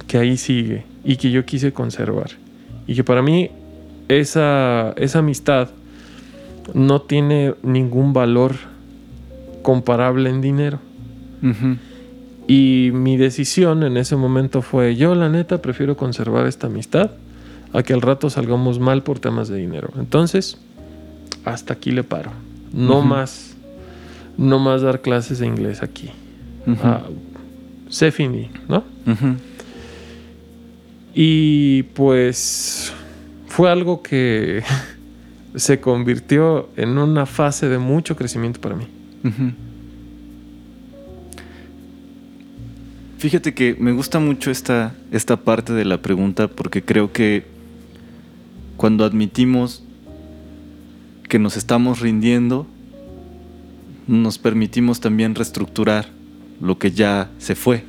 que 0.07 0.19
ahí 0.19 0.37
sigue 0.37 0.85
y 1.05 1.17
que 1.17 1.31
yo 1.31 1.45
quise 1.45 1.73
conservar. 1.73 2.31
Y 2.87 2.95
que 2.95 3.05
para 3.05 3.23
mí 3.23 3.51
esa, 4.09 4.95
esa 4.97 5.19
amistad 5.19 5.69
no 6.75 7.03
tiene 7.03 7.55
ningún 7.63 8.13
valor 8.13 8.55
comparable 9.63 10.31
en 10.31 10.41
dinero. 10.41 10.79
Uh 11.43 11.47
-huh. 11.49 11.77
Y 12.49 12.91
mi 12.93 13.17
decisión 13.17 13.83
en 13.83 13.97
ese 13.97 14.17
momento 14.17 14.63
fue, 14.63 14.97
yo 14.97 15.15
la 15.15 15.29
neta 15.29 15.63
prefiero 15.63 15.97
conservar 15.97 16.47
esta 16.47 16.67
amistad 16.67 17.11
a 17.73 17.83
que 17.83 17.93
al 17.93 18.03
rato 18.03 18.31
salgamos 18.31 18.79
mal 18.79 19.03
por 19.03 19.19
temas 19.19 19.49
de 19.49 19.57
dinero. 19.57 19.91
Entonces, 19.99 20.59
hasta 21.45 21.75
aquí 21.75 21.91
le 21.91 22.05
paro. 22.05 22.31
No 22.73 22.99
uh 22.99 23.03
-huh. 23.03 23.07
más, 23.07 23.57
no 24.37 24.59
más 24.59 24.83
dar 24.83 25.01
clases 25.01 25.39
de 25.39 25.47
inglés 25.47 25.83
aquí. 25.83 26.11
Uh 26.67 26.71
-huh. 26.71 26.79
ah, 26.85 27.03
se 27.89 28.11
finí, 28.11 28.51
¿no? 28.69 28.85
Uh 29.07 29.11
-huh. 29.11 29.37
Y 31.15 31.83
pues 31.95 32.93
fue 33.47 33.71
algo 33.71 34.03
que 34.03 34.63
se 35.55 35.81
convirtió 35.81 36.71
en 36.77 36.97
una 36.99 37.27
fase 37.27 37.69
de 37.69 37.79
mucho 37.79 38.17
crecimiento 38.17 38.61
para 38.61 38.77
mí. 38.77 38.87
Fíjate 43.19 43.55
que 43.55 43.77
me 43.79 43.93
gusta 43.93 44.19
mucho 44.19 44.51
esta, 44.51 44.95
esta 45.13 45.37
parte 45.37 45.73
de 45.75 45.85
la 45.85 45.99
pregunta 45.99 46.49
porque 46.49 46.83
creo 46.83 47.13
que 47.13 47.52
cuando 48.83 49.05
admitimos 49.05 49.85
que 51.29 51.39
nos 51.39 51.57
estamos 51.57 52.01
rindiendo, 52.01 52.67
nos 54.09 54.39
permitimos 54.39 54.99
también 54.99 55.37
reestructurar 55.37 56.09
lo 56.61 56.81
que 56.81 56.91
ya 56.91 57.31
se 57.39 57.55
fue. 57.55 57.85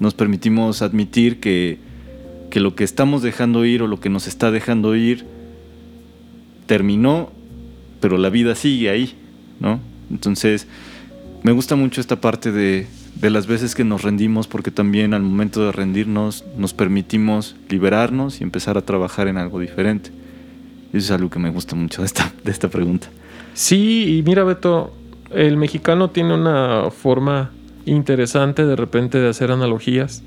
Nos 0.00 0.14
permitimos 0.14 0.82
admitir 0.82 1.38
que, 1.38 1.78
que 2.50 2.58
lo 2.58 2.74
que 2.74 2.82
estamos 2.82 3.22
dejando 3.22 3.64
ir 3.64 3.84
o 3.84 3.86
lo 3.86 4.00
que 4.00 4.08
nos 4.08 4.26
está 4.26 4.50
dejando 4.50 4.96
ir 4.96 5.24
terminó, 6.66 7.30
pero 8.00 8.18
la 8.18 8.28
vida 8.28 8.56
sigue 8.56 8.90
ahí, 8.90 9.14
¿no? 9.60 9.78
Entonces, 10.10 10.66
me 11.44 11.52
gusta 11.52 11.76
mucho 11.76 12.00
esta 12.00 12.20
parte 12.20 12.50
de, 12.50 12.88
de 13.14 13.30
las 13.30 13.46
veces 13.46 13.74
que 13.74 13.84
nos 13.84 14.02
rendimos, 14.02 14.48
porque 14.48 14.70
también 14.70 15.14
al 15.14 15.22
momento 15.22 15.64
de 15.64 15.72
rendirnos 15.72 16.44
nos 16.56 16.74
permitimos 16.74 17.56
liberarnos 17.68 18.40
y 18.40 18.44
empezar 18.44 18.78
a 18.78 18.82
trabajar 18.82 19.28
en 19.28 19.36
algo 19.36 19.60
diferente. 19.60 20.10
Eso 20.92 20.98
es 20.98 21.10
algo 21.10 21.30
que 21.30 21.38
me 21.38 21.50
gusta 21.50 21.76
mucho 21.76 22.02
de 22.02 22.06
esta, 22.06 22.32
de 22.42 22.50
esta 22.50 22.68
pregunta. 22.68 23.08
Sí, 23.54 24.18
y 24.18 24.22
mira 24.22 24.44
Beto, 24.44 24.92
el 25.30 25.56
mexicano 25.56 26.10
tiene 26.10 26.34
una 26.34 26.90
forma 26.90 27.50
interesante 27.86 28.64
de 28.64 28.76
repente 28.76 29.18
de 29.18 29.28
hacer 29.28 29.50
analogías. 29.50 30.22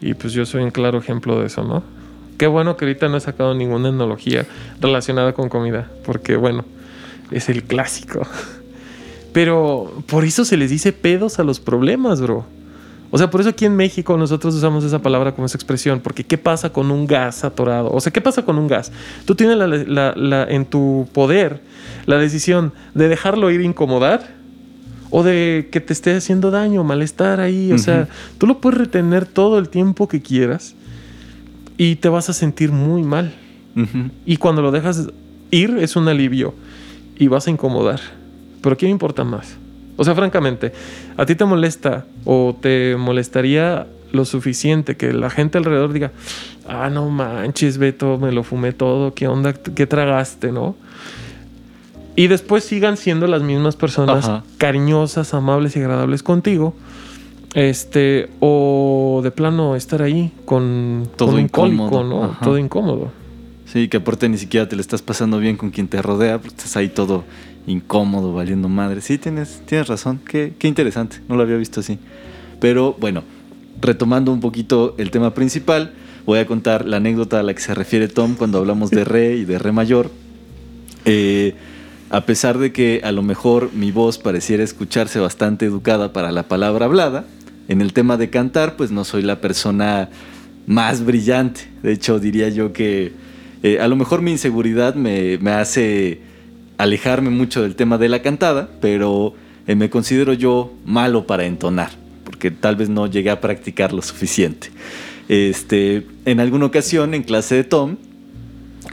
Y 0.00 0.14
pues 0.14 0.32
yo 0.32 0.44
soy 0.46 0.62
un 0.62 0.70
claro 0.70 0.98
ejemplo 0.98 1.40
de 1.40 1.46
eso, 1.46 1.62
¿no? 1.62 1.82
Qué 2.38 2.46
bueno 2.48 2.76
que 2.76 2.86
ahorita 2.86 3.08
no 3.08 3.18
he 3.18 3.20
sacado 3.20 3.54
ninguna 3.54 3.90
analogía 3.90 4.46
relacionada 4.80 5.32
con 5.32 5.48
comida, 5.48 5.90
porque 6.04 6.36
bueno, 6.36 6.64
es 7.30 7.48
el 7.48 7.62
clásico. 7.62 8.22
Pero 9.32 10.02
por 10.06 10.24
eso 10.24 10.44
se 10.44 10.56
les 10.56 10.70
dice 10.70 10.92
pedos 10.92 11.38
a 11.38 11.44
los 11.44 11.60
problemas, 11.60 12.20
bro. 12.20 12.44
O 13.10 13.18
sea, 13.18 13.30
por 13.30 13.42
eso 13.42 13.50
aquí 13.50 13.66
en 13.66 13.76
México 13.76 14.16
nosotros 14.16 14.54
usamos 14.54 14.84
esa 14.84 15.02
palabra 15.02 15.34
como 15.34 15.44
esa 15.44 15.58
expresión, 15.58 16.00
porque 16.00 16.24
¿qué 16.24 16.38
pasa 16.38 16.70
con 16.70 16.90
un 16.90 17.06
gas 17.06 17.44
atorado? 17.44 17.90
O 17.92 18.00
sea, 18.00 18.10
¿qué 18.10 18.22
pasa 18.22 18.42
con 18.42 18.56
un 18.56 18.68
gas? 18.68 18.90
Tú 19.26 19.34
tienes 19.34 19.58
la, 19.58 19.66
la, 19.66 20.14
la, 20.16 20.44
en 20.44 20.64
tu 20.64 21.06
poder 21.12 21.60
la 22.06 22.16
decisión 22.16 22.72
de 22.94 23.08
dejarlo 23.08 23.50
ir 23.50 23.60
incomodar 23.60 24.34
o 25.10 25.22
de 25.22 25.68
que 25.70 25.80
te 25.80 25.92
esté 25.92 26.16
haciendo 26.16 26.50
daño, 26.50 26.84
malestar 26.84 27.40
ahí. 27.40 27.70
O 27.72 27.78
sea, 27.78 28.08
tú 28.38 28.46
lo 28.46 28.62
puedes 28.62 28.78
retener 28.78 29.26
todo 29.26 29.58
el 29.58 29.68
tiempo 29.68 30.08
que 30.08 30.22
quieras 30.22 30.74
y 31.76 31.96
te 31.96 32.08
vas 32.08 32.30
a 32.30 32.32
sentir 32.32 32.72
muy 32.72 33.02
mal. 33.02 33.34
Y 34.24 34.38
cuando 34.38 34.62
lo 34.62 34.70
dejas 34.70 35.08
ir 35.50 35.76
es 35.78 35.96
un 35.96 36.08
alivio 36.08 36.54
y 37.18 37.28
vas 37.28 37.46
a 37.46 37.50
incomodar. 37.50 38.00
Pero 38.62 38.76
¿qué 38.76 38.86
me 38.86 38.92
importa 38.92 39.24
más? 39.24 39.56
O 39.96 40.04
sea, 40.04 40.14
francamente, 40.14 40.72
¿a 41.16 41.26
ti 41.26 41.34
te 41.34 41.44
molesta 41.44 42.06
o 42.24 42.56
te 42.58 42.96
molestaría 42.96 43.86
lo 44.10 44.24
suficiente 44.24 44.96
que 44.96 45.12
la 45.12 45.30
gente 45.30 45.58
alrededor 45.58 45.92
diga, 45.92 46.12
ah, 46.68 46.90
no 46.90 47.08
manches, 47.08 47.78
Beto, 47.78 48.18
me 48.18 48.32
lo 48.32 48.42
fumé 48.42 48.72
todo, 48.72 49.14
¿qué 49.14 49.26
onda? 49.26 49.52
¿Qué 49.52 49.86
tragaste, 49.86 50.52
no? 50.52 50.76
Y 52.14 52.26
después 52.28 52.64
sigan 52.64 52.96
siendo 52.96 53.26
las 53.26 53.42
mismas 53.42 53.76
personas 53.76 54.30
cariñosas, 54.58 55.32
amables 55.32 55.76
y 55.76 55.80
agradables 55.80 56.22
contigo. 56.22 56.74
Este, 57.54 58.30
o 58.40 59.20
de 59.22 59.30
plano 59.30 59.76
estar 59.76 60.00
ahí 60.00 60.32
con 60.46 61.08
todo 61.16 61.38
incómodo, 61.38 62.02
¿no? 62.02 62.36
Todo 62.42 62.56
incómodo. 62.58 63.10
Sí, 63.66 63.88
que 63.88 63.98
aparte 63.98 64.28
ni 64.28 64.38
siquiera 64.38 64.68
te 64.68 64.76
le 64.76 64.82
estás 64.82 65.00
pasando 65.00 65.38
bien 65.38 65.56
con 65.56 65.70
quien 65.70 65.88
te 65.88 66.00
rodea, 66.00 66.38
porque 66.38 66.56
estás 66.56 66.76
ahí 66.76 66.88
todo 66.88 67.24
incómodo, 67.66 68.32
valiendo 68.32 68.68
madre. 68.68 69.00
Sí, 69.00 69.18
tienes, 69.18 69.62
tienes 69.66 69.88
razón. 69.88 70.20
Qué, 70.26 70.54
qué 70.58 70.68
interesante. 70.68 71.18
No 71.28 71.36
lo 71.36 71.42
había 71.42 71.56
visto 71.56 71.80
así. 71.80 71.98
Pero 72.60 72.96
bueno, 72.98 73.22
retomando 73.80 74.32
un 74.32 74.40
poquito 74.40 74.94
el 74.98 75.10
tema 75.10 75.34
principal, 75.34 75.92
voy 76.26 76.38
a 76.38 76.46
contar 76.46 76.86
la 76.86 76.98
anécdota 76.98 77.40
a 77.40 77.42
la 77.42 77.54
que 77.54 77.60
se 77.60 77.74
refiere 77.74 78.08
Tom 78.08 78.34
cuando 78.36 78.58
hablamos 78.58 78.90
de 78.90 79.04
re 79.04 79.36
y 79.36 79.44
de 79.44 79.58
re 79.58 79.72
mayor. 79.72 80.10
Eh, 81.04 81.54
a 82.10 82.26
pesar 82.26 82.58
de 82.58 82.72
que 82.72 83.00
a 83.04 83.12
lo 83.12 83.22
mejor 83.22 83.70
mi 83.72 83.90
voz 83.90 84.18
pareciera 84.18 84.62
escucharse 84.62 85.18
bastante 85.18 85.64
educada 85.64 86.12
para 86.12 86.30
la 86.30 86.44
palabra 86.44 86.86
hablada, 86.86 87.24
en 87.68 87.80
el 87.80 87.92
tema 87.92 88.16
de 88.16 88.28
cantar, 88.28 88.76
pues 88.76 88.90
no 88.90 89.04
soy 89.04 89.22
la 89.22 89.40
persona 89.40 90.10
más 90.66 91.04
brillante. 91.04 91.62
De 91.82 91.92
hecho, 91.92 92.18
diría 92.18 92.48
yo 92.50 92.72
que 92.72 93.12
eh, 93.62 93.80
a 93.80 93.88
lo 93.88 93.96
mejor 93.96 94.20
mi 94.20 94.32
inseguridad 94.32 94.94
me, 94.94 95.38
me 95.38 95.52
hace 95.52 96.20
alejarme 96.82 97.30
mucho 97.30 97.62
del 97.62 97.76
tema 97.76 97.96
de 97.96 98.08
la 98.08 98.22
cantada, 98.22 98.68
pero 98.80 99.34
eh, 99.68 99.76
me 99.76 99.88
considero 99.88 100.32
yo 100.32 100.72
malo 100.84 101.26
para 101.28 101.44
entonar, 101.44 101.90
porque 102.24 102.50
tal 102.50 102.74
vez 102.74 102.88
no 102.88 103.06
llegué 103.06 103.30
a 103.30 103.40
practicar 103.40 103.92
lo 103.92 104.02
suficiente. 104.02 104.70
Este, 105.28 106.06
en 106.24 106.40
alguna 106.40 106.66
ocasión 106.66 107.14
en 107.14 107.22
clase 107.22 107.54
de 107.54 107.64
Tom, 107.64 107.96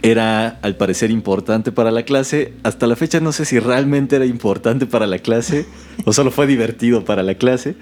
era 0.03 0.59
al 0.61 0.75
parecer 0.75 1.09
importante 1.09 1.71
para 1.71 1.89
la 1.89 2.03
clase. 2.03 2.53
Hasta 2.61 2.85
la 2.85 2.95
fecha 2.95 3.19
no 3.19 3.31
sé 3.31 3.43
si 3.43 3.57
realmente 3.57 4.15
era 4.15 4.25
importante 4.25 4.85
para 4.85 5.07
la 5.07 5.17
clase 5.17 5.65
o 6.05 6.13
solo 6.13 6.29
fue 6.29 6.45
divertido 6.45 7.03
para 7.03 7.23
la 7.23 7.35
clase, 7.35 7.75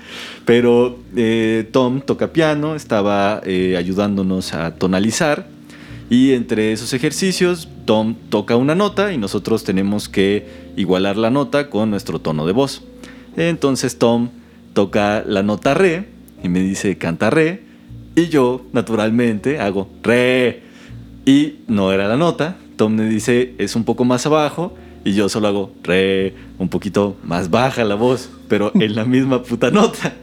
pero 0.46 0.98
eh, 1.18 1.68
Tom 1.72 2.00
toca 2.00 2.32
piano, 2.32 2.76
estaba 2.76 3.42
eh, 3.46 3.76
ayudándonos 3.78 4.54
a 4.54 4.76
tonalizar 4.76 5.57
y 6.10 6.34
entre 6.34 6.72
esos 6.72 6.94
ejercicios, 6.94 7.68
Tom 7.86 8.16
toca 8.30 8.56
una 8.56 8.76
nota 8.76 9.12
y 9.12 9.18
nosotros 9.18 9.64
tenemos 9.64 10.08
que 10.08 10.48
igualar 10.78 11.18
la 11.18 11.30
nota 11.30 11.70
con 11.70 11.90
nuestro 11.90 12.20
tono 12.20 12.46
de 12.46 12.54
voz. 12.54 12.84
Entonces 13.36 13.98
Tom 13.98 14.30
toca 14.74 15.24
la 15.26 15.44
nota 15.44 15.74
re 15.74 16.08
y 16.44 16.50
me 16.50 16.62
dice 16.62 16.98
canta 16.98 17.30
re 17.30 17.64
y 18.16 18.28
yo 18.30 18.66
naturalmente 18.72 19.60
hago 19.60 19.90
re 20.02 20.64
y 21.26 21.56
no 21.68 21.92
era 21.92 22.08
la 22.08 22.16
nota. 22.16 22.58
Tom 22.78 22.94
me 22.94 23.10
dice 23.10 23.54
es 23.58 23.76
un 23.76 23.84
poco 23.84 24.06
más 24.06 24.26
abajo 24.26 24.74
y 25.04 25.14
yo 25.14 25.28
solo 25.28 25.48
hago 25.48 25.72
re 25.84 26.36
un 26.58 26.70
poquito 26.70 27.18
más 27.24 27.50
baja 27.50 27.84
la 27.84 27.96
voz, 27.96 28.30
pero 28.48 28.72
en 28.76 28.96
la 28.96 29.04
misma 29.04 29.44
puta 29.44 29.72
nota. 29.72 30.14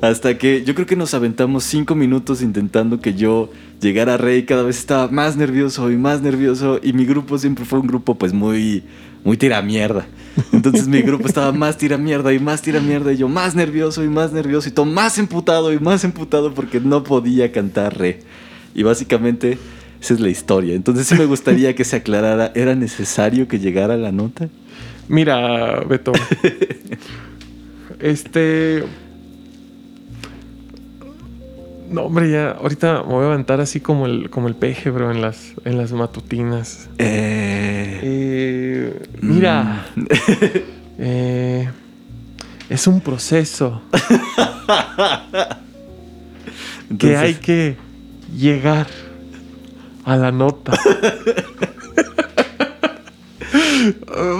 Hasta 0.00 0.38
que 0.38 0.64
yo 0.64 0.74
creo 0.74 0.86
que 0.86 0.94
nos 0.94 1.12
aventamos 1.14 1.64
cinco 1.64 1.96
minutos 1.96 2.40
intentando 2.40 3.00
que 3.00 3.14
yo 3.14 3.50
llegara 3.80 4.14
a 4.14 4.16
Rey. 4.16 4.44
Cada 4.44 4.62
vez 4.62 4.78
estaba 4.78 5.08
más 5.08 5.36
nervioso 5.36 5.90
y 5.90 5.96
más 5.96 6.22
nervioso. 6.22 6.78
Y 6.82 6.92
mi 6.92 7.04
grupo 7.04 7.36
siempre 7.36 7.64
fue 7.64 7.80
un 7.80 7.88
grupo 7.88 8.14
pues 8.14 8.32
muy, 8.32 8.84
muy 9.24 9.36
tiramierda. 9.36 10.06
Entonces 10.52 10.86
mi 10.86 11.02
grupo 11.02 11.26
estaba 11.26 11.50
más 11.50 11.76
tiramierda 11.78 12.32
y 12.32 12.38
más 12.38 12.62
tiramierda. 12.62 13.12
Y 13.12 13.16
yo 13.16 13.28
más 13.28 13.56
nervioso 13.56 14.04
y 14.04 14.08
más 14.08 14.32
nervioso. 14.32 14.68
Y 14.68 14.72
todo 14.72 14.86
más 14.86 15.18
emputado 15.18 15.72
y 15.72 15.80
más 15.80 16.04
emputado 16.04 16.54
porque 16.54 16.78
no 16.78 17.02
podía 17.02 17.50
cantar 17.50 17.98
Re. 17.98 18.20
Y 18.76 18.84
básicamente 18.84 19.58
esa 20.00 20.14
es 20.14 20.20
la 20.20 20.28
historia. 20.28 20.76
Entonces 20.76 21.08
sí 21.08 21.16
me 21.16 21.26
gustaría 21.26 21.74
que 21.74 21.84
se 21.84 21.96
aclarara. 21.96 22.52
¿Era 22.54 22.76
necesario 22.76 23.48
que 23.48 23.58
llegara 23.58 23.96
la 23.96 24.12
nota? 24.12 24.48
Mira, 25.08 25.80
Beto. 25.80 26.12
este 27.98 28.84
no, 31.90 32.02
hombre, 32.02 32.30
ya 32.30 32.52
ahorita 32.52 33.02
me 33.02 33.14
voy 33.14 33.24
a 33.24 33.28
aventar 33.28 33.60
así 33.60 33.80
como 33.80 34.06
el, 34.06 34.30
como 34.30 34.46
el 34.48 34.54
peje, 34.54 34.90
bro, 34.90 35.10
en 35.10 35.20
las, 35.22 35.54
en 35.64 35.78
las 35.78 35.92
matutinas. 35.92 36.88
Eh, 36.98 38.00
eh 38.02 39.02
mira, 39.20 39.86
mm. 39.94 40.06
eh, 40.98 41.70
es 42.68 42.86
un 42.86 43.00
proceso 43.00 43.80
que 46.98 47.16
hay 47.16 47.34
que 47.34 47.76
llegar 48.36 48.86
a 50.04 50.16
la 50.16 50.30
nota. 50.30 50.72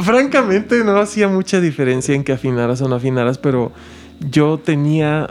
Francamente 0.03 0.85
no 0.85 0.99
hacía 0.99 1.29
mucha 1.29 1.61
diferencia 1.61 2.15
en 2.15 2.25
que 2.25 2.33
afinaras 2.33 2.83
o 2.83 2.89
no 2.89 2.97
afinaras, 2.97 3.39
pero 3.39 3.73
yo 4.21 4.59
tenía 4.59 5.31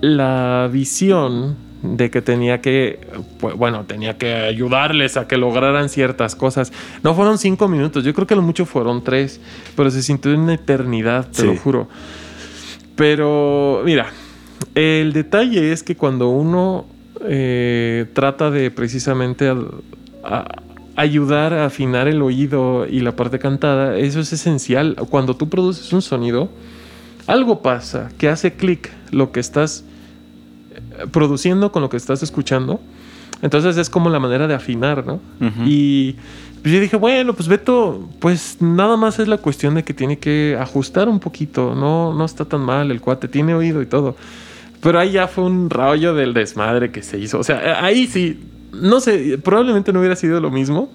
la 0.00 0.68
visión 0.72 1.56
de 1.82 2.10
que 2.10 2.22
tenía 2.22 2.60
que, 2.60 2.98
pues, 3.38 3.54
bueno, 3.54 3.84
tenía 3.84 4.18
que 4.18 4.34
ayudarles 4.34 5.16
a 5.16 5.28
que 5.28 5.36
lograran 5.36 5.88
ciertas 5.88 6.34
cosas. 6.34 6.72
No 7.02 7.14
fueron 7.14 7.38
cinco 7.38 7.68
minutos, 7.68 8.04
yo 8.04 8.12
creo 8.14 8.26
que 8.26 8.34
lo 8.34 8.42
mucho 8.42 8.66
fueron 8.66 9.04
tres, 9.04 9.40
pero 9.76 9.90
se 9.90 10.02
sintió 10.02 10.34
una 10.34 10.54
eternidad, 10.54 11.28
te 11.28 11.44
lo 11.44 11.56
juro. 11.56 11.88
Pero, 12.96 13.82
mira, 13.84 14.12
el 14.74 15.12
detalle 15.12 15.72
es 15.72 15.82
que 15.82 15.96
cuando 15.96 16.28
uno 16.30 16.86
eh, 17.24 18.06
trata 18.12 18.50
de 18.50 18.70
precisamente 18.70 19.52
ayudar 20.96 21.54
a 21.54 21.66
afinar 21.66 22.08
el 22.08 22.22
oído 22.22 22.86
y 22.88 23.00
la 23.00 23.14
parte 23.14 23.38
cantada, 23.38 23.96
eso 23.96 24.18
es 24.18 24.32
esencial. 24.32 24.96
Cuando 25.10 25.36
tú 25.36 25.48
produces 25.48 25.92
un 25.92 26.02
sonido, 26.02 26.50
algo 27.28 27.62
pasa 27.62 28.08
que 28.18 28.28
hace 28.28 28.54
clic 28.54 28.90
lo 29.12 29.30
que 29.30 29.38
estás 29.38 29.84
eh, 30.72 31.06
produciendo 31.12 31.70
con 31.70 31.82
lo 31.82 31.88
que 31.90 31.96
estás 31.96 32.22
escuchando. 32.22 32.80
Entonces 33.42 33.76
es 33.76 33.88
como 33.88 34.10
la 34.10 34.18
manera 34.18 34.48
de 34.48 34.54
afinar, 34.54 35.06
¿no? 35.06 35.20
Y 35.64 36.16
pues 36.60 36.74
yo 36.74 36.80
dije, 36.80 36.96
bueno, 36.96 37.34
pues 37.34 37.46
Beto, 37.46 38.08
pues 38.18 38.56
nada 38.60 38.96
más 38.96 39.20
es 39.20 39.28
la 39.28 39.38
cuestión 39.38 39.76
de 39.76 39.84
que 39.84 39.94
tiene 39.94 40.18
que 40.18 40.56
ajustar 40.58 41.08
un 41.08 41.20
poquito, 41.20 41.76
no, 41.76 42.12
no 42.12 42.24
está 42.24 42.46
tan 42.46 42.62
mal, 42.62 42.90
el 42.90 43.00
cuate 43.00 43.28
tiene 43.28 43.54
oído 43.54 43.80
y 43.80 43.86
todo. 43.86 44.16
Pero 44.80 44.98
ahí 44.98 45.12
ya 45.12 45.28
fue 45.28 45.44
un 45.44 45.70
rollo 45.70 46.14
del 46.14 46.34
desmadre 46.34 46.90
que 46.90 47.02
se 47.02 47.18
hizo. 47.18 47.38
O 47.38 47.44
sea, 47.44 47.84
ahí 47.84 48.08
sí, 48.08 48.40
no 48.72 48.98
sé, 48.98 49.38
probablemente 49.38 49.92
no 49.92 50.00
hubiera 50.00 50.16
sido 50.16 50.40
lo 50.40 50.50
mismo 50.50 50.90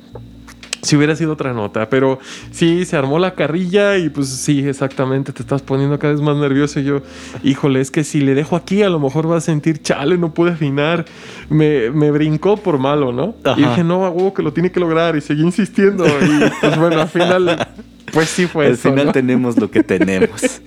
si 0.84 0.96
hubiera 0.98 1.16
sido 1.16 1.34
otra 1.34 1.54
nota, 1.54 1.90
pero 1.90 2.20
sí, 2.52 2.86
se 2.86 2.96
armó 2.96 3.18
la 3.18 3.34
carrilla 3.36 3.98
y 3.98 4.10
pues 4.10 4.28
sí, 4.30 4.68
exactamente, 4.68 5.32
te 5.32 5.42
estás 5.42 5.62
poniendo 5.62 5.98
cada 5.98 6.14
vez 6.14 6.22
más 6.22 6.38
nervioso 6.38 6.80
y 6.80 6.84
yo, 6.84 7.02
híjole, 7.42 7.82
es 7.82 7.90
que 7.90 8.04
si 8.04 8.20
le 8.22 8.36
dejo 8.36 8.56
aquí 8.56 8.84
a 8.84 8.90
lo 8.90 9.00
mejor 9.00 9.32
va 9.32 9.38
a 9.38 9.42
sentir, 9.42 9.82
chale, 9.82 10.18
no 10.18 10.34
pude 10.34 10.52
afinar, 10.52 11.06
me, 11.50 11.90
me 11.90 12.12
brincó 12.12 12.58
por 12.58 12.78
malo, 12.78 13.12
¿no? 13.12 13.36
Y 13.58 13.62
dije, 13.62 13.84
no, 13.84 14.00
huevo 14.10 14.34
que 14.34 14.44
lo 14.44 14.54
tiene 14.54 14.72
que 14.72 14.80
lograr 14.80 15.16
y 15.16 15.22
seguí 15.22 15.42
insistiendo 15.42 16.06
y 16.06 16.52
pues 16.62 16.78
bueno, 16.78 17.02
al 17.02 17.08
final, 17.08 17.68
pues 18.12 18.30
sí 18.30 18.46
fue 18.46 18.68
Al 18.68 18.74
eso, 18.74 18.90
final 18.90 19.08
¿no? 19.08 19.12
tenemos 19.14 19.58
lo 19.58 19.72
que 19.72 19.84
tenemos. 19.84 20.62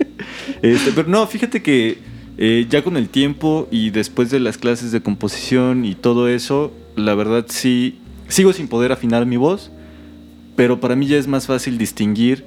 Este, 0.61 0.91
pero 0.95 1.07
no, 1.07 1.27
fíjate 1.27 1.61
que 1.61 1.99
eh, 2.39 2.65
ya 2.69 2.83
con 2.83 2.97
el 2.97 3.09
tiempo 3.09 3.67
y 3.71 3.91
después 3.91 4.31
de 4.31 4.39
las 4.39 4.57
clases 4.57 4.91
de 4.91 5.01
composición 5.01 5.85
y 5.85 5.93
todo 5.95 6.27
eso, 6.27 6.71
la 6.95 7.13
verdad 7.13 7.45
sí, 7.47 7.99
sigo 8.27 8.53
sin 8.53 8.67
poder 8.67 8.91
afinar 8.91 9.25
mi 9.25 9.37
voz, 9.37 9.71
pero 10.57 10.81
para 10.81 10.97
mí 10.97 11.05
ya 11.07 11.15
es 11.17 11.27
más 11.27 11.47
fácil 11.47 11.77
distinguir 11.77 12.43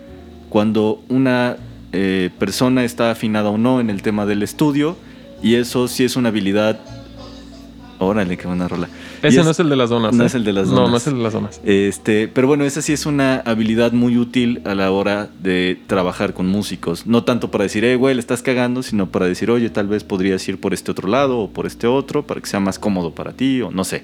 cuando 0.51 1.03
una 1.09 1.57
eh, 1.93 2.29
persona 2.39 2.85
está 2.85 3.11
afinada 3.13 3.49
o 3.49 3.57
no 3.57 3.81
en 3.81 3.89
el 3.89 4.03
tema 4.03 4.27
del 4.27 4.43
estudio 4.43 4.97
y 5.43 5.55
eso 5.55 5.89
sí 5.89 6.05
es 6.05 6.17
una 6.17 6.29
habilidad. 6.29 6.81
Órale, 8.03 8.37
qué 8.39 8.47
buena 8.47 8.67
rola. 8.67 8.89
Ese 9.23 9.45
no 9.45 9.51
es 9.51 9.61
el 9.61 9.69
de 9.69 9.77
las 9.77 9.91
donas. 9.91 10.15
no 10.15 10.25
¿eh? 10.25 10.27
es 10.27 10.35
el 10.35 10.43
de 10.43 10.53
las 10.55 10.69
No, 10.69 10.75
donas. 10.77 10.91
no 10.91 10.97
es 10.97 11.07
el 11.07 11.17
de 11.19 11.23
las 11.23 11.33
donas. 11.35 11.61
Este, 11.65 12.29
pero 12.29 12.49
bueno, 12.49 12.65
esa 12.65 12.81
sí 12.81 12.93
es 12.95 13.05
una 13.07 13.37
habilidad 13.41 13.93
muy 13.93 14.17
útil 14.17 14.63
a 14.65 14.75
la 14.75 14.91
hora 14.91 15.29
de 15.43 15.79
trabajar 15.87 16.33
con 16.33 16.47
músicos. 16.47 17.07
No 17.07 17.25
tanto 17.25 17.51
para 17.51 17.65
decir, 17.65 17.85
eh, 17.85 17.97
güey, 17.97 18.15
le 18.15 18.21
estás 18.21 18.43
cagando, 18.43 18.83
sino 18.83 19.11
para 19.11 19.27
decir, 19.27 19.51
oye, 19.51 19.69
tal 19.69 19.87
vez 19.87 20.03
podrías 20.03 20.49
ir 20.49 20.59
por 20.59 20.73
este 20.73 20.91
otro 20.91 21.09
lado 21.09 21.39
o 21.39 21.51
por 21.51 21.67
este 21.67 21.87
otro 21.87 22.27
para 22.27 22.41
que 22.41 22.47
sea 22.47 22.59
más 22.59 22.79
cómodo 22.79 23.15
para 23.15 23.33
ti 23.35 23.61
o 23.61 23.71
no 23.71 23.85
sé. 23.85 24.03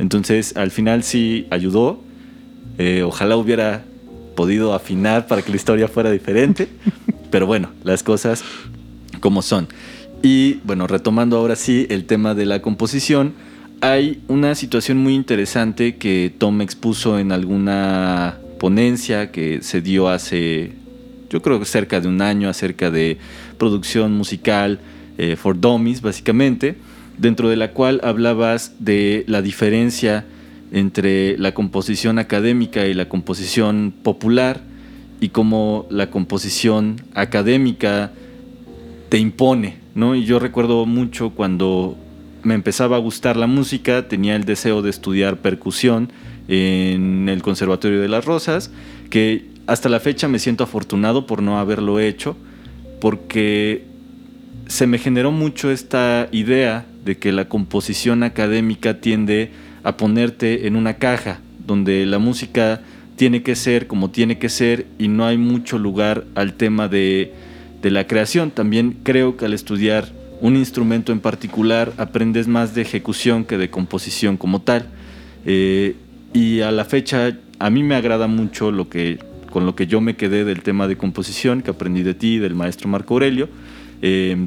Entonces, 0.00 0.56
al 0.56 0.70
final 0.72 1.04
sí 1.04 1.46
ayudó. 1.50 2.00
Eh, 2.78 3.02
ojalá 3.02 3.36
hubiera 3.36 3.84
podido 4.34 4.74
afinar 4.74 5.26
para 5.26 5.42
que 5.42 5.50
la 5.50 5.56
historia 5.56 5.88
fuera 5.88 6.10
diferente. 6.10 6.68
pero 7.30 7.46
bueno, 7.46 7.70
las 7.84 8.02
cosas 8.02 8.44
como 9.20 9.42
son. 9.42 9.68
Y 10.22 10.54
bueno, 10.64 10.86
retomando 10.86 11.36
ahora 11.36 11.56
sí 11.56 11.86
el 11.90 12.04
tema 12.04 12.34
de 12.34 12.46
la 12.46 12.62
composición, 12.62 13.34
hay 13.80 14.22
una 14.28 14.54
situación 14.54 14.98
muy 14.98 15.14
interesante 15.14 15.96
que 15.96 16.32
Tom 16.36 16.60
expuso 16.62 17.18
en 17.18 17.32
alguna 17.32 18.38
ponencia 18.58 19.30
que 19.30 19.60
se 19.62 19.82
dio 19.82 20.08
hace, 20.08 20.72
yo 21.28 21.42
creo 21.42 21.58
que 21.58 21.66
cerca 21.66 22.00
de 22.00 22.08
un 22.08 22.22
año, 22.22 22.48
acerca 22.48 22.90
de 22.90 23.18
producción 23.58 24.12
musical 24.12 24.80
eh, 25.18 25.36
for 25.36 25.60
dummies, 25.60 26.00
básicamente, 26.00 26.76
dentro 27.18 27.48
de 27.48 27.56
la 27.56 27.72
cual 27.72 28.00
hablabas 28.02 28.72
de 28.78 29.24
la 29.26 29.42
diferencia 29.42 30.24
entre 30.72 31.38
la 31.38 31.54
composición 31.54 32.18
académica 32.18 32.86
y 32.86 32.94
la 32.94 33.08
composición 33.08 33.92
popular 34.02 34.60
y 35.20 35.30
cómo 35.30 35.86
la 35.90 36.10
composición 36.10 37.00
académica 37.14 38.12
te 39.08 39.18
impone, 39.18 39.76
¿no? 39.94 40.14
Y 40.14 40.24
yo 40.24 40.38
recuerdo 40.38 40.84
mucho 40.86 41.30
cuando 41.30 41.96
me 42.42 42.54
empezaba 42.54 42.96
a 42.96 43.00
gustar 43.00 43.36
la 43.36 43.46
música, 43.46 44.08
tenía 44.08 44.36
el 44.36 44.44
deseo 44.44 44.82
de 44.82 44.90
estudiar 44.90 45.38
percusión 45.38 46.10
en 46.48 47.28
el 47.28 47.42
Conservatorio 47.42 48.00
de 48.00 48.08
las 48.08 48.24
Rosas, 48.24 48.70
que 49.10 49.46
hasta 49.66 49.88
la 49.88 50.00
fecha 50.00 50.28
me 50.28 50.38
siento 50.38 50.64
afortunado 50.64 51.26
por 51.26 51.42
no 51.42 51.58
haberlo 51.58 51.98
hecho, 51.98 52.36
porque 53.00 53.84
se 54.68 54.86
me 54.86 54.98
generó 54.98 55.32
mucho 55.32 55.70
esta 55.70 56.28
idea 56.32 56.86
de 57.04 57.18
que 57.18 57.32
la 57.32 57.48
composición 57.48 58.22
académica 58.22 59.00
tiende 59.00 59.50
a 59.50 59.65
ponerte 59.92 60.66
en 60.66 60.76
una 60.76 60.94
caja, 60.94 61.40
donde 61.66 62.06
la 62.06 62.18
música 62.18 62.80
tiene 63.16 63.42
que 63.42 63.56
ser 63.56 63.86
como 63.86 64.10
tiene 64.10 64.38
que 64.38 64.48
ser 64.48 64.86
y 64.98 65.08
no 65.08 65.24
hay 65.24 65.38
mucho 65.38 65.78
lugar 65.78 66.24
al 66.34 66.52
tema 66.54 66.88
de, 66.88 67.32
de 67.82 67.90
la 67.90 68.06
creación. 68.06 68.50
También 68.50 68.98
creo 69.02 69.36
que 69.36 69.46
al 69.46 69.54
estudiar 69.54 70.08
un 70.40 70.56
instrumento 70.56 71.12
en 71.12 71.20
particular 71.20 71.92
aprendes 71.96 72.46
más 72.46 72.74
de 72.74 72.82
ejecución 72.82 73.44
que 73.44 73.58
de 73.58 73.70
composición 73.70 74.36
como 74.36 74.60
tal. 74.60 74.86
Eh, 75.44 75.96
y 76.32 76.60
a 76.60 76.70
la 76.70 76.84
fecha 76.84 77.36
a 77.58 77.70
mí 77.70 77.82
me 77.82 77.94
agrada 77.94 78.26
mucho 78.26 78.70
lo 78.70 78.88
que, 78.88 79.18
con 79.50 79.64
lo 79.64 79.74
que 79.74 79.86
yo 79.86 80.00
me 80.00 80.16
quedé 80.16 80.44
del 80.44 80.62
tema 80.62 80.88
de 80.88 80.96
composición 80.96 81.62
que 81.62 81.70
aprendí 81.70 82.02
de 82.02 82.14
ti, 82.14 82.38
del 82.38 82.54
maestro 82.54 82.88
Marco 82.88 83.14
Aurelio. 83.14 83.48
Eh, 84.02 84.46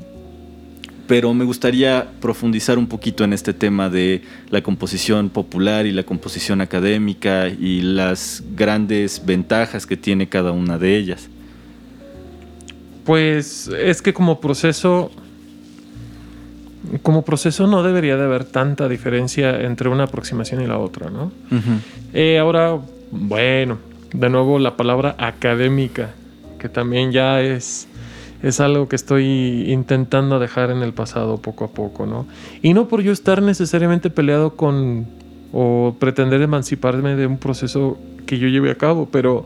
pero 1.10 1.34
me 1.34 1.44
gustaría 1.44 2.08
profundizar 2.22 2.78
un 2.78 2.86
poquito 2.86 3.24
en 3.24 3.34
este 3.34 3.52
tema 3.52 3.90
de 3.90 4.22
la 4.52 4.62
composición 4.62 5.30
popular 5.30 5.88
y 5.88 5.92
la 5.92 6.04
composición 6.04 6.62
académica 6.62 7.48
y 7.48 7.82
las 7.82 8.44
grandes 8.56 9.26
ventajas 9.26 9.88
que 9.88 9.98
tiene 9.98 10.30
cada 10.30 10.52
una 10.52 10.78
de 10.78 10.96
ellas. 10.96 11.28
Pues 13.06 13.70
es 13.70 14.04
que 14.04 14.14
como 14.14 14.40
proceso, 14.40 15.10
como 17.02 17.26
proceso 17.26 17.66
no 17.66 17.82
debería 17.82 18.16
de 18.16 18.26
haber 18.26 18.46
tanta 18.46 18.88
diferencia 18.88 19.62
entre 19.62 19.90
una 19.90 20.04
aproximación 20.04 20.62
y 20.62 20.68
la 20.68 20.78
otra, 20.78 21.10
¿no? 21.10 21.32
Eh, 22.14 22.38
ahora, 22.38 22.78
bueno, 23.10 23.80
de 24.14 24.30
nuevo 24.30 24.60
la 24.60 24.78
palabra 24.78 25.16
académica, 25.18 26.12
que 26.60 26.70
también 26.70 27.12
ya 27.12 27.42
es, 27.42 27.88
es 28.42 28.60
algo 28.60 28.88
que 28.88 28.96
estoy 28.96 29.66
intentando 29.68 30.40
dejar 30.40 30.72
en 30.72 30.82
el 30.82 30.94
pasado 30.94 31.38
poco 31.38 31.66
a 31.66 31.68
poco, 31.70 32.06
¿no? 32.06 32.26
Y 32.62 32.74
no 32.74 32.88
por 32.88 33.02
yo 33.02 33.12
estar 33.12 33.42
necesariamente 33.42 34.10
peleado 34.10 34.56
con 34.56 35.06
o 35.52 35.96
pretender 36.00 36.42
emanciparme 36.42 37.16
de 37.16 37.26
un 37.26 37.38
proceso 37.38 37.98
que 38.26 38.38
yo 38.38 38.48
lleve 38.48 38.70
a 38.72 38.76
cabo, 38.76 39.10
pero 39.12 39.46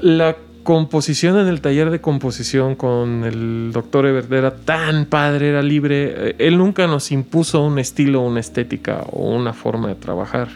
la 0.00 0.36
composición 0.62 1.38
en 1.38 1.48
el 1.48 1.60
taller 1.60 1.90
de 1.90 2.00
composición 2.00 2.74
con 2.74 3.24
el 3.24 3.70
doctor 3.72 4.06
Ebert 4.06 4.32
era 4.32 4.54
tan 4.54 5.04
padre, 5.06 5.50
era 5.50 5.62
libre. 5.62 6.14
Eh, 6.30 6.36
Él 6.38 6.56
nunca 6.56 6.86
nos 6.86 7.12
impuso 7.12 7.62
un 7.62 7.78
estilo, 7.78 8.22
una 8.22 8.40
estética 8.40 9.04
o 9.12 9.28
una 9.34 9.52
forma 9.52 9.88
de 9.88 9.94
trabajar 9.96 10.48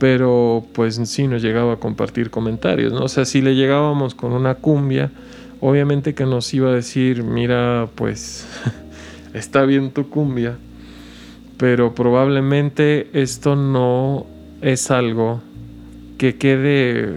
pero 0.00 0.64
pues 0.72 0.98
sí 1.04 1.28
nos 1.28 1.42
llegaba 1.42 1.74
a 1.74 1.76
compartir 1.76 2.30
comentarios, 2.30 2.90
¿no? 2.90 3.00
O 3.00 3.08
sea, 3.08 3.26
si 3.26 3.42
le 3.42 3.54
llegábamos 3.54 4.14
con 4.14 4.32
una 4.32 4.54
cumbia, 4.54 5.10
obviamente 5.60 6.14
que 6.14 6.24
nos 6.26 6.52
iba 6.54 6.70
a 6.70 6.74
decir, 6.74 7.22
mira, 7.22 7.88
pues 7.94 8.46
está 9.34 9.64
bien 9.64 9.90
tu 9.90 10.08
cumbia, 10.08 10.56
pero 11.56 11.94
probablemente 11.94 13.08
esto 13.12 13.56
no 13.56 14.26
es 14.62 14.90
algo 14.90 15.42
que 16.18 16.36
quede 16.36 17.16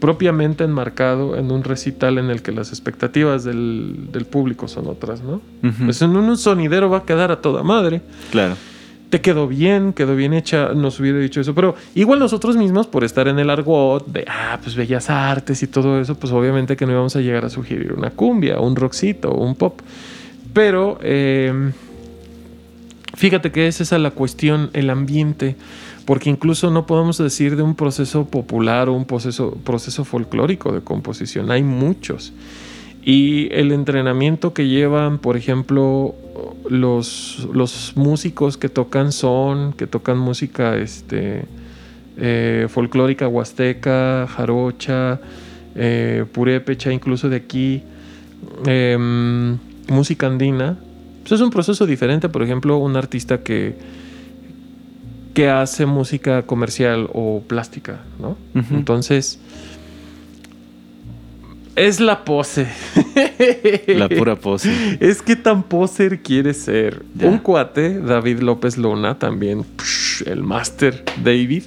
propiamente 0.00 0.64
enmarcado 0.64 1.36
en 1.36 1.50
un 1.52 1.62
recital 1.62 2.18
en 2.18 2.30
el 2.30 2.42
que 2.42 2.52
las 2.52 2.70
expectativas 2.70 3.44
del, 3.44 4.08
del 4.10 4.24
público 4.24 4.66
son 4.66 4.86
otras, 4.86 5.22
¿no? 5.22 5.42
Ujú. 5.62 5.84
Pues 5.84 6.00
en 6.00 6.16
un 6.16 6.36
sonidero 6.38 6.88
va 6.88 6.98
a 6.98 7.04
quedar 7.04 7.30
a 7.30 7.40
toda 7.40 7.62
madre 7.62 8.00
Claro. 8.30 8.56
Te 9.10 9.20
quedó 9.20 9.48
bien, 9.48 9.92
quedó 9.92 10.14
bien 10.14 10.32
hecha, 10.32 10.72
nos 10.72 11.00
hubiera 11.00 11.18
dicho 11.18 11.40
eso. 11.40 11.54
Pero 11.54 11.74
igual 11.94 12.20
nosotros 12.20 12.56
mismos, 12.56 12.86
por 12.86 13.04
estar 13.04 13.26
en 13.26 13.38
el 13.40 13.50
argot 13.50 14.06
de, 14.06 14.24
ah, 14.28 14.58
pues 14.62 14.76
bellas 14.76 15.10
artes 15.10 15.62
y 15.62 15.66
todo 15.66 16.00
eso, 16.00 16.14
pues 16.14 16.32
obviamente 16.32 16.76
que 16.76 16.86
no 16.86 16.92
íbamos 16.92 17.16
a 17.16 17.20
llegar 17.20 17.44
a 17.44 17.50
sugerir 17.50 17.92
una 17.92 18.10
cumbia, 18.10 18.60
un 18.60 18.76
rockcito, 18.76 19.32
un 19.32 19.56
pop. 19.56 19.80
Pero 20.52 20.98
eh, 21.02 21.72
fíjate 23.14 23.50
que 23.50 23.66
es 23.66 23.80
esa 23.80 23.98
la 23.98 24.12
cuestión, 24.12 24.70
el 24.74 24.88
ambiente, 24.90 25.56
porque 26.06 26.30
incluso 26.30 26.70
no 26.70 26.86
podemos 26.86 27.18
decir 27.18 27.56
de 27.56 27.62
un 27.62 27.74
proceso 27.74 28.26
popular 28.26 28.88
o 28.88 28.94
un 28.94 29.06
proceso, 29.06 29.58
proceso 29.64 30.04
folclórico 30.04 30.72
de 30.72 30.82
composición, 30.82 31.50
hay 31.50 31.64
muchos. 31.64 32.32
Y 33.02 33.48
el 33.52 33.72
entrenamiento 33.72 34.52
que 34.52 34.68
llevan, 34.68 35.18
por 35.18 35.36
ejemplo, 35.36 36.14
los, 36.68 37.48
los 37.52 37.92
músicos 37.96 38.56
que 38.56 38.68
tocan 38.68 39.12
son, 39.12 39.72
que 39.72 39.86
tocan 39.86 40.18
música 40.18 40.76
este, 40.76 41.44
eh, 42.18 42.66
folclórica 42.68 43.26
huasteca, 43.26 44.26
jarocha, 44.26 45.20
eh, 45.74 46.24
purépecha, 46.32 46.92
incluso 46.92 47.28
de 47.30 47.36
aquí, 47.36 47.82
em, 48.66 49.58
música 49.88 50.26
andina. 50.26 50.76
Pues 51.22 51.32
es 51.32 51.40
un 51.40 51.50
proceso 51.50 51.86
diferente, 51.86 52.28
por 52.28 52.42
ejemplo, 52.42 52.76
un 52.76 52.96
artista 52.96 53.42
que, 53.42 53.76
que 55.32 55.48
hace 55.48 55.86
música 55.86 56.42
comercial 56.42 57.08
o 57.12 57.42
plástica, 57.46 58.00
¿no? 58.18 58.36
Entonces, 58.70 59.38
es 61.76 62.00
la 62.00 62.24
pose. 62.24 62.66
La 63.86 64.08
pura 64.08 64.36
pose. 64.36 64.98
Es 65.00 65.22
que 65.22 65.36
tan 65.36 65.62
poser 65.62 66.20
quiere 66.20 66.54
ser. 66.54 67.02
Ya. 67.14 67.28
Un 67.28 67.38
cuate, 67.38 68.00
David 68.00 68.40
López 68.40 68.76
Luna, 68.76 69.18
también 69.18 69.64
el 70.26 70.42
máster 70.42 71.04
David, 71.22 71.64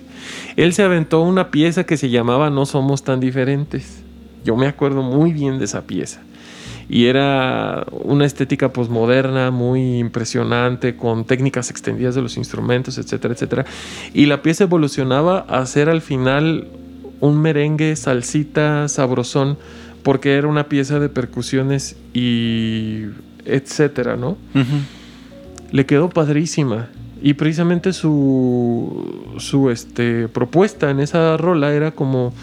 él 0.56 0.74
se 0.74 0.84
aventó 0.84 1.22
una 1.22 1.50
pieza 1.50 1.86
que 1.86 1.98
se 1.98 2.10
llamaba 2.10 2.50
No 2.50 2.66
somos 2.66 3.04
tan 3.04 3.20
diferentes. 3.20 4.04
Yo 4.46 4.56
me 4.56 4.68
acuerdo 4.68 5.02
muy 5.02 5.34
bien 5.34 5.58
de 5.58 5.66
esa 5.66 5.84
pieza. 5.84 6.22
y 6.90 7.06
era 7.06 7.86
una 7.92 8.26
estética 8.26 8.74
posmoderna 8.74 9.52
muy 9.52 10.00
impresionante 10.00 10.98
con 10.98 11.24
técnicas 11.24 11.70
extendidas 11.70 12.14
de 12.14 12.22
los 12.22 12.36
instrumentos, 12.36 12.98
etcétera, 12.98 13.34
etcétera. 13.34 13.66
Y 14.14 14.26
la 14.26 14.42
pieza 14.42 14.66
evolucionaba 14.66 15.40
a 15.40 15.66
ser 15.66 15.90
al 15.90 16.02
final 16.02 16.68
un 17.22 17.42
merengue, 17.42 17.96
salsita, 17.96 18.90
sabrosón, 18.90 19.58
porque 20.04 20.36
era 20.36 20.48
una 20.48 20.68
pieza 20.68 21.00
de 21.00 21.10
percusiones 21.10 21.96
y 22.14 23.06
etcétera, 23.46 24.16
¿no? 24.16 24.38
Le 25.72 25.86
quedó 25.86 26.10
padrísima. 26.10 26.90
Y 27.22 27.36
precisamente 27.36 27.94
su, 27.94 29.34
su 29.38 29.70
este, 29.70 30.28
propuesta 30.28 30.92
en 30.92 31.00
esa 31.00 31.38
rola 31.38 31.74
era 31.74 31.92
como, 31.92 32.34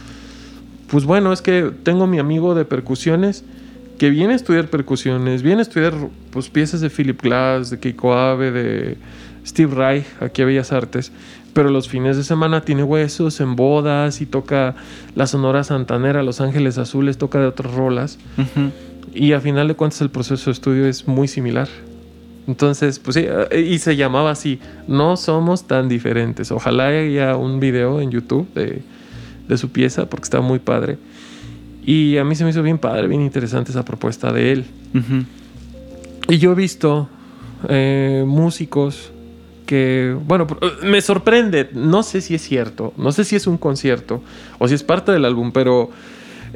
pues 0.90 1.04
bueno, 1.04 1.34
es 1.34 1.42
que 1.42 1.70
tengo 1.82 2.06
mi 2.06 2.18
amigo 2.18 2.54
de 2.54 2.64
percusiones 2.64 3.44
que 3.98 4.08
viene 4.08 4.32
a 4.32 4.36
estudiar 4.36 4.68
percusiones, 4.68 5.42
viene 5.42 5.58
a 5.58 5.62
estudiar 5.62 5.92
pues, 6.30 6.48
piezas 6.48 6.80
de 6.80 6.88
Philip 6.88 7.20
Glass, 7.20 7.68
de 7.68 7.78
Keiko 7.78 8.14
Ave, 8.14 8.50
de 8.50 8.96
Steve 9.46 9.74
Reich, 9.74 10.06
aquí 10.20 10.40
a 10.40 10.46
Bellas 10.46 10.72
Artes, 10.72 11.12
pero 11.52 11.70
los 11.70 11.88
fines 11.88 12.16
de 12.16 12.24
semana 12.24 12.62
tiene 12.62 12.82
huesos 12.82 13.40
en 13.40 13.56
bodas 13.56 14.20
y 14.20 14.26
toca 14.26 14.74
la 15.14 15.26
Sonora 15.26 15.64
Santanera, 15.64 16.22
Los 16.22 16.40
Ángeles 16.40 16.78
Azules, 16.78 17.18
toca 17.18 17.40
de 17.40 17.46
otras 17.46 17.74
rolas. 17.74 18.18
Y 19.14 19.32
a 19.32 19.40
final 19.40 19.68
de 19.68 19.74
cuentas 19.74 20.00
el 20.00 20.10
proceso 20.10 20.46
de 20.46 20.52
estudio 20.52 20.86
es 20.86 21.08
muy 21.08 21.28
similar. 21.28 21.68
Entonces, 22.46 22.98
pues 22.98 23.16
sí, 23.16 23.26
y 23.56 23.78
se 23.78 23.96
llamaba 23.96 24.30
así, 24.30 24.60
no 24.88 25.16
somos 25.16 25.66
tan 25.66 25.88
diferentes. 25.88 26.50
Ojalá 26.50 26.88
haya 26.88 27.36
un 27.36 27.60
video 27.60 28.00
en 28.00 28.10
YouTube 28.10 28.48
de, 28.54 28.82
su 29.56 29.70
pieza, 29.70 30.06
porque 30.06 30.24
está 30.24 30.40
muy 30.40 30.60
padre. 30.60 30.98
Y 31.84 32.18
a 32.18 32.24
mí 32.24 32.34
se 32.34 32.44
me 32.44 32.50
hizo 32.50 32.62
bien 32.62 32.78
padre, 32.78 33.08
bien 33.08 33.22
interesante 33.22 33.72
esa 33.72 33.84
propuesta 33.84 34.32
de 34.32 34.52
él. 34.52 34.64
Y 36.28 36.38
yo 36.38 36.52
he 36.52 36.54
visto 36.54 37.08
eh, 37.68 38.24
músicos 38.26 39.12
que, 39.70 40.16
bueno, 40.26 40.48
me 40.82 41.00
sorprende, 41.00 41.70
no 41.74 42.02
sé 42.02 42.22
si 42.22 42.34
es 42.34 42.42
cierto, 42.42 42.92
no 42.96 43.12
sé 43.12 43.22
si 43.22 43.36
es 43.36 43.46
un 43.46 43.56
concierto 43.56 44.20
o 44.58 44.66
si 44.66 44.74
es 44.74 44.82
parte 44.82 45.12
del 45.12 45.24
álbum, 45.24 45.52
pero 45.52 45.90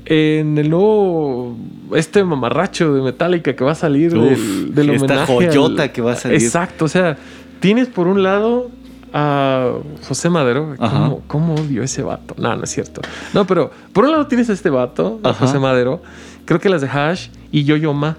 en 0.04 0.58
el 0.58 0.68
nuevo 0.68 1.56
este 1.94 2.24
mamarracho 2.24 2.92
de 2.92 3.02
Metallica 3.02 3.54
que 3.54 3.62
va 3.62 3.70
a 3.70 3.76
salir 3.76 4.10
del, 4.10 4.74
del, 4.74 4.90
esta 4.90 5.26
joyota 5.26 5.92
que 5.92 6.02
va 6.02 6.14
a 6.14 6.16
salir. 6.16 6.42
Exacto 6.42 6.86
o 6.86 6.88
sea 6.88 7.16
tienes 7.60 7.86
por 7.86 8.08
un 8.08 8.24
lado 8.24 8.68
a 9.12 9.74
José 10.08 10.28
Madero 10.28 10.74
¿Cómo, 10.76 11.22
¿Cómo, 11.28 11.54
odio 11.54 11.84
ese 11.84 12.02
vato 12.02 12.34
no 12.36 12.56
no 12.56 12.64
es 12.64 12.70
cierto. 12.70 13.00
No 13.32 13.46
pero 13.46 13.70
por 13.92 14.06
un 14.06 14.10
lado 14.10 14.26
tienes 14.26 14.50
a 14.50 14.54
este 14.54 14.70
vato 14.70 15.20
a 15.22 15.32
José 15.32 15.60
Madero 15.60 16.02
creo 16.46 16.58
que 16.58 16.68
las 16.68 16.80
de 16.80 16.88
Hash 16.88 17.28
y 17.52 17.62
Yo-Yo 17.62 17.94
Ma. 17.94 18.16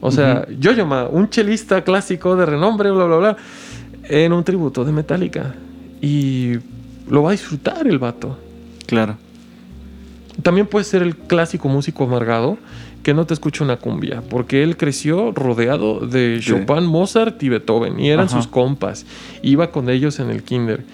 O 0.00 0.10
sea 0.10 0.46
Yo-Yo 0.58 0.86
Ma 0.86 1.08
un 1.08 1.28
chelista 1.28 1.84
clásico 1.84 2.36
de 2.36 2.46
renombre 2.46 2.90
bla 2.90 3.04
bla 3.04 3.16
bla 3.18 3.36
en 4.10 4.32
un 4.32 4.44
tributo 4.44 4.84
de 4.84 4.92
Metallica. 4.92 5.54
Y 6.02 6.54
lo 7.08 7.22
va 7.22 7.30
a 7.30 7.32
disfrutar 7.32 7.86
el 7.86 7.98
vato. 7.98 8.38
Claro. 8.86 9.16
También 10.42 10.66
puede 10.66 10.84
ser 10.84 11.02
el 11.02 11.16
clásico 11.16 11.68
músico 11.68 12.04
amargado 12.04 12.58
que 13.02 13.14
no 13.14 13.24
te 13.24 13.34
escucha 13.34 13.64
una 13.64 13.76
cumbia, 13.76 14.22
porque 14.28 14.62
él 14.62 14.76
creció 14.76 15.32
rodeado 15.32 16.06
de 16.06 16.38
Chopin, 16.42 16.84
Mozart 16.84 17.42
y 17.42 17.48
Beethoven, 17.48 17.98
y 17.98 18.10
eran 18.10 18.28
sus 18.28 18.46
compas, 18.46 19.06
iba 19.42 19.70
con 19.70 19.88
ellos 19.88 20.20
en 20.20 20.28
el 20.30 20.42
kinder. 20.42 20.84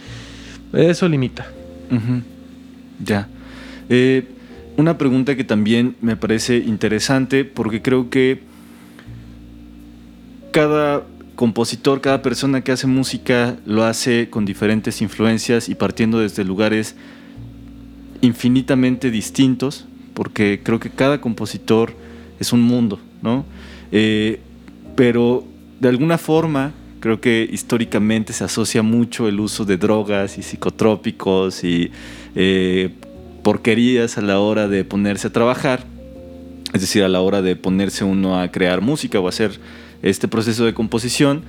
Eso 0.72 1.08
limita. 1.08 1.46
Ya. 3.04 3.28
Eh, 3.88 4.24
una 4.76 4.98
pregunta 4.98 5.36
que 5.36 5.42
también 5.42 5.96
me 6.00 6.16
parece 6.16 6.58
interesante, 6.58 7.44
porque 7.44 7.82
creo 7.82 8.08
que 8.08 8.40
cada 10.52 11.02
compositor, 11.36 12.00
cada 12.00 12.22
persona 12.22 12.62
que 12.62 12.72
hace 12.72 12.86
música 12.86 13.56
lo 13.66 13.84
hace 13.84 14.28
con 14.30 14.44
diferentes 14.44 15.00
influencias 15.02 15.68
y 15.68 15.74
partiendo 15.74 16.18
desde 16.18 16.44
lugares 16.44 16.96
infinitamente 18.22 19.10
distintos, 19.10 19.86
porque 20.14 20.60
creo 20.62 20.80
que 20.80 20.90
cada 20.90 21.20
compositor 21.20 21.94
es 22.40 22.52
un 22.52 22.62
mundo, 22.62 22.98
¿no? 23.22 23.44
Eh, 23.92 24.40
pero 24.96 25.44
de 25.78 25.88
alguna 25.88 26.18
forma 26.18 26.72
creo 27.00 27.20
que 27.20 27.48
históricamente 27.52 28.32
se 28.32 28.42
asocia 28.42 28.82
mucho 28.82 29.28
el 29.28 29.38
uso 29.38 29.64
de 29.64 29.76
drogas 29.76 30.38
y 30.38 30.42
psicotrópicos 30.42 31.62
y 31.62 31.90
eh, 32.34 32.90
porquerías 33.42 34.16
a 34.18 34.22
la 34.22 34.40
hora 34.40 34.68
de 34.68 34.84
ponerse 34.84 35.28
a 35.28 35.32
trabajar, 35.32 35.84
es 36.72 36.80
decir, 36.80 37.04
a 37.04 37.08
la 37.08 37.20
hora 37.20 37.42
de 37.42 37.54
ponerse 37.56 38.04
uno 38.04 38.40
a 38.40 38.50
crear 38.50 38.80
música 38.80 39.20
o 39.20 39.28
hacer 39.28 39.60
este 40.10 40.28
proceso 40.28 40.64
de 40.64 40.74
composición. 40.74 41.42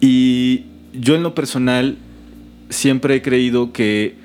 Y 0.00 0.64
yo 0.92 1.14
en 1.14 1.22
lo 1.22 1.34
personal 1.34 1.96
siempre 2.70 3.16
he 3.16 3.22
creído 3.22 3.72
que 3.72 4.16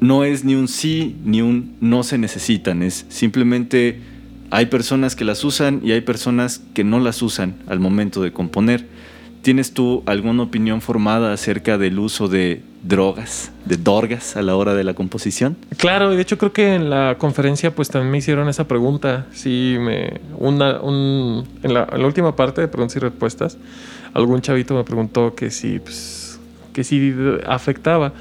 no 0.00 0.24
es 0.24 0.44
ni 0.44 0.54
un 0.54 0.68
sí 0.68 1.16
ni 1.24 1.42
un 1.42 1.76
no 1.80 2.02
se 2.02 2.16
necesitan, 2.16 2.82
es 2.82 3.04
simplemente 3.10 4.00
hay 4.50 4.66
personas 4.66 5.14
que 5.14 5.24
las 5.24 5.44
usan 5.44 5.80
y 5.84 5.92
hay 5.92 6.00
personas 6.00 6.62
que 6.74 6.82
no 6.82 6.98
las 6.98 7.22
usan 7.22 7.56
al 7.68 7.78
momento 7.78 8.22
de 8.22 8.32
componer. 8.32 8.86
¿Tienes 9.42 9.72
tú 9.72 10.02
alguna 10.04 10.42
opinión 10.42 10.82
formada 10.82 11.32
acerca 11.32 11.78
del 11.78 11.98
uso 11.98 12.28
de 12.28 12.62
drogas, 12.82 13.52
de 13.64 13.78
dorgas 13.78 14.36
a 14.36 14.42
la 14.42 14.54
hora 14.54 14.74
de 14.74 14.84
la 14.84 14.92
composición? 14.92 15.56
Claro, 15.78 16.10
de 16.10 16.20
hecho 16.20 16.36
creo 16.36 16.52
que 16.52 16.74
en 16.74 16.90
la 16.90 17.16
conferencia 17.18 17.74
pues 17.74 17.88
también 17.88 18.10
me 18.10 18.18
hicieron 18.18 18.50
esa 18.50 18.68
pregunta. 18.68 19.26
Sí, 19.32 19.76
me, 19.80 20.20
una, 20.36 20.78
en, 20.82 21.74
la, 21.74 21.88
última 22.04 22.36
parte 22.36 22.60
de 22.60 22.68
preguntas 22.68 22.96
y 22.96 23.00
respuestas, 23.00 23.56
algún 24.12 24.42
chavito 24.42 24.74
me 24.74 24.84
preguntó 24.84 25.34
que 25.34 25.50
si, 25.50 25.78
pues, 25.78 26.38
que 26.74 26.84
si 26.84 27.14
afectaba. 27.46 28.12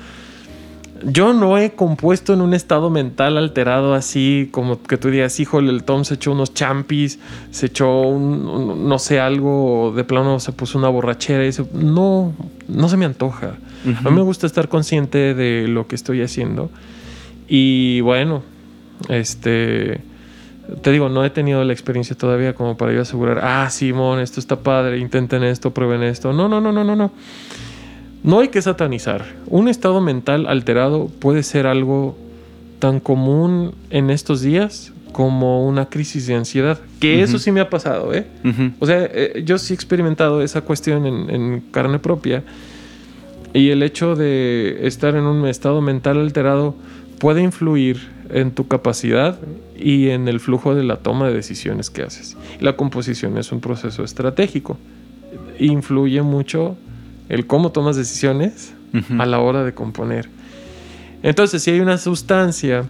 Yo 1.04 1.34
no 1.34 1.58
he 1.58 1.72
compuesto 1.72 2.34
en 2.34 2.42
un 2.42 2.54
estado 2.54 2.90
mental 2.90 3.38
alterado 3.38 3.94
así 3.94 4.50
como 4.52 4.82
que 4.82 4.98
tú 4.98 5.10
digas, 5.10 5.40
híjole, 5.40 5.72
el 5.72 5.84
Tom 5.84 6.04
se 6.04 6.16
echó 6.16 6.32
unos 6.32 6.54
champis, 6.54 7.20
se 7.52 7.68
echó 7.68 8.02
un, 8.02 8.88
no 8.88 9.00
sé, 9.00 9.20
algo 9.20 9.94
de 9.96 10.04
plano 10.04 10.40
se 10.40 10.52
puso 10.52 10.78
una 10.78 10.90
borrachera 10.90 11.46
y 11.46 11.48
eso. 11.48 11.68
No, 11.74 12.34
no 12.68 12.90
se 12.90 12.98
me 12.98 13.06
antoja. 13.06 13.56
A 14.04 14.10
mí 14.10 14.16
me 14.16 14.22
gusta 14.22 14.46
estar 14.46 14.68
consciente 14.68 15.34
de 15.34 15.68
lo 15.68 15.88
que 15.88 15.96
estoy 15.96 16.22
haciendo. 16.22 16.70
Y 17.48 18.02
bueno, 18.02 18.44
este, 19.08 20.02
te 20.82 20.92
digo, 20.92 21.10
no 21.10 21.24
he 21.24 21.30
tenido 21.30 21.64
la 21.64 21.74
experiencia 21.74 22.16
todavía 22.16 22.54
como 22.54 22.78
para 22.78 22.94
yo 22.94 23.02
asegurar, 23.02 23.40
ah, 23.44 23.70
Simón, 23.70 24.20
esto 24.20 24.40
está 24.40 24.58
padre, 24.58 25.00
intenten 25.00 25.44
esto, 25.44 25.74
prueben 25.74 26.04
esto. 26.04 26.34
No, 26.34 26.48
no, 26.48 26.60
no, 26.62 26.72
no, 26.72 26.84
no, 26.84 26.96
no. 26.96 27.12
No 28.24 28.40
hay 28.40 28.50
que 28.50 28.62
satanizar. 28.62 29.26
Un 29.48 29.68
estado 29.68 30.02
mental 30.02 30.48
alterado 30.48 31.08
puede 31.08 31.44
ser 31.44 31.68
algo 31.68 32.18
tan 32.80 33.00
común 33.00 33.74
en 33.90 34.10
estos 34.10 34.42
días 34.42 34.94
como 35.12 35.66
una 35.68 35.88
crisis 35.88 36.28
de 36.28 36.36
ansiedad. 36.36 36.80
Que 37.00 37.22
eso 37.22 37.40
sí 37.40 37.52
me 37.52 37.62
ha 37.62 37.70
pasado, 37.70 38.14
¿eh? 38.14 38.26
O 38.80 38.86
sea, 38.86 39.04
eh, 39.12 39.44
yo 39.46 39.58
sí 39.58 39.74
he 39.74 39.76
experimentado 39.76 40.42
esa 40.42 40.62
cuestión 40.62 41.06
en, 41.06 41.62
carne 41.72 42.00
propia. 42.00 42.44
Y 43.54 43.70
el 43.70 43.82
hecho 43.82 44.16
de 44.16 44.88
estar 44.88 45.16
en 45.16 45.24
un 45.24 45.48
estado 45.48 45.82
mental 45.82 46.20
alterado 46.20 46.76
puede 47.20 47.42
influir 47.42 48.00
en 48.30 48.52
tu 48.52 48.68
capacidad 48.68 49.40
y 49.76 50.10
en 50.10 50.28
el 50.28 50.40
flujo 50.40 50.76
de 50.76 50.84
la 50.84 50.98
toma 50.98 51.28
de 51.28 51.34
decisiones 51.34 51.90
que 51.90 52.04
haces. 52.04 52.38
La 52.60 52.76
composición 52.76 53.38
es 53.38 53.52
un 53.52 53.60
proceso 53.60 54.04
estratégico. 54.04 54.78
Influye 55.58 56.22
mucho 56.22 56.78
el 57.30 57.46
cómo 57.48 57.72
tomas 57.72 57.96
decisiones 57.96 58.74
a 59.18 59.26
la 59.26 59.40
hora 59.40 59.64
de 59.64 59.74
componer. 59.74 60.28
Entonces, 61.22 61.62
si 61.62 61.72
hay 61.72 61.80
una 61.80 61.98
sustancia 61.98 62.86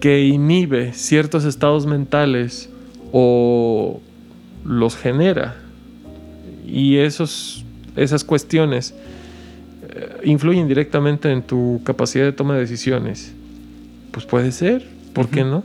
que 0.00 0.26
inhibe 0.26 0.92
ciertos 0.94 1.44
estados 1.44 1.86
mentales 1.86 2.70
o 3.12 4.00
los 4.64 4.96
genera 4.96 5.56
y 6.66 6.96
esos, 6.96 7.64
esas 7.96 8.24
cuestiones 8.24 8.94
eh, 9.88 10.20
influyen 10.24 10.68
directamente 10.68 11.30
en 11.30 11.42
tu 11.42 11.80
capacidad 11.84 12.24
de 12.24 12.32
toma 12.32 12.54
de 12.54 12.60
decisiones, 12.60 13.32
pues 14.12 14.24
puede 14.24 14.52
ser, 14.52 14.86
¿por 15.12 15.28
qué 15.28 15.44
no? 15.44 15.64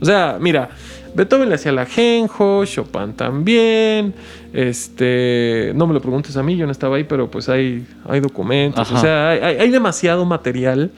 O 0.00 0.04
sea, 0.04 0.38
mira, 0.40 0.70
Beethoven 1.14 1.48
le 1.48 1.56
hacía 1.56 1.72
la 1.72 1.86
genjo, 1.86 2.64
Chopin 2.64 3.14
también. 3.14 4.14
Este, 4.52 5.72
no 5.74 5.86
me 5.86 5.94
lo 5.94 6.00
preguntes 6.00 6.36
a 6.36 6.42
mí, 6.42 6.56
yo 6.56 6.66
no 6.66 6.72
estaba 6.72 6.96
ahí, 6.96 7.04
pero 7.04 7.30
pues 7.30 7.48
hay, 7.48 7.86
hay 8.08 8.20
documentos. 8.20 8.90
O 8.90 9.00
sea, 9.00 9.30
hay, 9.30 9.70
demasiado 9.70 10.24
material 10.24 10.90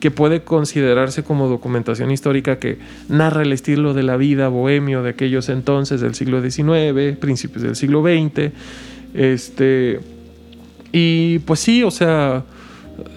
que 0.00 0.10
puede 0.10 0.42
considerarse 0.42 1.24
como 1.24 1.48
documentación 1.48 2.10
histórica 2.10 2.58
que 2.58 2.78
narra 3.08 3.42
el 3.42 3.52
estilo 3.52 3.94
de 3.94 4.04
la 4.04 4.16
vida 4.16 4.48
bohemio 4.48 5.02
de 5.02 5.10
aquellos 5.10 5.48
entonces 5.48 6.00
del 6.00 6.14
siglo 6.14 6.40
XIX, 6.40 7.16
principios 7.18 7.62
del 7.62 7.74
siglo 7.74 8.02
XX. 8.02 8.52
Este, 9.14 10.00
y 10.92 11.40
pues 11.40 11.60
sí, 11.60 11.82
o 11.82 11.90
sea, 11.90 12.44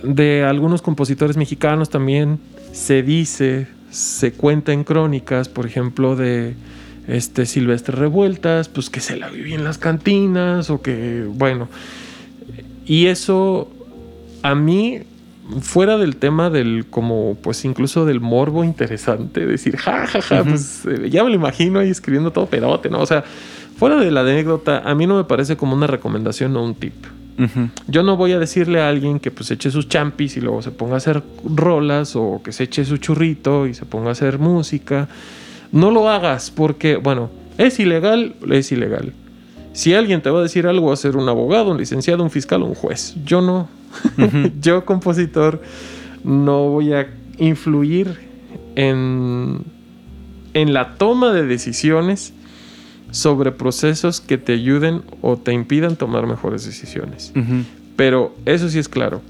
de 0.04 0.44
algunos 0.44 0.82
compositores 0.82 1.38
mexicanos 1.38 1.90
también 1.90 2.40
se 2.72 3.04
dice 3.04 3.68
se 3.92 4.32
cuenta 4.34 4.74
en 4.74 4.84
crónicas, 4.84 5.50
por 5.50 5.66
ejemplo, 5.66 6.16
de 6.16 6.56
este 7.08 7.46
Silvestre 7.46 7.96
Revueltas, 7.96 8.70
pues 8.70 8.90
que 8.90 9.02
se 9.02 9.18
la 9.18 9.30
vivía 9.30 9.56
en 9.56 9.64
las 9.64 9.78
cantinas 9.78 10.70
o 10.70 10.82
que, 10.82 11.26
bueno. 11.28 11.68
Y 12.86 13.08
eso 13.08 13.70
a 14.42 14.56
mí 14.56 15.04
fuera 15.60 15.98
del 15.98 16.16
tema 16.16 16.50
del 16.50 16.86
como 16.90 17.36
pues 17.42 17.66
incluso 17.66 18.06
del 18.06 18.22
morbo 18.22 18.64
interesante, 18.64 19.46
decir, 19.46 19.76
ja, 19.78 20.08
ja, 20.08 20.22
ja, 20.22 20.44
pues 20.44 20.86
eh, 20.86 21.10
ya 21.10 21.24
me 21.24 21.30
lo 21.30 21.36
imagino 21.36 21.80
ahí 21.80 21.90
escribiendo 21.90 22.32
todo 22.32 22.46
perote, 22.46 22.90
¿no? 22.90 23.00
O 23.02 23.06
sea, 23.06 23.24
fuera 23.78 23.98
de 23.98 24.10
la 24.12 24.22
anécdota, 24.22 24.80
a 24.80 24.96
mí 24.96 25.08
no 25.08 25.18
me 25.18 25.26
parece 25.26 25.58
como 25.58 25.76
una 25.76 25.88
recomendación 25.88 26.56
o 26.56 26.64
un 26.64 26.76
tip. 26.76 26.94
Yo 27.88 28.04
no 28.04 28.18
voy 28.18 28.34
a 28.34 28.40
decirle 28.40 28.82
a 28.82 28.90
alguien 28.90 29.20
que 29.20 29.32
pues 29.32 29.50
eche 29.50 29.72
sus 29.72 29.90
champis 29.90 30.38
y 30.38 30.42
luego 30.42 30.62
se 30.62 30.70
ponga 30.72 30.96
a 30.96 30.98
hacer 30.98 31.24
rolas 31.44 32.16
o 32.16 32.42
que 32.44 32.52
se 32.52 32.66
eche 32.66 32.86
su 32.86 32.98
churrito 32.98 33.66
y 33.66 33.74
se 33.74 33.86
ponga 33.86 34.10
a 34.10 34.12
hacer 34.12 34.38
música. 34.38 35.08
No 35.72 35.90
lo 35.90 36.10
hagas 36.10 36.52
porque, 36.52 36.98
bueno, 36.98 37.32
es 37.58 37.80
ilegal, 37.80 38.36
es 38.50 38.72
ilegal. 38.72 39.14
Si 39.74 39.94
alguien 39.94 40.22
te 40.22 40.30
va 40.30 40.40
a 40.40 40.44
decir 40.44 40.68
algo, 40.68 40.88
va 40.88 40.94
a 40.94 40.98
ser 40.98 41.16
un 41.16 41.30
abogado, 41.30 41.72
un 41.72 41.78
licenciado, 41.78 42.24
un 42.24 42.30
fiscal 42.30 42.62
o 42.62 42.66
un 42.66 42.76
juez. 42.76 43.16
Yo 43.26 43.42
no. 43.42 43.70
Yo, 44.62 44.86
compositor, 44.86 45.62
no 46.24 46.70
voy 46.70 46.94
a 46.94 47.08
influir 47.38 48.20
en, 48.76 49.64
en 50.54 50.74
la 50.74 50.96
toma 50.96 51.34
de 51.34 51.46
decisiones 51.46 52.34
sobre 53.12 53.52
procesos 53.52 54.22
que 54.22 54.38
te 54.38 54.54
ayuden 54.54 55.04
o 55.22 55.38
te 55.38 55.54
impidan 55.54 55.96
tomar 55.96 56.28
mejores 56.28 56.66
decisiones. 56.66 57.34
Pero 57.96 58.36
eso 58.46 58.70
sí 58.70 58.80
es 58.80 58.90
claro. 58.90 59.22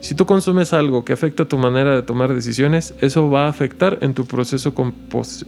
Si 0.00 0.14
tú 0.14 0.26
consumes 0.26 0.72
algo 0.72 1.04
que 1.04 1.12
afecta 1.12 1.46
tu 1.46 1.58
manera 1.58 1.94
de 1.94 2.02
tomar 2.02 2.32
decisiones, 2.34 2.94
eso 3.00 3.30
va 3.30 3.46
a 3.46 3.48
afectar 3.48 3.98
en 4.00 4.14
tu 4.14 4.26
proceso 4.26 4.72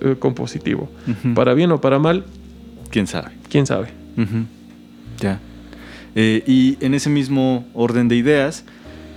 eh, 0.00 0.16
compositivo. 0.18 0.90
Para 1.34 1.54
bien 1.54 1.70
o 1.72 1.80
para 1.80 1.98
mal. 1.98 2.24
¿Quién 2.90 3.06
sabe? 3.06 3.30
¿Quién 3.48 3.66
sabe? 3.66 3.88
Ya. 5.18 5.40
Eh, 6.16 6.42
y 6.46 6.84
en 6.84 6.94
ese 6.94 7.08
mismo 7.08 7.66
orden 7.74 8.08
de 8.08 8.16
ideas, 8.16 8.64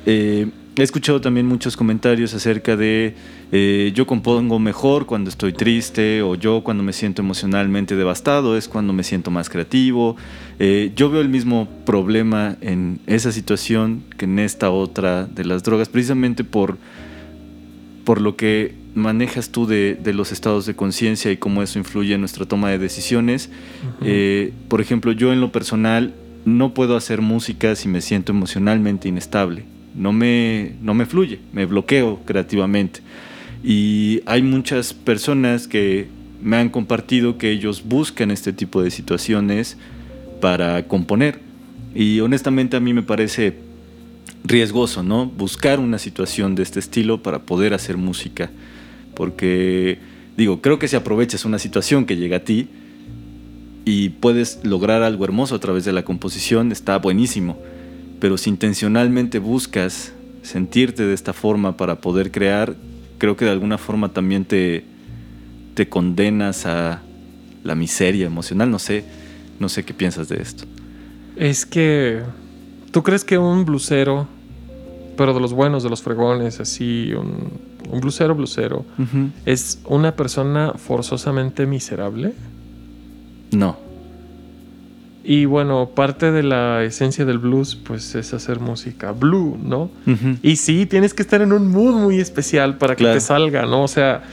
eh, 0.05 0.47
he 0.75 0.83
escuchado 0.83 1.19
también 1.21 1.47
muchos 1.47 1.75
comentarios 1.75 2.33
acerca 2.33 2.75
de 2.75 3.15
eh, 3.55 3.91
yo 3.93 4.07
compongo 4.07 4.57
mejor 4.57 5.05
cuando 5.05 5.29
estoy 5.29 5.53
triste 5.53 6.23
o 6.23 6.33
yo 6.33 6.63
cuando 6.63 6.81
me 6.81 6.91
siento 6.91 7.21
emocionalmente 7.21 7.95
devastado 7.95 8.57
es 8.57 8.67
cuando 8.67 8.93
me 8.93 9.03
siento 9.03 9.29
más 9.29 9.47
creativo. 9.47 10.17
Eh, 10.57 10.91
yo 10.95 11.11
veo 11.11 11.21
el 11.21 11.29
mismo 11.29 11.67
problema 11.85 12.57
en 12.61 12.99
esa 13.05 13.31
situación 13.31 14.05
que 14.17 14.25
en 14.25 14.39
esta 14.39 14.71
otra 14.71 15.25
de 15.27 15.45
las 15.45 15.61
drogas, 15.61 15.87
precisamente 15.87 16.43
por, 16.43 16.79
por 18.05 18.21
lo 18.21 18.35
que 18.35 18.73
manejas 18.95 19.49
tú 19.49 19.67
de, 19.67 19.99
los 20.03 20.31
estados 20.31 20.65
de 20.65 20.75
conciencia 20.75 21.31
y 21.31 21.37
cómo 21.37 21.61
eso 21.61 21.77
influye 21.77 22.15
en 22.15 22.21
nuestra 22.21 22.47
toma 22.47 22.71
de 22.71 22.79
decisiones. 22.79 23.51
Eh, 24.01 24.51
por 24.67 24.81
ejemplo, 24.81 25.11
yo 25.11 25.31
en 25.31 25.41
lo 25.41 25.51
personal 25.51 26.15
no 26.45 26.73
puedo 26.73 26.97
hacer 26.97 27.21
música 27.21 27.75
si 27.75 27.87
me 27.87 28.01
siento 28.01 28.31
emocionalmente 28.31 29.09
inestable. 29.09 29.65
No 29.93 30.11
me, 30.11 30.73
no 30.81 30.95
me 30.95 31.05
fluye, 31.05 31.37
me 31.51 31.67
bloqueo 31.67 32.21
creativamente. 32.25 33.01
Y 33.63 34.21
hay 34.25 34.41
muchas 34.41 34.93
personas 34.93 35.67
que 35.67 36.09
me 36.41 36.57
han 36.57 36.69
compartido 36.69 37.37
que 37.37 37.49
ellos 37.51 37.83
buscan 37.85 38.29
este 38.29 38.51
tipo 38.51 38.83
de 38.83 38.91
situaciones 38.91 39.77
para 40.41 40.85
componer. 40.87 41.39
Y 41.95 42.19
honestamente 42.19 42.75
a 42.75 42.81
mí 42.81 42.93
me 42.93 43.03
parece 43.03 43.55
riesgoso, 44.43 45.03
¿no? 45.03 45.25
Buscar 45.25 45.79
una 45.79 45.97
situación 45.97 46.55
de 46.55 46.63
este 46.63 46.79
estilo 46.79 47.23
para 47.23 47.39
poder 47.43 47.73
hacer 47.73 47.95
música. 47.95 48.51
Porque, 49.15 49.99
digo, 50.35 50.61
creo 50.61 50.79
que 50.79 50.89
si 50.89 50.97
aprovechas 50.97 51.45
una 51.45 51.59
situación 51.59 52.05
que 52.05 52.17
llega 52.17 52.37
a 52.37 52.43
ti 52.43 52.67
y 53.85 54.09
puedes 54.09 54.59
lograr 54.63 55.03
algo 55.03 55.23
hermoso 55.23 55.55
a 55.55 55.59
través 55.59 55.85
de 55.85 55.93
la 55.93 56.03
composición, 56.03 56.73
está 56.73 56.97
buenísimo. 56.97 57.57
Pero 58.19 58.37
si 58.37 58.49
intencionalmente 58.49 59.39
buscas 59.39 60.11
sentirte 60.41 61.03
de 61.03 61.13
esta 61.13 61.31
forma 61.31 61.77
para 61.77 62.01
poder 62.01 62.31
crear, 62.31 62.75
creo 63.23 63.37
que 63.37 63.45
de 63.45 63.51
alguna 63.51 63.77
forma 63.77 64.09
también 64.09 64.43
te, 64.43 64.83
te 65.75 65.87
condenas 65.87 66.65
a 66.65 67.01
la 67.63 67.73
miseria 67.73 68.25
emocional. 68.25 68.69
No 68.69 68.79
sé, 68.79 69.05
no 69.61 69.69
sé 69.69 69.85
qué 69.85 69.93
piensas 69.93 70.27
de 70.27 70.41
esto. 70.41 70.65
Es 71.37 71.65
que, 71.65 72.21
¿tú 72.91 73.01
crees 73.01 73.23
que 73.23 73.37
un 73.37 73.63
blusero, 73.63 74.27
pero 75.15 75.33
de 75.33 75.39
los 75.39 75.53
buenos, 75.53 75.83
de 75.83 75.89
los 75.89 76.01
fregones, 76.01 76.59
así, 76.59 77.13
un, 77.13 77.61
un 77.89 78.01
blusero, 78.01 78.35
blusero, 78.35 78.83
es 79.45 79.79
una 79.85 80.13
persona 80.17 80.73
forzosamente 80.73 81.65
miserable? 81.65 82.33
No. 83.53 83.77
Y 85.25 85.45
bueno, 85.45 85.89
parte 85.95 86.31
de 86.31 86.43
la 86.43 86.83
esencia 86.83 87.23
del 87.23 87.37
blues, 87.37 87.75
pues 87.75 88.13
es 88.15 88.33
hacer 88.33 88.59
música 88.59 89.13
blue, 89.13 89.57
¿no? 89.61 89.89
Y 90.41 90.57
sí, 90.57 90.85
tienes 90.85 91.13
que 91.13 91.21
estar 91.21 91.41
en 91.41 91.53
un 91.53 91.69
mood 91.69 91.93
muy 91.93 92.19
especial 92.19 92.77
para 92.77 92.97
que 92.97 93.05
te 93.05 93.21
salga, 93.21 93.65
¿no? 93.65 93.83
O 93.83 93.87
sea, 93.87 94.23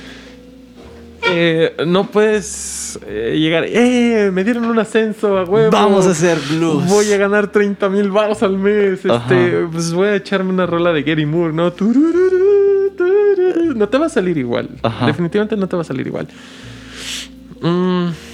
eh, 1.31 1.77
no 1.87 2.09
puedes 2.09 2.99
eh, 3.07 3.37
llegar, 3.39 3.67
¡eh! 3.69 4.31
Me 4.33 4.43
dieron 4.43 4.65
un 4.65 4.81
ascenso 4.81 5.39
a 5.39 5.45
huevo. 5.45 5.71
Vamos 5.71 6.09
a 6.09 6.11
hacer 6.11 6.39
blues. 6.51 6.85
Voy 6.89 7.13
a 7.13 7.17
ganar 7.19 7.53
30 7.53 7.89
mil 7.89 8.11
baros 8.11 8.43
al 8.43 8.59
mes. 8.59 9.05
Este, 9.05 9.69
pues 9.71 9.93
voy 9.93 10.09
a 10.09 10.17
echarme 10.17 10.51
una 10.51 10.67
rola 10.67 10.93
de 10.93 11.05
Gary 11.05 11.25
Moore, 11.25 11.53
¿no? 11.53 11.73
No 13.77 13.89
te 13.89 13.99
va 13.99 14.07
a 14.07 14.09
salir 14.11 14.39
igual. 14.39 14.71
Definitivamente 15.07 15.57
no 15.57 15.69
te 15.69 15.77
va 15.77 15.83
a 15.83 15.85
salir 15.85 16.09
igual. 16.09 16.27
Mmm 17.61 18.30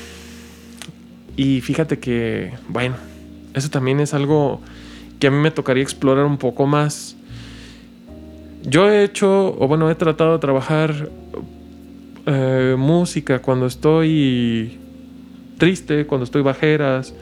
y 1.37 1.61
fíjate 1.61 1.99
que, 1.99 2.53
bueno, 2.69 2.97
eso 3.55 3.69
también 3.71 4.01
es 4.01 4.15
algo 4.15 4.61
que 5.19 5.27
a 5.27 5.31
mí 5.31 5.37
me 5.37 5.51
tocaría 5.51 5.83
explorar 5.83 6.25
un 6.25 6.39
poco 6.39 6.67
más. 6.67 7.17
Yo 8.63 8.91
he 8.91 9.05
hecho, 9.05 9.57
o 9.59 9.69
bueno, 9.69 9.91
he 9.91 9.95
tratado 9.95 10.33
de 10.33 10.39
trabajar 10.39 11.11
eh, 12.27 12.75
música 12.79 13.41
cuando 13.41 13.67
estoy 13.67 14.79
triste, 15.59 16.07
cuando 16.07 16.25
estoy 16.25 16.43
bajeras. 16.43 17.15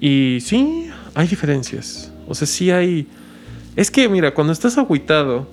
Y 0.00 0.38
sí, 0.40 0.88
hay 1.14 1.26
diferencias. 1.26 2.12
O 2.28 2.34
sea, 2.34 2.46
sí 2.46 2.70
hay... 2.70 3.06
Es 3.74 3.90
que, 3.90 4.08
mira, 4.08 4.34
cuando 4.34 4.52
estás 4.52 4.78
agüitado, 4.78 5.48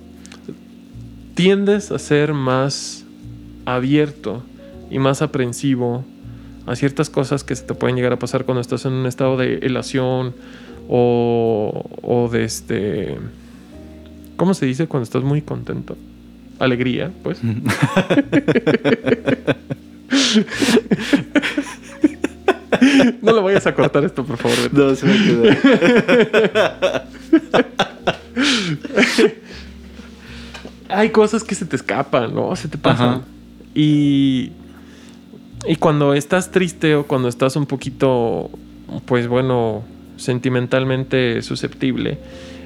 tiendes 1.36 1.91
a 1.91 1.97
ser 1.99 2.34
más 2.34 3.05
abierto 3.65 4.43
y 4.89 4.99
más 4.99 5.22
aprensivo 5.22 6.05
a 6.72 6.76
ciertas 6.76 7.09
cosas 7.09 7.43
que 7.43 7.55
se 7.55 7.63
te 7.63 7.74
pueden 7.74 7.95
llegar 7.95 8.13
a 8.13 8.19
pasar 8.19 8.45
cuando 8.45 8.61
estás 8.61 8.86
en 8.86 8.93
un 8.93 9.05
estado 9.05 9.38
de 9.38 9.55
elación 9.57 10.34
o, 10.88 11.89
o 12.01 12.30
de 12.30 12.45
este... 12.45 13.17
¿Cómo 14.38 14.53
se 14.53 14.65
dice 14.65 14.88
cuando 14.88 15.03
estás 15.03 15.24
muy 15.24 15.41
contento? 15.41 15.97
Alegría, 16.59 17.11
pues. 17.24 17.43
no 23.22 23.34
lo 23.34 23.43
vayas 23.43 23.67
a 23.67 23.76
cortar 23.76 24.05
esto, 24.05 24.24
por 24.24 24.38
favor. 24.38 24.57
No, 24.72 24.95
se 24.95 25.05
me 25.05 25.17
quedó. 25.17 25.43
Hay 30.89 31.09
cosas 31.09 31.43
que 31.43 31.55
se 31.55 31.65
te 31.65 31.76
escapan, 31.76 32.34
¿no? 32.34 32.55
Se 32.55 32.67
te 32.67 32.78
pasan. 32.78 33.24
Y 33.74 34.51
y 35.68 35.76
cuando 35.76 36.14
estás 36.14 36.51
triste 36.51 36.95
o 36.95 37.05
cuando 37.05 37.28
estás 37.28 37.55
un 37.55 37.66
poquito, 37.66 38.49
pues 39.05 39.28
bueno, 39.28 39.84
sentimentalmente 40.18 41.41
susceptible, 41.41 42.18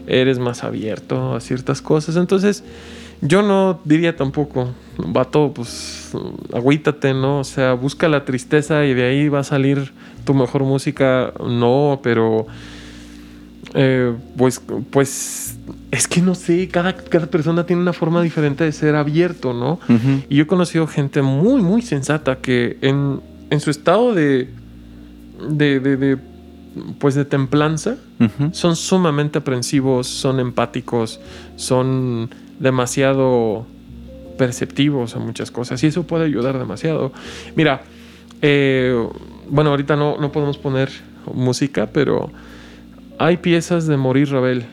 eres 0.07 0.39
más 0.39 0.63
abierto 0.63 1.35
a 1.35 1.41
ciertas 1.41 1.81
cosas. 1.81 2.15
Entonces, 2.15 2.63
yo 3.21 3.41
no 3.41 3.79
diría 3.85 4.15
tampoco, 4.15 4.69
vato, 4.97 5.51
pues 5.53 6.11
agüítate, 6.53 7.13
¿no? 7.13 7.39
O 7.39 7.43
sea, 7.43 7.73
busca 7.73 8.07
la 8.07 8.25
tristeza 8.25 8.85
y 8.85 8.93
de 8.93 9.03
ahí 9.05 9.29
va 9.29 9.39
a 9.39 9.43
salir 9.43 9.91
tu 10.25 10.33
mejor 10.33 10.63
música. 10.63 11.33
No, 11.39 11.99
pero 12.03 12.45
eh, 13.77 14.13
pues, 14.37 14.61
pues 14.89 15.57
es 15.91 16.07
que 16.07 16.21
no 16.21 16.33
sé, 16.33 16.69
cada, 16.69 16.95
cada 16.95 17.27
persona 17.27 17.65
tiene 17.65 17.81
una 17.81 17.91
forma 17.91 18.21
diferente 18.21 18.63
de 18.63 18.71
ser 18.71 18.95
abierto, 18.95 19.53
¿no? 19.53 19.79
Y 20.29 20.37
yo 20.37 20.43
he 20.43 20.47
conocido 20.47 20.87
gente 20.87 21.21
muy, 21.21 21.61
muy 21.61 21.81
sensata 21.81 22.37
que 22.37 22.77
en, 22.81 23.19
su 23.59 23.69
estado 23.69 24.13
de, 24.13 24.49
de, 25.49 26.17
pues 26.99 27.15
de 27.15 27.25
templanza, 27.25 27.97
son 28.53 28.77
sumamente 28.77 29.39
aprensivos, 29.39 30.07
son 30.07 30.39
empáticos, 30.39 31.19
son 31.57 32.29
demasiado 32.59 33.67
perceptivos 34.37 35.17
a 35.17 35.19
muchas 35.19 35.51
cosas 35.51 35.83
y 35.83 35.87
eso 35.87 36.03
puede 36.03 36.23
ayudar 36.23 36.57
demasiado. 36.57 37.11
Mira, 37.57 37.81
eh, 38.41 39.05
bueno, 39.49 39.71
ahorita 39.71 39.97
no, 39.97 40.17
no 40.17 40.31
podemos 40.31 40.57
poner 40.57 40.89
música, 41.33 41.87
pero 41.91 42.31
hay 43.17 43.37
piezas 43.37 43.87
de 43.87 43.97
Maurice 43.97 44.31
Ravel 44.31 44.65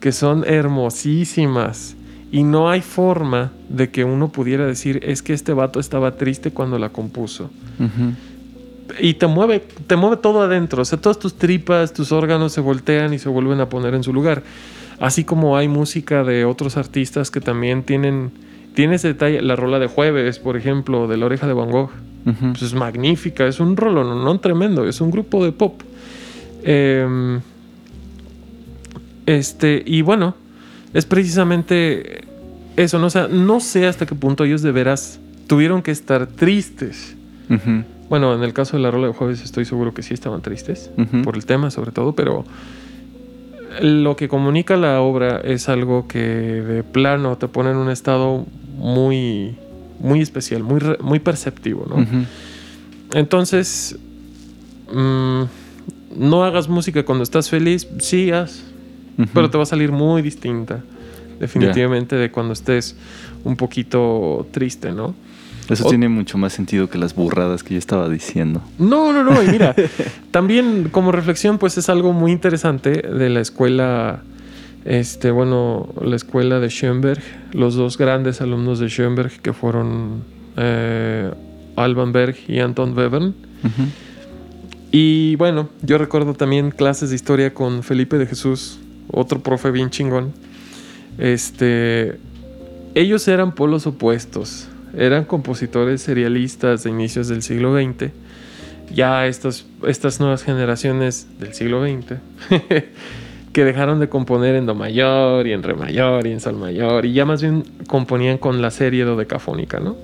que 0.00 0.12
son 0.12 0.44
hermosísimas 0.46 1.96
Y 2.30 2.42
no 2.42 2.70
hay 2.70 2.80
forma 2.80 3.52
de 3.68 3.90
que 3.90 4.04
uno 4.04 4.28
pudiera 4.28 4.66
decir, 4.66 5.00
es 5.02 5.22
que 5.22 5.32
este 5.32 5.52
vato 5.52 5.78
estaba 5.80 6.16
triste 6.16 6.50
cuando 6.50 6.78
la 6.78 6.88
compuso. 6.88 7.50
Y 8.98 9.14
te 9.14 9.26
mueve, 9.26 9.62
te 9.86 9.96
mueve 9.96 10.16
todo 10.16 10.40
adentro. 10.42 10.82
O 10.82 10.84
sea, 10.84 10.98
todas 10.98 11.18
tus 11.18 11.34
tripas, 11.34 11.92
tus 11.92 12.10
órganos 12.10 12.52
se 12.52 12.60
voltean 12.60 13.12
y 13.12 13.18
se 13.18 13.28
vuelven 13.28 13.60
a 13.60 13.68
poner 13.68 13.94
en 13.94 14.02
su 14.02 14.12
lugar. 14.12 14.42
Así 14.98 15.24
como 15.24 15.56
hay 15.56 15.68
música 15.68 16.24
de 16.24 16.44
otros 16.44 16.76
artistas 16.76 17.30
que 17.30 17.40
también 17.40 17.82
tienen, 17.82 18.30
tiene 18.74 18.96
ese 18.96 19.08
detalle. 19.08 19.42
La 19.42 19.56
rola 19.56 19.78
de 19.78 19.86
Jueves, 19.86 20.38
por 20.38 20.56
ejemplo, 20.56 21.08
de 21.08 21.16
La 21.18 21.26
Oreja 21.26 21.46
de 21.46 21.52
Van 21.52 21.70
Gogh. 21.70 21.90
Pues 22.24 22.62
es 22.62 22.74
magnífica, 22.74 23.46
es 23.46 23.58
un 23.58 23.76
rolo, 23.76 24.04
no, 24.04 24.14
no 24.14 24.38
tremendo, 24.38 24.86
es 24.86 25.00
un 25.00 25.10
grupo 25.10 25.44
de 25.44 25.50
pop. 25.52 25.82
Em, 26.62 27.40
este, 29.26 29.82
y 29.84 30.02
bueno, 30.02 30.34
es 30.94 31.06
precisamente 31.06 32.24
eso, 32.76 32.98
¿no? 32.98 33.06
O 33.06 33.10
sea, 33.10 33.28
no 33.28 33.60
sé 33.60 33.86
hasta 33.86 34.06
qué 34.06 34.14
punto 34.14 34.44
ellos 34.44 34.62
de 34.62 34.72
veras 34.72 35.20
tuvieron 35.46 35.82
que 35.82 35.90
estar 35.90 36.26
tristes. 36.26 37.16
Bueno, 38.08 38.34
en 38.34 38.42
el 38.42 38.54
caso 38.54 38.76
de 38.76 38.82
la 38.82 38.90
rola 38.90 39.08
de 39.08 39.12
jueves 39.12 39.42
estoy 39.42 39.66
seguro 39.66 39.92
que 39.92 40.02
sí 40.02 40.14
estaban 40.14 40.40
tristes, 40.40 40.90
por 41.24 41.36
el 41.36 41.44
tema 41.44 41.70
sobre 41.70 41.92
todo, 41.92 42.14
pero 42.14 42.44
lo 43.80 44.16
que 44.16 44.28
comunica 44.28 44.76
la 44.76 45.00
obra 45.00 45.40
es 45.42 45.68
algo 45.68 46.08
que 46.08 46.18
de 46.18 46.82
plano 46.82 47.36
te 47.36 47.48
pone 47.48 47.70
en 47.70 47.76
un 47.76 47.90
estado 47.90 48.46
muy, 48.76 49.56
muy 49.98 50.20
especial, 50.20 50.62
muy, 50.62 50.80
muy 51.00 51.20
perceptivo, 51.20 51.86
¿no? 51.88 52.06
Entonces, 53.12 53.98
mm, 54.92 55.42
no 56.16 56.44
hagas 56.44 56.68
música 56.68 57.04
cuando 57.04 57.24
estás 57.24 57.50
feliz, 57.50 57.86
sí 57.98 58.30
haz, 58.30 58.64
Pero 59.34 59.50
te 59.50 59.56
va 59.58 59.62
a 59.64 59.66
salir 59.66 59.92
muy 59.92 60.22
distinta, 60.22 60.80
definitivamente, 61.38 62.16
de 62.16 62.30
cuando 62.30 62.52
estés 62.54 62.96
un 63.44 63.56
poquito 63.56 64.46
triste, 64.52 64.92
¿no? 64.92 65.14
Eso 65.68 65.86
O- 65.86 65.88
tiene 65.90 66.08
mucho 66.08 66.38
más 66.38 66.52
sentido 66.52 66.88
que 66.90 66.98
las 66.98 67.14
burradas 67.14 67.62
que 67.62 67.74
yo 67.74 67.78
estaba 67.78 68.08
diciendo. 68.08 68.62
No, 68.78 69.12
no, 69.12 69.22
no, 69.22 69.42
y 69.42 69.48
mira, 69.48 69.74
también 70.30 70.88
como 70.90 71.12
reflexión, 71.12 71.58
pues 71.58 71.78
es 71.78 71.88
algo 71.88 72.12
muy 72.12 72.32
interesante 72.32 72.90
de 73.02 73.28
la 73.30 73.40
escuela, 73.40 74.22
este, 74.84 75.30
bueno, 75.30 75.88
la 76.04 76.16
escuela 76.16 76.58
de 76.58 76.68
Schoenberg, 76.68 77.22
los 77.52 77.74
dos 77.76 77.96
grandes 77.98 78.40
alumnos 78.40 78.80
de 78.80 78.88
Schoenberg 78.88 79.30
que 79.40 79.52
fueron 79.52 80.24
eh, 80.56 81.30
Alban 81.76 82.12
Berg 82.12 82.36
y 82.48 82.58
Anton 82.58 82.96
Webern. 82.96 83.34
Y 84.90 85.36
bueno, 85.36 85.68
yo 85.82 85.96
recuerdo 85.98 86.34
también 86.34 86.70
clases 86.70 87.10
de 87.10 87.16
historia 87.16 87.54
con 87.54 87.82
Felipe 87.82 88.18
de 88.18 88.26
Jesús, 88.26 88.78
otro 89.10 89.40
profe 89.40 89.70
bien 89.70 89.90
chingón. 89.90 90.32
Este, 91.18 92.18
ellos 92.94 93.26
eran 93.28 93.54
polos 93.54 93.86
opuestos, 93.86 94.68
eran 94.96 95.24
compositores 95.24 96.02
serialistas 96.02 96.84
de 96.84 96.90
inicios 96.90 97.28
del 97.28 97.42
siglo 97.42 97.74
XX. 97.74 98.10
Ya 98.94 99.26
estas, 99.26 99.66
estas 99.86 100.20
nuevas 100.20 100.42
generaciones 100.42 101.26
del 101.38 101.54
siglo 101.54 101.82
XX 101.82 102.18
que 103.52 103.64
dejaron 103.64 104.00
de 104.00 104.08
componer 104.08 104.54
en 104.54 104.66
do 104.66 104.74
mayor 104.74 105.46
y 105.46 105.52
en 105.52 105.62
re 105.62 105.74
mayor 105.74 106.26
y 106.26 106.32
en 106.32 106.40
sol 106.40 106.56
mayor 106.56 107.06
y 107.06 107.12
ya 107.12 107.24
más 107.24 107.42
bien 107.42 107.64
componían 107.86 108.38
con 108.38 108.62
la 108.62 108.70
serie 108.70 109.04
dodecafónica, 109.04 109.78
¿no? 109.78 109.96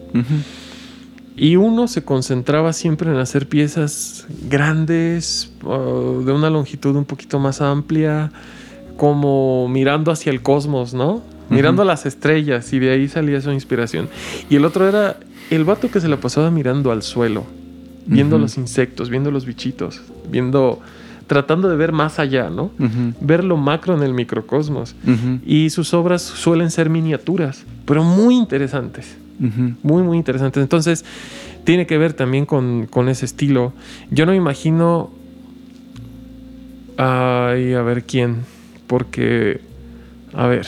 Y 1.36 1.56
uno 1.56 1.86
se 1.86 2.04
concentraba 2.04 2.72
siempre 2.72 3.10
en 3.10 3.16
hacer 3.16 3.48
piezas 3.48 4.26
grandes, 4.48 5.52
uh, 5.62 6.24
de 6.24 6.32
una 6.32 6.50
longitud 6.50 6.96
un 6.96 7.04
poquito 7.04 7.38
más 7.38 7.60
amplia, 7.60 8.32
como 8.98 9.66
mirando 9.68 10.12
hacia 10.12 10.30
el 10.30 10.42
cosmos, 10.42 10.92
¿no? 10.92 11.22
Mirando 11.48 11.80
a 11.80 11.84
las 11.86 12.04
estrellas 12.04 12.70
y 12.74 12.78
de 12.78 12.90
ahí 12.90 13.08
salía 13.08 13.40
su 13.40 13.50
inspiración. 13.50 14.10
Y 14.50 14.56
el 14.56 14.66
otro 14.66 14.86
era 14.86 15.16
el 15.50 15.64
vato 15.64 15.90
que 15.90 15.98
se 15.98 16.08
la 16.08 16.18
pasaba 16.18 16.50
mirando 16.50 16.92
al 16.92 17.02
suelo, 17.02 17.44
viendo 18.04 18.36
los 18.36 18.58
insectos, 18.58 19.08
viendo 19.08 19.30
los 19.30 19.46
bichitos, 19.46 20.02
viendo, 20.30 20.80
tratando 21.26 21.70
de 21.70 21.76
ver 21.76 21.92
más 21.92 22.18
allá, 22.18 22.50
¿no? 22.50 22.70
Ver 23.22 23.44
lo 23.44 23.56
macro 23.56 23.96
en 23.96 24.02
el 24.02 24.12
microcosmos. 24.12 24.94
Y 25.46 25.70
sus 25.70 25.94
obras 25.94 26.20
suelen 26.20 26.70
ser 26.70 26.90
miniaturas, 26.90 27.64
pero 27.86 28.04
muy 28.04 28.36
interesantes 28.36 29.16
muy, 29.38 30.02
muy 30.02 30.16
interesantes. 30.16 30.62
Entonces, 30.62 31.04
tiene 31.64 31.86
que 31.86 31.98
ver 31.98 32.12
también 32.12 32.46
con, 32.46 32.86
con 32.86 33.08
ese 33.08 33.24
estilo. 33.24 33.72
Yo 34.10 34.26
no 34.26 34.32
me 34.32 34.38
imagino. 34.38 35.10
Ay, 36.96 37.74
a 37.74 37.82
ver 37.82 38.04
quién. 38.04 38.38
Porque. 38.88 39.60
A 40.34 40.48
ver. 40.48 40.66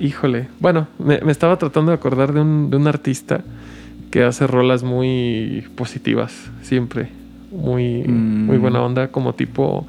Híjole. 0.00 0.48
Bueno, 0.60 0.86
me, 0.98 1.20
me 1.20 1.32
estaba 1.32 1.56
tratando 1.58 1.90
de 1.90 1.96
acordar 1.96 2.32
de 2.32 2.40
un, 2.40 2.70
de 2.70 2.76
un 2.76 2.86
artista 2.86 3.42
que 4.10 4.22
hace 4.22 4.46
rolas 4.46 4.82
muy 4.84 5.64
positivas, 5.74 6.32
siempre. 6.62 7.08
Muy, 7.50 8.04
Mm. 8.06 8.46
muy 8.46 8.58
buena 8.58 8.80
onda, 8.82 9.08
como 9.08 9.34
tipo. 9.34 9.86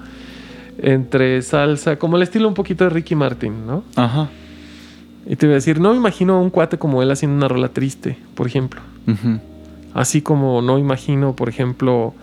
Entre 0.81 1.41
salsa, 1.41 1.99
como 1.99 2.15
el 2.15 2.23
estilo 2.23 2.47
un 2.47 2.53
poquito 2.53 2.85
de 2.85 2.89
Ricky 2.89 3.13
Martin, 3.13 3.67
¿no? 3.67 3.83
Ajá. 3.97 4.29
Y 5.27 5.35
te 5.35 5.45
voy 5.45 5.51
a 5.51 5.55
decir, 5.55 5.81
no 5.81 5.91
me 5.91 5.97
imagino 5.97 6.35
a 6.35 6.39
un 6.41 6.49
cuate 6.49 6.77
como 6.77 7.03
él 7.03 7.11
haciendo 7.11 7.35
una 7.35 7.49
rola 7.49 7.67
triste, 7.67 8.17
por 8.33 8.47
ejemplo. 8.47 8.79
Ujú. 9.05 9.39
Así 9.93 10.21
como 10.21 10.61
no 10.61 10.79
imagino, 10.79 11.35
por 11.35 11.49
ejemplo, 11.49 12.13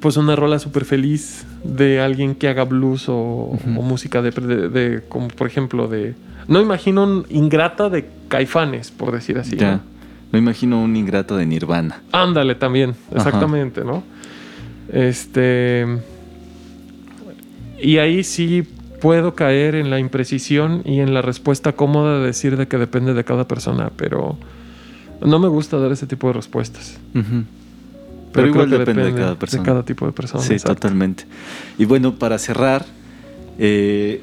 pues 0.00 0.16
una 0.16 0.34
rola 0.34 0.58
súper 0.58 0.84
feliz 0.84 1.46
de 1.64 2.00
alguien 2.00 2.34
que 2.34 2.48
haga 2.48 2.64
blues 2.64 3.04
o, 3.08 3.56
música 3.66 4.20
de, 4.22 4.30
de- 4.30 4.68
de- 4.68 5.02
como 5.08 5.28
por 5.28 5.46
ejemplo, 5.46 5.88
de... 5.88 6.14
No 6.48 6.60
imagino 6.60 7.04
un 7.04 7.26
ingrata 7.30 7.88
de 7.88 8.08
caifanes, 8.28 8.90
por 8.90 9.12
decir 9.12 9.38
así. 9.38 9.56
Ya. 9.56 9.72
¿no? 9.76 9.80
No 10.32 10.38
imagino 10.38 10.82
un 10.82 10.96
ingrato 10.96 11.36
de 11.36 11.46
Nirvana. 11.46 12.02
Ándale 12.10 12.54
también, 12.54 12.94
exactamente, 13.14 13.84
¿no? 13.84 14.02
Este... 14.92 15.86
Y 17.80 17.98
ahí 17.98 18.22
sí 18.24 18.62
puedo 19.00 19.34
caer 19.34 19.74
en 19.74 19.90
la 19.90 19.98
imprecisión 19.98 20.82
y 20.84 21.00
en 21.00 21.12
la 21.14 21.22
respuesta 21.22 21.72
cómoda 21.72 22.20
de 22.20 22.26
decir 22.26 22.56
de 22.56 22.68
que 22.68 22.78
depende 22.78 23.12
de 23.14 23.24
cada 23.24 23.48
persona, 23.48 23.90
pero 23.96 24.38
no 25.20 25.38
me 25.40 25.48
gusta 25.48 25.78
dar 25.78 25.90
ese 25.92 26.06
tipo 26.06 26.28
de 26.28 26.34
respuestas. 26.34 26.98
Pero, 28.32 28.50
creo 28.50 28.64
igual 28.64 28.70
que 28.70 28.78
depende, 28.78 29.04
de 29.04 29.14
cada 29.14 29.38
persona. 29.38 29.62
De 29.62 29.66
cada 29.66 29.84
tipo 29.84 30.06
de 30.06 30.12
persona. 30.12 30.42
Sí, 30.42 30.54
exacto. 30.54 30.74
totalmente. 30.74 31.24
Y 31.78 31.84
bueno, 31.84 32.14
para 32.14 32.38
cerrar, 32.38 32.84
eh, 33.58 34.22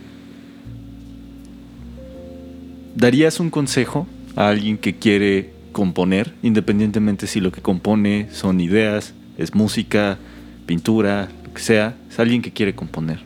¿darías 2.96 3.40
un 3.40 3.50
consejo 3.50 4.08
a 4.36 4.50
alguien 4.50 4.78
que 4.78 4.96
quiere 4.96 5.54
componer, 5.72 6.34
independientemente 6.42 7.28
si 7.28 7.40
lo 7.40 7.52
que 7.52 7.62
compone 7.62 8.30
son 8.32 8.60
ideas, 8.60 9.14
es 9.38 9.54
música, 9.54 10.18
pintura, 10.66 11.30
lo 11.46 11.54
que 11.54 11.62
sea? 11.62 11.96
Es 12.10 12.20
alguien 12.20 12.42
que 12.42 12.52
quiere 12.52 12.74
componer. 12.74 13.20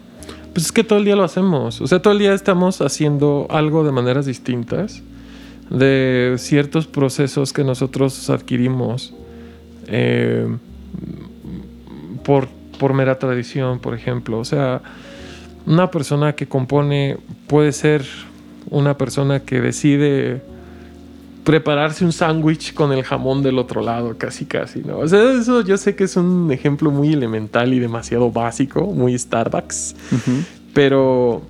Pues 0.54 0.68
es 0.68 0.72
que 0.72 0.84
todo 0.84 1.00
el 1.00 1.06
día 1.06 1.16
lo 1.16 1.24
hacemos. 1.24 1.82
O 1.82 1.88
sea, 1.88 2.02
todo 2.02 2.14
el 2.14 2.20
día 2.20 2.34
estamos 2.34 2.82
haciendo 2.82 3.48
algo 3.50 3.84
de 3.84 3.92
maneras 3.92 4.26
distintas. 4.26 5.02
De 5.70 6.36
ciertos 6.38 6.86
procesos 6.86 7.54
que 7.54 7.64
nosotros 7.64 8.30
adquirimos 8.30 9.14
eh, 9.88 10.48
por, 12.24 12.48
por 12.80 12.94
mera 12.94 13.20
tradición, 13.20 13.80
por 13.80 13.94
ejemplo. 13.94 14.39
O 14.39 14.46
sea, 14.46 14.82
una 15.66 15.91
persona 15.91 16.34
que 16.34 16.48
compone 16.48 17.18
puede 17.48 17.72
ser 17.72 18.06
una 18.70 18.98
persona 18.98 19.41
que 19.41 19.62
decide 19.62 20.41
prepararse 21.44 22.06
un 22.06 22.14
sándwich 22.14 22.74
con 22.74 22.94
el 22.94 23.04
jamón 23.04 23.44
del 23.44 23.60
otro 23.60 23.82
lado, 23.82 24.18
casi 24.18 24.46
casi, 24.46 24.80
¿no? 24.80 25.00
O 25.00 25.08
sea, 25.08 25.34
eso 25.34 25.62
yo 25.62 25.78
sé 25.78 25.96
que 25.96 26.06
es 26.06 26.16
un 26.16 26.52
ejemplo 26.52 26.89
muy 26.89 27.12
elemental 27.12 27.74
y 27.74 27.80
demasiado 27.80 28.32
básico, 28.32 28.86
muy 28.86 29.18
Starbucks, 29.18 29.96
pero 30.74 31.41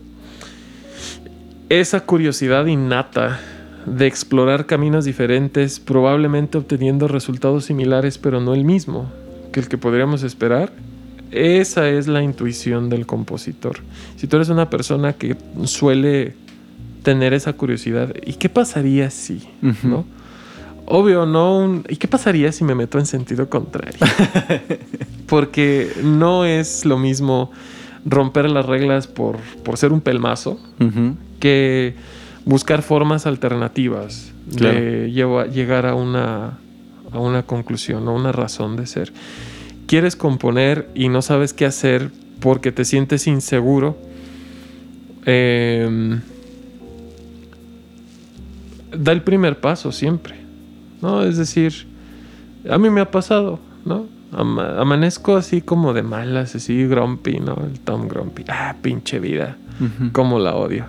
esa 1.70 2.00
curiosidad 2.02 2.66
innata 2.66 3.40
de 3.86 4.08
explorar 4.08 4.66
caminos 4.66 5.06
diferentes, 5.06 5.80
probablemente 5.80 6.58
obteniendo 6.58 7.08
resultados 7.08 7.66
similares, 7.66 8.18
pero 8.18 8.40
no 8.40 8.56
el 8.56 8.64
mismo 8.64 9.12
que 9.54 9.62
el 9.62 9.70
que 9.70 9.78
podríamos 9.78 10.24
esperar, 10.24 10.74
esa 11.32 11.88
es 11.90 12.08
la 12.08 12.22
intuición 12.22 12.90
del 12.90 13.06
compositor. 13.06 13.78
Si 14.18 14.28
tú 14.28 14.36
eres 14.36 14.50
una 14.50 14.70
persona 14.70 15.14
que 15.14 15.38
suele 15.64 16.36
tener 17.04 17.34
esa 17.34 17.54
curiosidad, 17.54 18.14
¿y 18.26 18.34
qué 18.34 18.50
pasaría 18.50 19.10
si? 19.10 19.42
¿No? 19.84 20.06
Obvio, 20.86 21.26
no. 21.26 21.58
un- 21.60 21.86
¿Y 21.88 21.96
qué 21.96 22.08
pasaría 22.10 22.52
si 22.52 22.64
me 22.66 22.76
meto 22.76 23.00
en 23.00 23.06
sentido 23.06 23.50
contrario? 23.50 24.00
Porque 25.28 25.90
no 26.04 26.46
es 26.46 26.86
lo 26.86 26.98
mismo 26.98 27.52
romper 28.06 28.50
las 28.50 28.66
reglas 28.66 29.08
por, 29.08 29.38
por 29.64 29.78
ser 29.78 29.94
un 29.94 30.02
pelmazo 30.02 30.60
que 31.40 31.96
buscar 32.46 32.82
formas 32.82 33.26
alternativas 33.26 34.30
Claro. 34.58 34.78
de 34.78 35.10
llegar 35.54 35.86
a 35.86 35.96
una, 35.96 36.60
a 37.14 37.20
una 37.20 37.44
conclusión 37.44 38.08
o 38.08 38.14
una 38.14 38.32
razón 38.32 38.76
de 38.76 38.86
ser. 38.88 39.14
Quieres 39.88 40.16
componer 40.16 40.90
y 40.96 41.10
no 41.10 41.22
sabes 41.22 41.54
qué 41.54 41.66
hacer 41.66 42.10
porque 42.40 42.72
te 42.72 42.86
sientes 42.86 43.28
inseguro. 43.28 43.98
em, 45.26 46.20
da 48.96 49.12
el 49.12 49.22
primer 49.22 49.60
paso 49.60 49.92
siempre, 49.92 50.36
¿no? 51.02 51.24
Es 51.24 51.38
decir, 51.38 51.88
a 52.70 52.78
mí 52.78 52.90
me 52.90 53.02
ha 53.02 53.10
pasado, 53.10 53.60
¿no? 53.86 54.06
Ama- 54.32 54.80
amanezco 54.80 55.36
así 55.36 55.62
como 55.62 55.94
de 55.94 56.04
malas, 56.04 56.56
así 56.56 56.86
grumpy, 56.88 57.40
¿no? 57.40 57.56
El 57.72 57.80
Tom 57.80 58.08
Grumpy. 58.08 58.44
Ah, 58.50 58.76
pinche 58.82 59.20
vida. 59.20 59.58
Ujú. 59.80 60.12
Cómo 60.12 60.40
la 60.40 60.56
odio. 60.56 60.86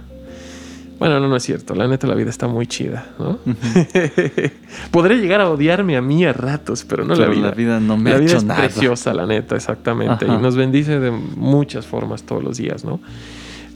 Bueno, 0.99 1.19
no, 1.21 1.29
no 1.29 1.37
es 1.37 1.43
cierto. 1.43 1.75
La 1.75 1.89
neta, 1.89 2.07
la 2.07 2.15
vida 2.15 2.31
está 2.31 2.47
muy 2.47 2.67
chida, 2.67 3.07
¿no? 3.19 3.39
Podré 4.91 5.17
llegar 5.17 5.41
a 5.41 5.51
odiarme 5.51 5.97
a 5.97 6.03
mí 6.03 6.25
a 6.25 6.33
ratos, 6.33 6.85
pero 6.89 7.05
no 7.05 7.15
Pero 7.15 7.27
la 7.29 7.35
vida. 7.35 7.49
la 7.49 7.55
vida 7.55 7.81
no 7.81 7.97
me 7.97 8.11
la 8.11 8.17
ha 8.17 8.19
vida 8.21 8.31
hecho 8.31 8.39
es 8.39 8.45
nada. 8.45 8.61
preciosa, 8.61 9.13
la 9.13 9.27
neta, 9.27 9.57
exactamente. 9.57 10.25
Ajá. 10.25 10.35
Y 10.35 10.39
nos 10.43 10.57
bendice 10.57 11.01
de 11.01 11.11
muchas 11.11 11.87
formas 11.87 12.23
todos 12.23 12.43
los 12.45 12.57
días, 12.59 12.85
¿no? 12.85 13.01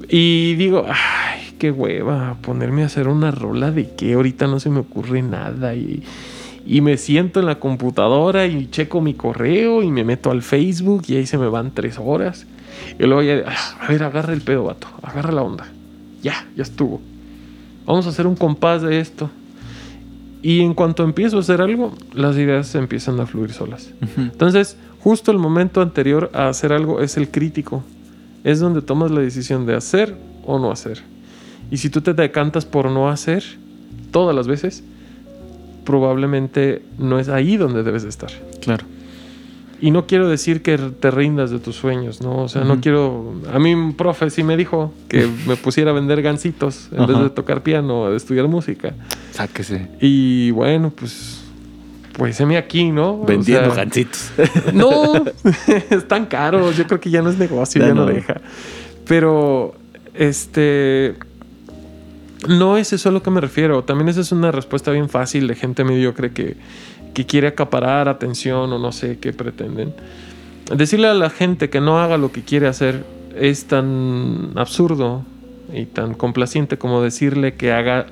Y 0.09 0.55
digo, 0.55 0.87
ay, 0.89 1.55
qué 1.59 1.71
hueva, 1.71 2.37
ponerme 2.41 2.83
a 2.83 2.87
hacer 2.87 3.09
una 3.09 3.31
rola 3.31 3.71
de 3.73 3.91
que 3.95 4.15
ahorita 4.15 4.47
no 4.47 4.61
se 4.61 4.71
me 4.71 4.79
ocurre 4.81 5.23
nada. 5.23 5.75
Y, 5.75 6.03
y 6.65 6.81
me 6.83 6.97
siento 6.99 7.41
en 7.41 7.47
la 7.47 7.59
computadora 7.59 8.47
y 8.47 8.69
checo 8.71 9.01
mi 9.01 9.15
correo 9.15 9.83
y 9.83 9.91
me 9.91 10.05
meto 10.05 10.31
al 10.31 10.43
Facebook 10.43 11.03
y 11.09 11.17
ahí 11.17 11.27
se 11.27 11.37
me 11.37 11.49
van 11.49 11.73
tres 11.73 11.99
horas. 11.99 12.47
Y 12.99 13.03
luego 13.05 13.23
ya, 13.23 13.43
ah, 13.47 13.79
a 13.81 13.89
ver, 13.89 14.05
agarra 14.05 14.33
el 14.33 14.41
pedo, 14.41 14.65
vato, 14.65 14.87
agarra 15.03 15.33
la 15.33 15.43
onda. 15.43 15.67
Ya, 16.23 16.47
ya 16.57 16.63
estuvo. 16.63 17.01
Vamos 17.87 18.07
a 18.07 18.11
hacer 18.11 18.27
un 18.27 18.37
compás 18.37 18.83
de 18.83 19.01
esto. 19.01 19.31
Y 20.43 20.61
en 20.61 20.75
cuanto 20.75 21.03
empiezo 21.03 21.39
a 21.39 21.41
hacer 21.41 21.61
algo, 21.61 21.95
las 22.13 22.37
ideas 22.37 22.75
empiezan 22.75 23.19
a 23.21 23.27
fluir 23.27 23.53
solas. 23.53 23.91
Entonces, 24.17 24.77
justo 25.01 25.33
el 25.33 25.39
momento 25.39 25.81
anterior 25.81 26.31
a 26.33 26.49
hacer 26.49 26.73
algo 26.73 27.01
es 27.01 27.17
el 27.17 27.29
crítico. 27.31 27.83
Es 28.45 28.61
donde 28.61 28.83
tomas 28.83 29.11
la 29.11 29.21
decisión 29.21 29.67
de 29.67 29.75
hacer 29.75 30.15
o 30.45 30.59
no 30.59 30.71
hacer. 30.71 31.03
Y 31.71 31.79
si 31.79 31.91
tú 31.91 32.01
te 32.01 32.15
decantas 32.15 32.65
por 32.65 32.91
no 32.91 33.09
hacer, 33.09 33.43
todas 34.11 34.35
las 34.35 34.47
veces, 34.47 34.83
probablemente 35.85 36.83
no 36.99 37.19
es 37.19 37.29
ahí 37.29 37.57
donde 37.57 37.83
debes 37.83 38.05
de 38.05 38.11
estar. 38.11 38.31
Claro. 38.61 38.85
Y 39.81 39.93
no 39.93 40.07
quiero 40.07 40.29
decir 40.29 40.63
que 40.63 40.77
te 40.77 41.11
rindas 41.11 41.51
de 41.51 41.61
tus 41.61 41.77
sueños, 41.77 42.21
¿no? 42.21 42.43
O 42.43 42.49
sea, 42.49 42.65
no 42.65 42.81
quiero... 42.81 43.35
A 43.53 43.59
mí 43.61 43.75
un 43.75 43.95
profe 43.97 44.29
sí 44.31 44.43
me 44.43 44.57
dijo 44.57 44.93
que 45.09 45.29
me 45.47 45.57
pusiera 45.57 45.93
a 45.93 45.95
vender 45.95 46.21
gancitos 46.23 46.89
en 46.93 47.07
vez 47.07 47.19
de 47.19 47.31
tocar 47.31 47.63
piano 47.63 48.03
o 48.03 48.11
de 48.11 48.17
estudiar 48.17 48.49
música. 48.49 48.95
Sáquese. 49.33 49.89
Y 50.01 50.51
bueno, 50.51 50.91
pues... 50.91 51.45
Pues 52.15 52.41
heme 52.41 52.57
aquí, 52.57 52.91
¿no? 52.91 53.23
O 53.23 53.25
Vendiendo 53.25 53.73
sea, 53.73 53.85
gancitos. 53.85 54.33
No, 54.75 55.25
es 55.91 56.09
tan 56.09 56.27
caro. 56.27 56.73
Yo 56.73 56.85
creo 56.89 56.99
que 56.99 57.11
ya 57.11 57.23
no 57.23 57.31
es 57.31 57.39
negocio, 57.39 57.81
Ya 57.81 57.89
ya, 57.89 57.95
no. 57.95 58.07
no. 58.07 58.13
deja. 58.13 58.41
Pero, 59.07 59.77
este. 60.15 61.15
No 62.49 62.77
es 62.77 62.93
eso 62.93 63.09
a 63.09 63.13
lo 63.13 63.23
que 63.23 63.31
me 63.31 63.41
refiero. 63.41 63.85
También 63.85 64.09
esa 64.09 64.21
es 64.21 64.33
una 64.33 64.51
respuesta 64.51 64.91
bien 64.91 65.09
fácil 65.09 65.47
de 65.47 65.55
gente 65.55 65.85
mediocre 65.85 66.33
que, 66.33 66.57
que 67.15 67.27
quiere 67.27 67.49
acaparar 67.49 68.09
atención 68.09 68.73
o 68.73 68.79
no 68.79 68.93
sé 68.93 69.19
qué 69.19 69.33
pretenden. 69.33 69.95
Decirle 70.75 71.09
a 71.09 71.15
la 71.15 71.31
gente 71.31 71.71
que 71.71 71.81
no 71.81 72.01
haga 72.01 72.19
lo 72.19 72.33
que 72.33 72.43
quiere 72.43 72.67
hacer 72.67 73.05
es 73.37 73.67
tan 73.67 74.53
absurdo 74.57 75.23
y 75.73 75.87
tan 75.87 76.15
complaciente 76.15 76.77
como 76.79 77.03
decirle 77.03 77.55
que 77.55 77.73
haga 77.73 78.07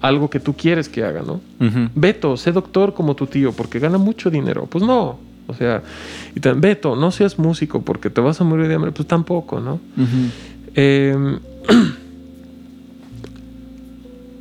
algo 0.00 0.30
que 0.30 0.40
tú 0.40 0.54
quieres 0.54 0.88
que 0.88 1.04
haga, 1.04 1.22
¿no? 1.22 1.40
Ujú. 1.60 1.88
Beto, 1.94 2.36
sé 2.36 2.52
doctor 2.52 2.94
como 2.94 3.14
tu 3.16 3.26
tío 3.26 3.52
porque 3.52 3.78
gana 3.78 3.98
mucho 3.98 4.30
dinero. 4.30 4.66
Pues 4.66 4.84
no. 4.84 5.18
O 5.46 5.54
sea, 5.54 5.82
y 6.34 6.40
tan- 6.40 6.60
Beto, 6.60 6.96
no 6.96 7.10
seas 7.10 7.38
músico 7.38 7.82
porque 7.82 8.08
te 8.08 8.20
vas 8.20 8.40
a 8.40 8.44
morir 8.44 8.68
de 8.68 8.74
hambre. 8.76 8.92
Pues 8.92 9.06
tampoco, 9.08 9.60
¿no? 9.60 9.80
Eh, 10.74 11.14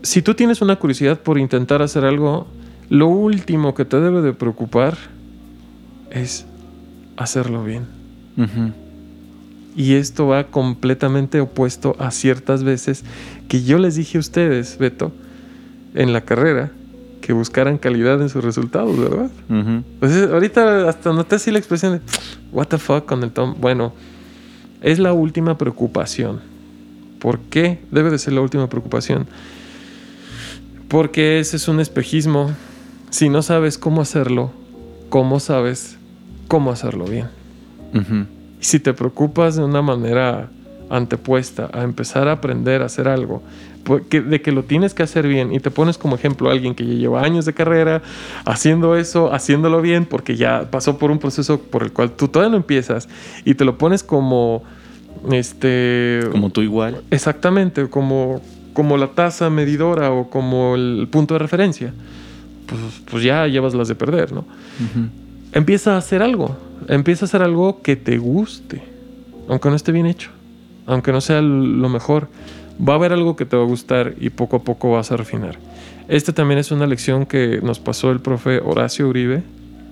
si 0.03 0.21
tú 0.21 0.33
tienes 0.33 0.61
una 0.61 0.77
curiosidad 0.77 1.19
por 1.19 1.37
intentar 1.37 1.81
hacer 1.81 2.05
algo, 2.05 2.47
lo 2.89 3.07
último 3.07 3.73
que 3.73 3.85
te 3.85 3.99
debe 3.99 4.21
de 4.21 4.33
preocupar 4.33 4.97
es 6.09 6.45
hacerlo 7.17 7.63
bien. 7.63 7.85
Y 9.75 9.93
esto 9.93 10.27
va 10.27 10.45
completamente 10.45 11.39
opuesto 11.41 11.95
a 11.99 12.11
ciertas 12.11 12.63
veces 12.63 13.03
que 13.47 13.63
yo 13.63 13.77
les 13.77 13.95
dije 13.95 14.17
a 14.17 14.21
ustedes, 14.21 14.77
Beto, 14.77 15.11
en 15.93 16.13
la 16.13 16.21
carrera, 16.21 16.71
que 17.21 17.33
buscaran 17.33 17.77
calidad 17.77 18.21
en 18.21 18.29
sus 18.29 18.43
resultados, 18.43 18.97
¿verdad? 18.97 19.29
Ujú. 19.49 19.83
Pues 19.99 20.15
ahorita 20.23 20.89
hasta 20.89 21.13
noté 21.13 21.35
así 21.35 21.51
la 21.51 21.59
expresión 21.59 21.93
de 21.93 22.01
what 22.51 22.67
the 22.67 22.77
fuck 22.77 23.05
con 23.05 23.23
el 23.23 23.31
Tom. 23.31 23.55
Bueno, 23.59 23.93
es 24.81 24.99
la 24.99 25.13
última 25.13 25.57
preocupación. 25.57 26.39
¿Por 27.19 27.39
qué 27.39 27.81
debe 27.91 28.09
de 28.09 28.17
ser 28.17 28.33
la 28.33 28.41
última 28.41 28.69
preocupación? 28.69 29.27
Porque 30.87 31.39
ese 31.39 31.57
es 31.57 31.67
un 31.67 31.79
espejismo. 31.79 32.51
Si 33.09 33.29
no 33.29 33.41
sabes 33.41 33.77
cómo 33.77 34.01
hacerlo, 34.01 34.51
¿cómo 35.09 35.39
sabes 35.39 35.97
cómo 36.47 36.71
hacerlo 36.71 37.05
bien? 37.05 37.27
Si 38.59 38.79
te 38.79 38.93
preocupas 38.93 39.55
de 39.55 39.63
una 39.63 39.81
manera 39.81 40.49
antepuesta 40.89 41.69
a 41.73 41.83
empezar 41.83 42.27
a 42.27 42.33
aprender 42.33 42.81
a 42.81 42.85
hacer 42.85 43.07
algo, 43.07 43.41
porque 43.83 44.21
de 44.21 44.41
que 44.41 44.51
lo 44.51 44.63
tienes 44.63 44.93
que 44.93 45.03
hacer 45.03 45.27
bien 45.27 45.53
y 45.53 45.59
te 45.59 45.71
pones 45.71 45.97
como 45.97 46.15
ejemplo 46.15 46.49
a 46.49 46.51
alguien 46.51 46.75
que 46.75 46.85
ya 46.85 46.93
lleva 46.93 47.23
años 47.23 47.45
de 47.45 47.53
carrera 47.53 48.01
haciendo 48.45 48.95
eso, 48.95 49.33
haciéndolo 49.33 49.81
bien, 49.81 50.05
porque 50.05 50.35
ya 50.35 50.67
pasó 50.69 50.97
por 50.97 51.11
un 51.11 51.19
proceso 51.19 51.59
por 51.59 51.83
el 51.83 51.91
cual 51.93 52.11
tú 52.11 52.27
todavía 52.27 52.51
no 52.51 52.57
empiezas 52.57 53.07
y 53.45 53.55
te 53.55 53.65
lo 53.65 53.77
pones 53.77 54.03
como 54.03 54.63
este 55.31 56.19
Como 56.31 56.49
tú 56.49 56.61
igual. 56.61 57.01
exactamente 57.11 57.89
como 57.89 58.41
como 58.73 58.97
la 58.97 59.07
tasa 59.07 59.49
medidora 59.49 60.11
o 60.11 60.29
como 60.29 60.75
el 60.75 61.07
punto 61.11 61.33
de 61.33 61.39
referencia. 61.39 61.93
Pues, 62.69 63.01
pues 63.09 63.23
ya 63.23 63.47
llevas 63.47 63.73
las 63.73 63.87
de 63.87 63.95
perder, 63.95 64.31
¿no? 64.31 64.45
Empieza 65.51 65.95
a 65.95 65.97
hacer 65.97 66.21
algo. 66.21 66.55
Empieza 66.87 67.25
a 67.25 67.27
hacer 67.27 67.41
algo 67.41 67.81
que 67.81 67.95
te 67.95 68.17
guste. 68.17 68.83
Aunque 69.47 69.69
no 69.69 69.75
esté 69.75 69.91
bien 69.91 70.05
hecho. 70.05 70.29
Aunque 70.85 71.11
no 71.11 71.21
sea 71.21 71.41
lo 71.41 71.89
mejor. 71.89 72.27
Va 72.87 72.93
a 72.93 72.95
haber 72.95 73.11
algo 73.11 73.35
que 73.35 73.45
te 73.45 73.57
va 73.57 73.63
a 73.63 73.65
gustar 73.65 74.13
y 74.19 74.29
poco 74.29 74.57
a 74.57 74.63
poco 74.63 74.91
vas 74.91 75.11
a 75.11 75.17
refinar. 75.17 75.57
Este 76.07 76.31
también 76.33 76.59
es 76.59 76.71
una 76.71 76.87
lección 76.87 77.25
que 77.25 77.59
nos 77.61 77.79
pasó 77.79 78.11
el 78.11 78.19
profe 78.19 78.59
Horacio 78.59 79.07
Uribe. 79.07 79.43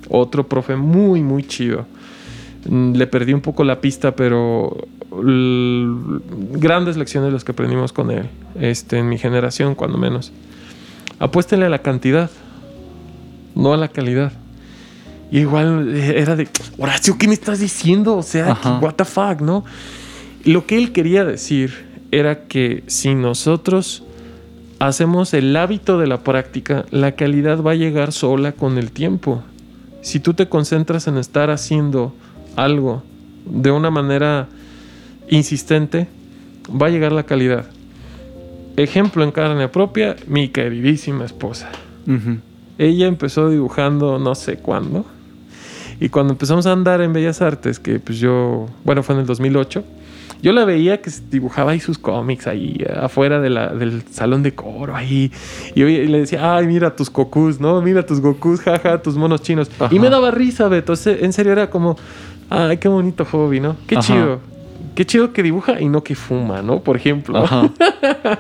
Otro 0.10 0.48
profe 0.48 0.76
muy, 0.76 1.22
muy 1.22 1.44
chido. 1.44 1.86
Mm, 2.68 2.94
Le 2.94 3.08
perdí 3.08 3.34
un 3.34 3.42
poco 3.42 3.64
la 3.64 3.82
pista, 3.82 4.16
pero 4.16 4.88
grandes 6.52 6.98
lecciones 6.98 7.34
las 7.34 7.44
que 7.44 7.52
aprendimos 7.52 7.94
con 7.94 8.12
él. 8.12 8.30
Este, 8.60 9.00
en 9.00 9.10
mi 9.10 9.18
generación, 9.18 9.76
cuando 9.76 9.98
menos. 9.98 10.32
Apuéstenle 11.20 11.66
a 11.66 11.70
la 11.70 11.80
cantidad, 11.80 12.30
no 13.58 13.74
a 13.74 13.78
la 13.78 13.88
calidad. 13.88 14.32
Y 15.32 15.40
igual 15.40 15.94
eh, 15.96 16.20
era 16.22 16.36
de, 16.36 16.48
Horacio, 16.78 17.18
¿qué 17.18 17.28
me 17.28 17.34
estás 17.34 17.60
diciendo? 17.60 18.16
O 18.16 18.24
sea, 18.24 18.52
Ajá. 18.52 18.80
what 18.80 18.94
the 18.94 19.06
fuck, 19.06 19.42
¿no? 19.42 19.66
Lo 20.46 20.66
que 20.66 20.78
él 20.78 20.94
quería 20.94 21.26
decir 21.26 21.86
era 22.12 22.48
que 22.48 22.84
si 22.88 23.16
nosotros 23.16 24.04
hacemos 24.80 25.34
el 25.34 25.56
hábito 25.56 26.00
de 26.00 26.08
la 26.08 26.24
práctica, 26.24 26.86
la 26.92 27.14
calidad 27.14 27.62
va 27.62 27.72
a 27.72 27.76
llegar 27.76 28.14
sola 28.14 28.54
con 28.54 28.78
el 28.78 28.92
tiempo. 28.92 29.44
Si 30.02 30.20
tú 30.20 30.34
te 30.34 30.48
concentras 30.48 31.08
en 31.08 31.18
estar 31.18 31.50
haciendo 31.50 32.14
algo 32.56 33.04
de 33.46 33.72
una 33.72 33.90
manera 33.90 34.48
insistente, 35.30 36.08
va 36.70 36.88
a 36.88 36.90
llegar 36.90 37.12
la 37.12 37.24
calidad. 37.24 37.66
Ejemplo 38.78 39.24
en 39.24 39.32
carne 39.32 39.68
propia, 39.68 40.16
mi 40.28 40.50
queridísima 40.50 41.26
esposa. 41.26 41.70
Ella 42.78 43.08
empezó 43.08 43.50
dibujando 43.50 44.20
no 44.20 44.36
sé 44.36 44.58
cuándo. 44.58 45.06
Y 46.00 46.10
cuando 46.10 46.34
empezamos 46.34 46.68
a 46.68 46.72
andar 46.74 47.02
en 47.02 47.12
Bellas 47.14 47.42
Artes, 47.42 47.80
que 47.80 48.00
pues 48.00 48.20
yo, 48.20 48.68
bueno, 48.84 49.02
fue 49.02 49.16
en 49.16 49.22
el 49.22 49.28
2008, 49.28 49.84
yo 50.44 50.52
la 50.52 50.64
veía 50.66 51.02
que 51.02 51.10
dibujaba 51.32 51.72
ahí 51.72 51.80
sus 51.80 51.98
cómics 51.98 52.46
ahí 52.46 52.78
eh, 52.80 52.94
afuera 53.02 53.40
de 53.42 53.50
la- 53.50 53.70
del 53.70 54.04
salón 54.12 54.44
de 54.44 54.54
coro 54.54 54.96
ahí. 54.96 55.32
Y, 55.74 55.80
yo- 55.80 55.90
y 55.90 56.06
le 56.08 56.20
decía, 56.20 56.56
ay, 56.56 56.68
mira 56.68 56.96
tus 56.96 57.12
Gokus, 57.12 57.60
¿no? 57.60 57.82
Mira 57.82 58.06
tus 58.06 58.22
Gokus, 58.22 58.62
jaja, 58.62 59.02
tus 59.02 59.16
monos 59.18 59.42
chinos. 59.42 59.72
Ajá. 59.80 59.94
Y 59.94 59.98
me 59.98 60.12
daba 60.12 60.30
risa, 60.30 60.68
Beto. 60.68 60.94
En 61.08 61.34
serio 61.34 61.54
era 61.54 61.72
como, 61.72 61.98
ay, 62.52 62.78
qué 62.78 62.88
bonito 62.88 63.26
hobby, 63.26 63.60
¿no? 63.60 63.76
Qué 63.88 63.96
Ajá. 63.98 64.06
chido. 64.14 64.40
Qué 64.94 65.06
chido 65.06 65.34
que 65.34 65.42
dibuja 65.42 65.82
y 65.82 65.90
no 65.90 66.04
que 66.04 66.14
fuma, 66.14 66.62
¿no? 66.62 66.82
Por 66.82 66.96
ejemplo. 66.98 67.40
Ajá. 67.40 67.72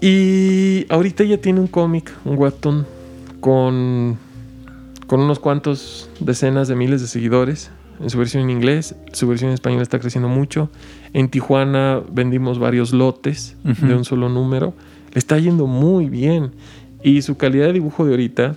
Y 0.00 0.86
ahorita 0.88 1.24
ella 1.24 1.40
tiene 1.40 1.60
un 1.60 1.66
cómic, 1.66 2.12
un 2.24 2.36
webtoon, 2.36 2.86
con, 3.40 4.18
con 5.06 5.20
unos 5.20 5.38
cuantos 5.38 6.10
decenas 6.20 6.68
de 6.68 6.74
miles 6.74 7.00
de 7.00 7.06
seguidores. 7.06 7.70
En 8.00 8.10
su 8.10 8.18
versión 8.18 8.42
en 8.42 8.50
inglés, 8.50 8.94
su 9.12 9.26
versión 9.26 9.50
en 9.50 9.54
español 9.54 9.80
está 9.80 9.98
creciendo 9.98 10.28
mucho. 10.28 10.70
En 11.14 11.30
Tijuana 11.30 12.02
vendimos 12.10 12.58
varios 12.58 12.92
lotes 12.92 13.56
de 13.64 13.94
un 13.94 14.04
solo 14.04 14.28
número. 14.28 14.74
Le 15.14 15.18
está 15.18 15.38
yendo 15.38 15.66
muy 15.66 16.10
bien. 16.10 16.52
Y 17.02 17.22
su 17.22 17.38
calidad 17.38 17.66
de 17.66 17.74
dibujo 17.74 18.04
de 18.04 18.10
ahorita 18.10 18.56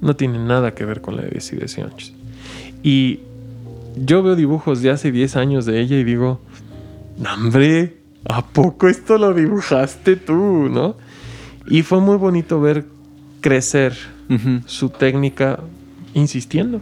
no 0.00 0.14
tiene 0.14 0.38
nada 0.38 0.74
que 0.74 0.84
ver 0.84 1.00
con 1.00 1.16
la 1.16 1.22
de 1.22 1.30
10 1.30 1.52
y 1.52 1.56
10 1.56 1.78
años. 1.78 2.12
Y 2.82 3.20
yo 3.96 4.22
veo 4.22 4.36
dibujos 4.36 4.82
de 4.82 4.90
hace 4.90 5.10
10 5.10 5.36
años 5.36 5.66
de 5.66 5.80
ella 5.80 5.98
y 5.98 6.04
digo, 6.04 6.40
hombre, 7.18 8.03
¿a 8.28 8.44
poco 8.46 8.88
esto 8.88 9.18
lo 9.18 9.34
dibujaste 9.34 10.16
tú, 10.16 10.68
no? 10.68 10.96
Y 11.66 11.82
fue 11.82 12.00
muy 12.00 12.16
bonito 12.16 12.60
ver 12.60 12.86
crecer 13.40 13.96
su 14.66 14.88
técnica 14.88 15.60
insistiendo. 16.14 16.80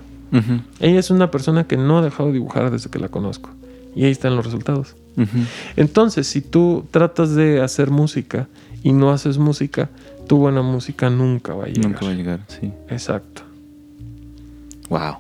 Ella 0.80 1.00
es 1.00 1.10
una 1.10 1.30
persona 1.30 1.64
que 1.64 1.76
no 1.76 1.98
ha 1.98 2.02
dejado 2.02 2.28
de 2.28 2.34
dibujar 2.34 2.70
desde 2.70 2.90
que 2.90 2.98
la 2.98 3.08
conozco. 3.08 3.50
Y 3.94 4.04
ahí 4.04 4.10
están 4.10 4.36
los 4.36 4.44
resultados. 4.44 4.96
Entonces, 5.76 6.26
si 6.26 6.40
tú 6.40 6.86
tratas 6.90 7.34
de 7.34 7.60
hacer 7.60 7.90
música 7.90 8.48
y 8.82 8.92
no 8.92 9.10
haces 9.10 9.38
música, 9.38 9.90
tu 10.26 10.38
buena 10.38 10.62
música 10.62 11.10
nunca 11.10 11.54
va 11.54 11.64
a 11.64 11.66
llegar. 11.66 11.84
Nunca 11.84 12.06
va 12.06 12.12
a 12.12 12.14
llegar, 12.14 12.40
sí. 12.48 12.72
Exacto. 12.88 13.42
Wow. 14.88 15.16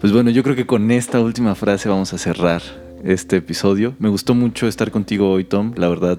Pues 0.00 0.12
bueno, 0.12 0.30
yo 0.30 0.42
creo 0.42 0.56
que 0.56 0.66
con 0.66 0.90
esta 0.90 1.20
última 1.20 1.54
frase 1.54 1.88
vamos 1.88 2.12
a 2.12 2.18
cerrar 2.18 2.62
este 3.04 3.36
episodio. 3.36 3.94
Me 3.98 4.08
gustó 4.08 4.34
mucho 4.34 4.66
estar 4.68 4.90
contigo 4.90 5.30
hoy, 5.30 5.44
Tom. 5.44 5.72
La 5.76 5.88
verdad, 5.88 6.18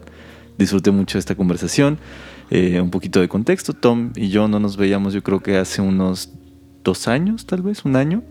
disfruté 0.57 0.91
mucho 0.91 1.17
esta 1.17 1.35
conversación. 1.35 1.97
Eh, 2.51 2.81
un 2.81 2.89
poquito 2.89 3.19
de 3.21 3.27
contexto. 3.27 3.73
Tom 3.73 4.11
y 4.15 4.29
yo 4.29 4.47
no 4.47 4.59
nos 4.59 4.75
veíamos, 4.77 5.13
yo 5.13 5.21
creo 5.23 5.39
que 5.41 5.57
hace 5.57 5.81
unos 5.81 6.31
dos 6.83 7.07
años, 7.07 7.45
tal 7.45 7.61
vez, 7.61 7.85
un 7.85 7.95
año. 7.95 8.23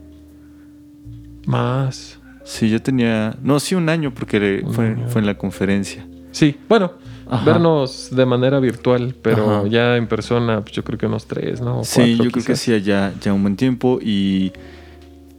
Más. 1.47 2.19
Sí, 2.45 2.69
yo 2.71 2.81
tenía. 2.83 3.37
No, 3.43 3.61
sí, 3.61 3.75
un 3.75 3.89
año, 3.89 4.13
porque 4.13 4.63
Un 4.65 4.73
fue, 4.75 4.87
año. 4.89 5.09
fue 5.09 5.21
en 5.21 5.27
la 5.27 5.37
conferencia. 5.37 6.07
Sí, 6.31 6.57
bueno, 6.69 6.93
Ajá. 7.29 7.45
vernos 7.45 8.11
de 8.15 8.27
manera 8.27 8.61
virtual, 8.61 9.15
pero 9.23 9.61
Ajá. 9.61 9.69
ya 9.69 9.97
en 9.97 10.07
persona, 10.07 10.61
pues 10.63 10.73
yo 10.73 10.85
creo 10.85 10.99
que 10.99 11.07
unos 11.07 11.27
tres, 11.27 11.61
¿no? 11.61 11.81
O 11.81 11.85
Sí, 11.85 12.01
cuatro, 12.17 12.25
yo 12.25 12.31
creo 12.31 12.45
que 12.45 12.57
sí, 12.57 12.81
ya, 12.83 13.13
ya 13.21 13.33
un 13.33 13.43
buen 13.43 13.57
tiempo. 13.57 13.99
Y 14.03 14.53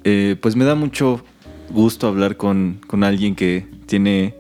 eh, 0.03 0.35
pues 0.41 0.55
me 0.55 0.65
da 0.65 0.75
mucho 0.75 1.21
gusto 1.71 2.07
hablar 2.07 2.37
con, 2.37 2.79
con 2.87 3.03
alguien 3.03 3.35
que 3.35 3.65
tiene 3.85 4.35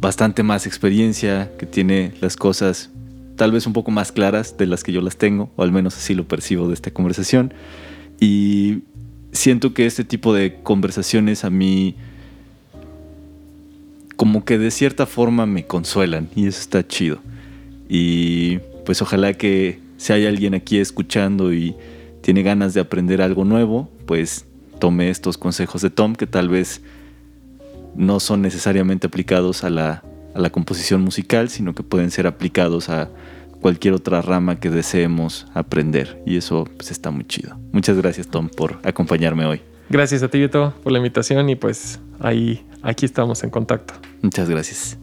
bastante 0.00 0.42
más 0.42 0.66
experiencia, 0.66 1.50
que 1.58 1.66
tiene 1.66 2.12
las 2.20 2.36
cosas 2.36 2.90
tal 3.36 3.52
vez 3.52 3.66
un 3.66 3.72
poco 3.72 3.90
más 3.90 4.12
claras 4.12 4.56
de 4.58 4.66
las 4.66 4.82
que 4.82 4.92
yo 4.92 5.00
las 5.00 5.16
tengo, 5.16 5.50
o 5.56 5.62
al 5.62 5.72
menos 5.72 5.96
así 5.96 6.14
lo 6.14 6.26
percibo 6.26 6.68
de 6.68 6.74
esta 6.74 6.90
conversación. 6.90 7.54
Y 8.20 8.80
siento 9.32 9.72
que 9.72 9.86
este 9.86 10.04
tipo 10.04 10.34
de 10.34 10.60
conversaciones 10.62 11.44
a 11.44 11.50
mí 11.50 11.94
como 14.16 14.44
que 14.44 14.58
de 14.58 14.72
cierta 14.72 15.06
forma 15.06 15.46
me 15.46 15.64
consuelan 15.64 16.28
y 16.34 16.48
eso 16.48 16.60
está 16.60 16.86
chido. 16.86 17.20
Y 17.88 18.58
pues 18.84 19.00
ojalá 19.00 19.32
que 19.34 19.78
si 19.96 20.12
hay 20.12 20.26
alguien 20.26 20.54
aquí 20.54 20.78
escuchando 20.78 21.52
y 21.52 21.76
tiene 22.20 22.42
ganas 22.42 22.74
de 22.74 22.80
aprender 22.80 23.22
algo 23.22 23.44
nuevo, 23.44 23.88
pues 24.06 24.44
tome 24.78 25.10
estos 25.10 25.38
consejos 25.38 25.82
de 25.82 25.90
Tom 25.90 26.14
que 26.14 26.26
tal 26.26 26.48
vez 26.48 26.82
no 27.94 28.20
son 28.20 28.42
necesariamente 28.42 29.06
aplicados 29.06 29.64
a 29.64 29.70
la, 29.70 30.02
a 30.34 30.38
la 30.38 30.50
composición 30.50 31.00
musical, 31.02 31.48
sino 31.50 31.74
que 31.74 31.82
pueden 31.82 32.10
ser 32.10 32.26
aplicados 32.26 32.88
a 32.88 33.10
cualquier 33.60 33.94
otra 33.94 34.22
rama 34.22 34.60
que 34.60 34.70
deseemos 34.70 35.46
aprender. 35.54 36.22
Y 36.26 36.36
eso 36.36 36.68
pues 36.76 36.90
está 36.90 37.10
muy 37.10 37.24
chido. 37.24 37.58
Muchas 37.72 37.96
gracias 37.96 38.28
Tom 38.28 38.48
por 38.48 38.78
acompañarme 38.84 39.46
hoy. 39.46 39.60
Gracias 39.90 40.22
a 40.22 40.28
ti, 40.28 40.38
Beto, 40.38 40.74
por 40.82 40.92
la 40.92 40.98
invitación 40.98 41.48
y 41.48 41.56
pues 41.56 41.98
ahí, 42.20 42.66
aquí 42.82 43.06
estamos 43.06 43.42
en 43.42 43.50
contacto. 43.50 43.94
Muchas 44.22 44.48
gracias. 44.48 44.98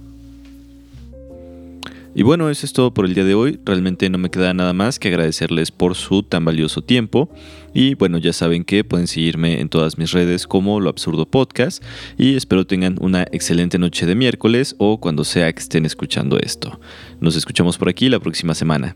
Y 2.18 2.24
bueno, 2.24 2.50
eso 2.50 2.66
es 2.66 2.72
todo 2.72 2.94
por 2.94 3.06
el 3.06 3.14
día 3.14 3.26
de 3.26 3.36
hoy. 3.36 3.60
Realmente 3.66 4.10
no 4.10 4.18
me 4.18 4.30
queda 4.30 4.54
nada 4.54 4.72
más 4.72 5.00
que 5.00 5.10
agradecerles 5.10 5.70
por 5.70 5.96
su 5.96 6.24
tan 6.24 6.46
valioso 6.46 6.82
tiempo. 6.82 7.30
Y 7.74 7.96
bueno, 7.96 8.18
ya 8.20 8.32
saben 8.32 8.64
que 8.64 8.86
pueden 8.86 9.08
seguirme 9.08 9.60
en 9.60 9.68
todas 9.68 9.98
mis 9.98 10.14
redes 10.14 10.48
como 10.48 10.80
Lo 10.80 10.90
Absurdo 10.90 11.26
Podcast. 11.26 11.84
Y 12.18 12.38
espero 12.38 12.66
tengan 12.66 12.96
una 13.02 13.24
excelente 13.34 13.78
noche 13.78 14.06
de 14.06 14.16
miércoles 14.16 14.76
o 14.78 15.02
cuando 15.02 15.26
sea 15.26 15.52
que 15.52 15.60
estén 15.60 15.86
escuchando 15.86 16.40
esto. 16.40 16.80
Nos 17.20 17.36
escuchamos 17.36 17.78
por 17.78 17.90
aquí 17.90 18.08
la 18.08 18.22
próxima 18.22 18.56
semana. 18.56 18.96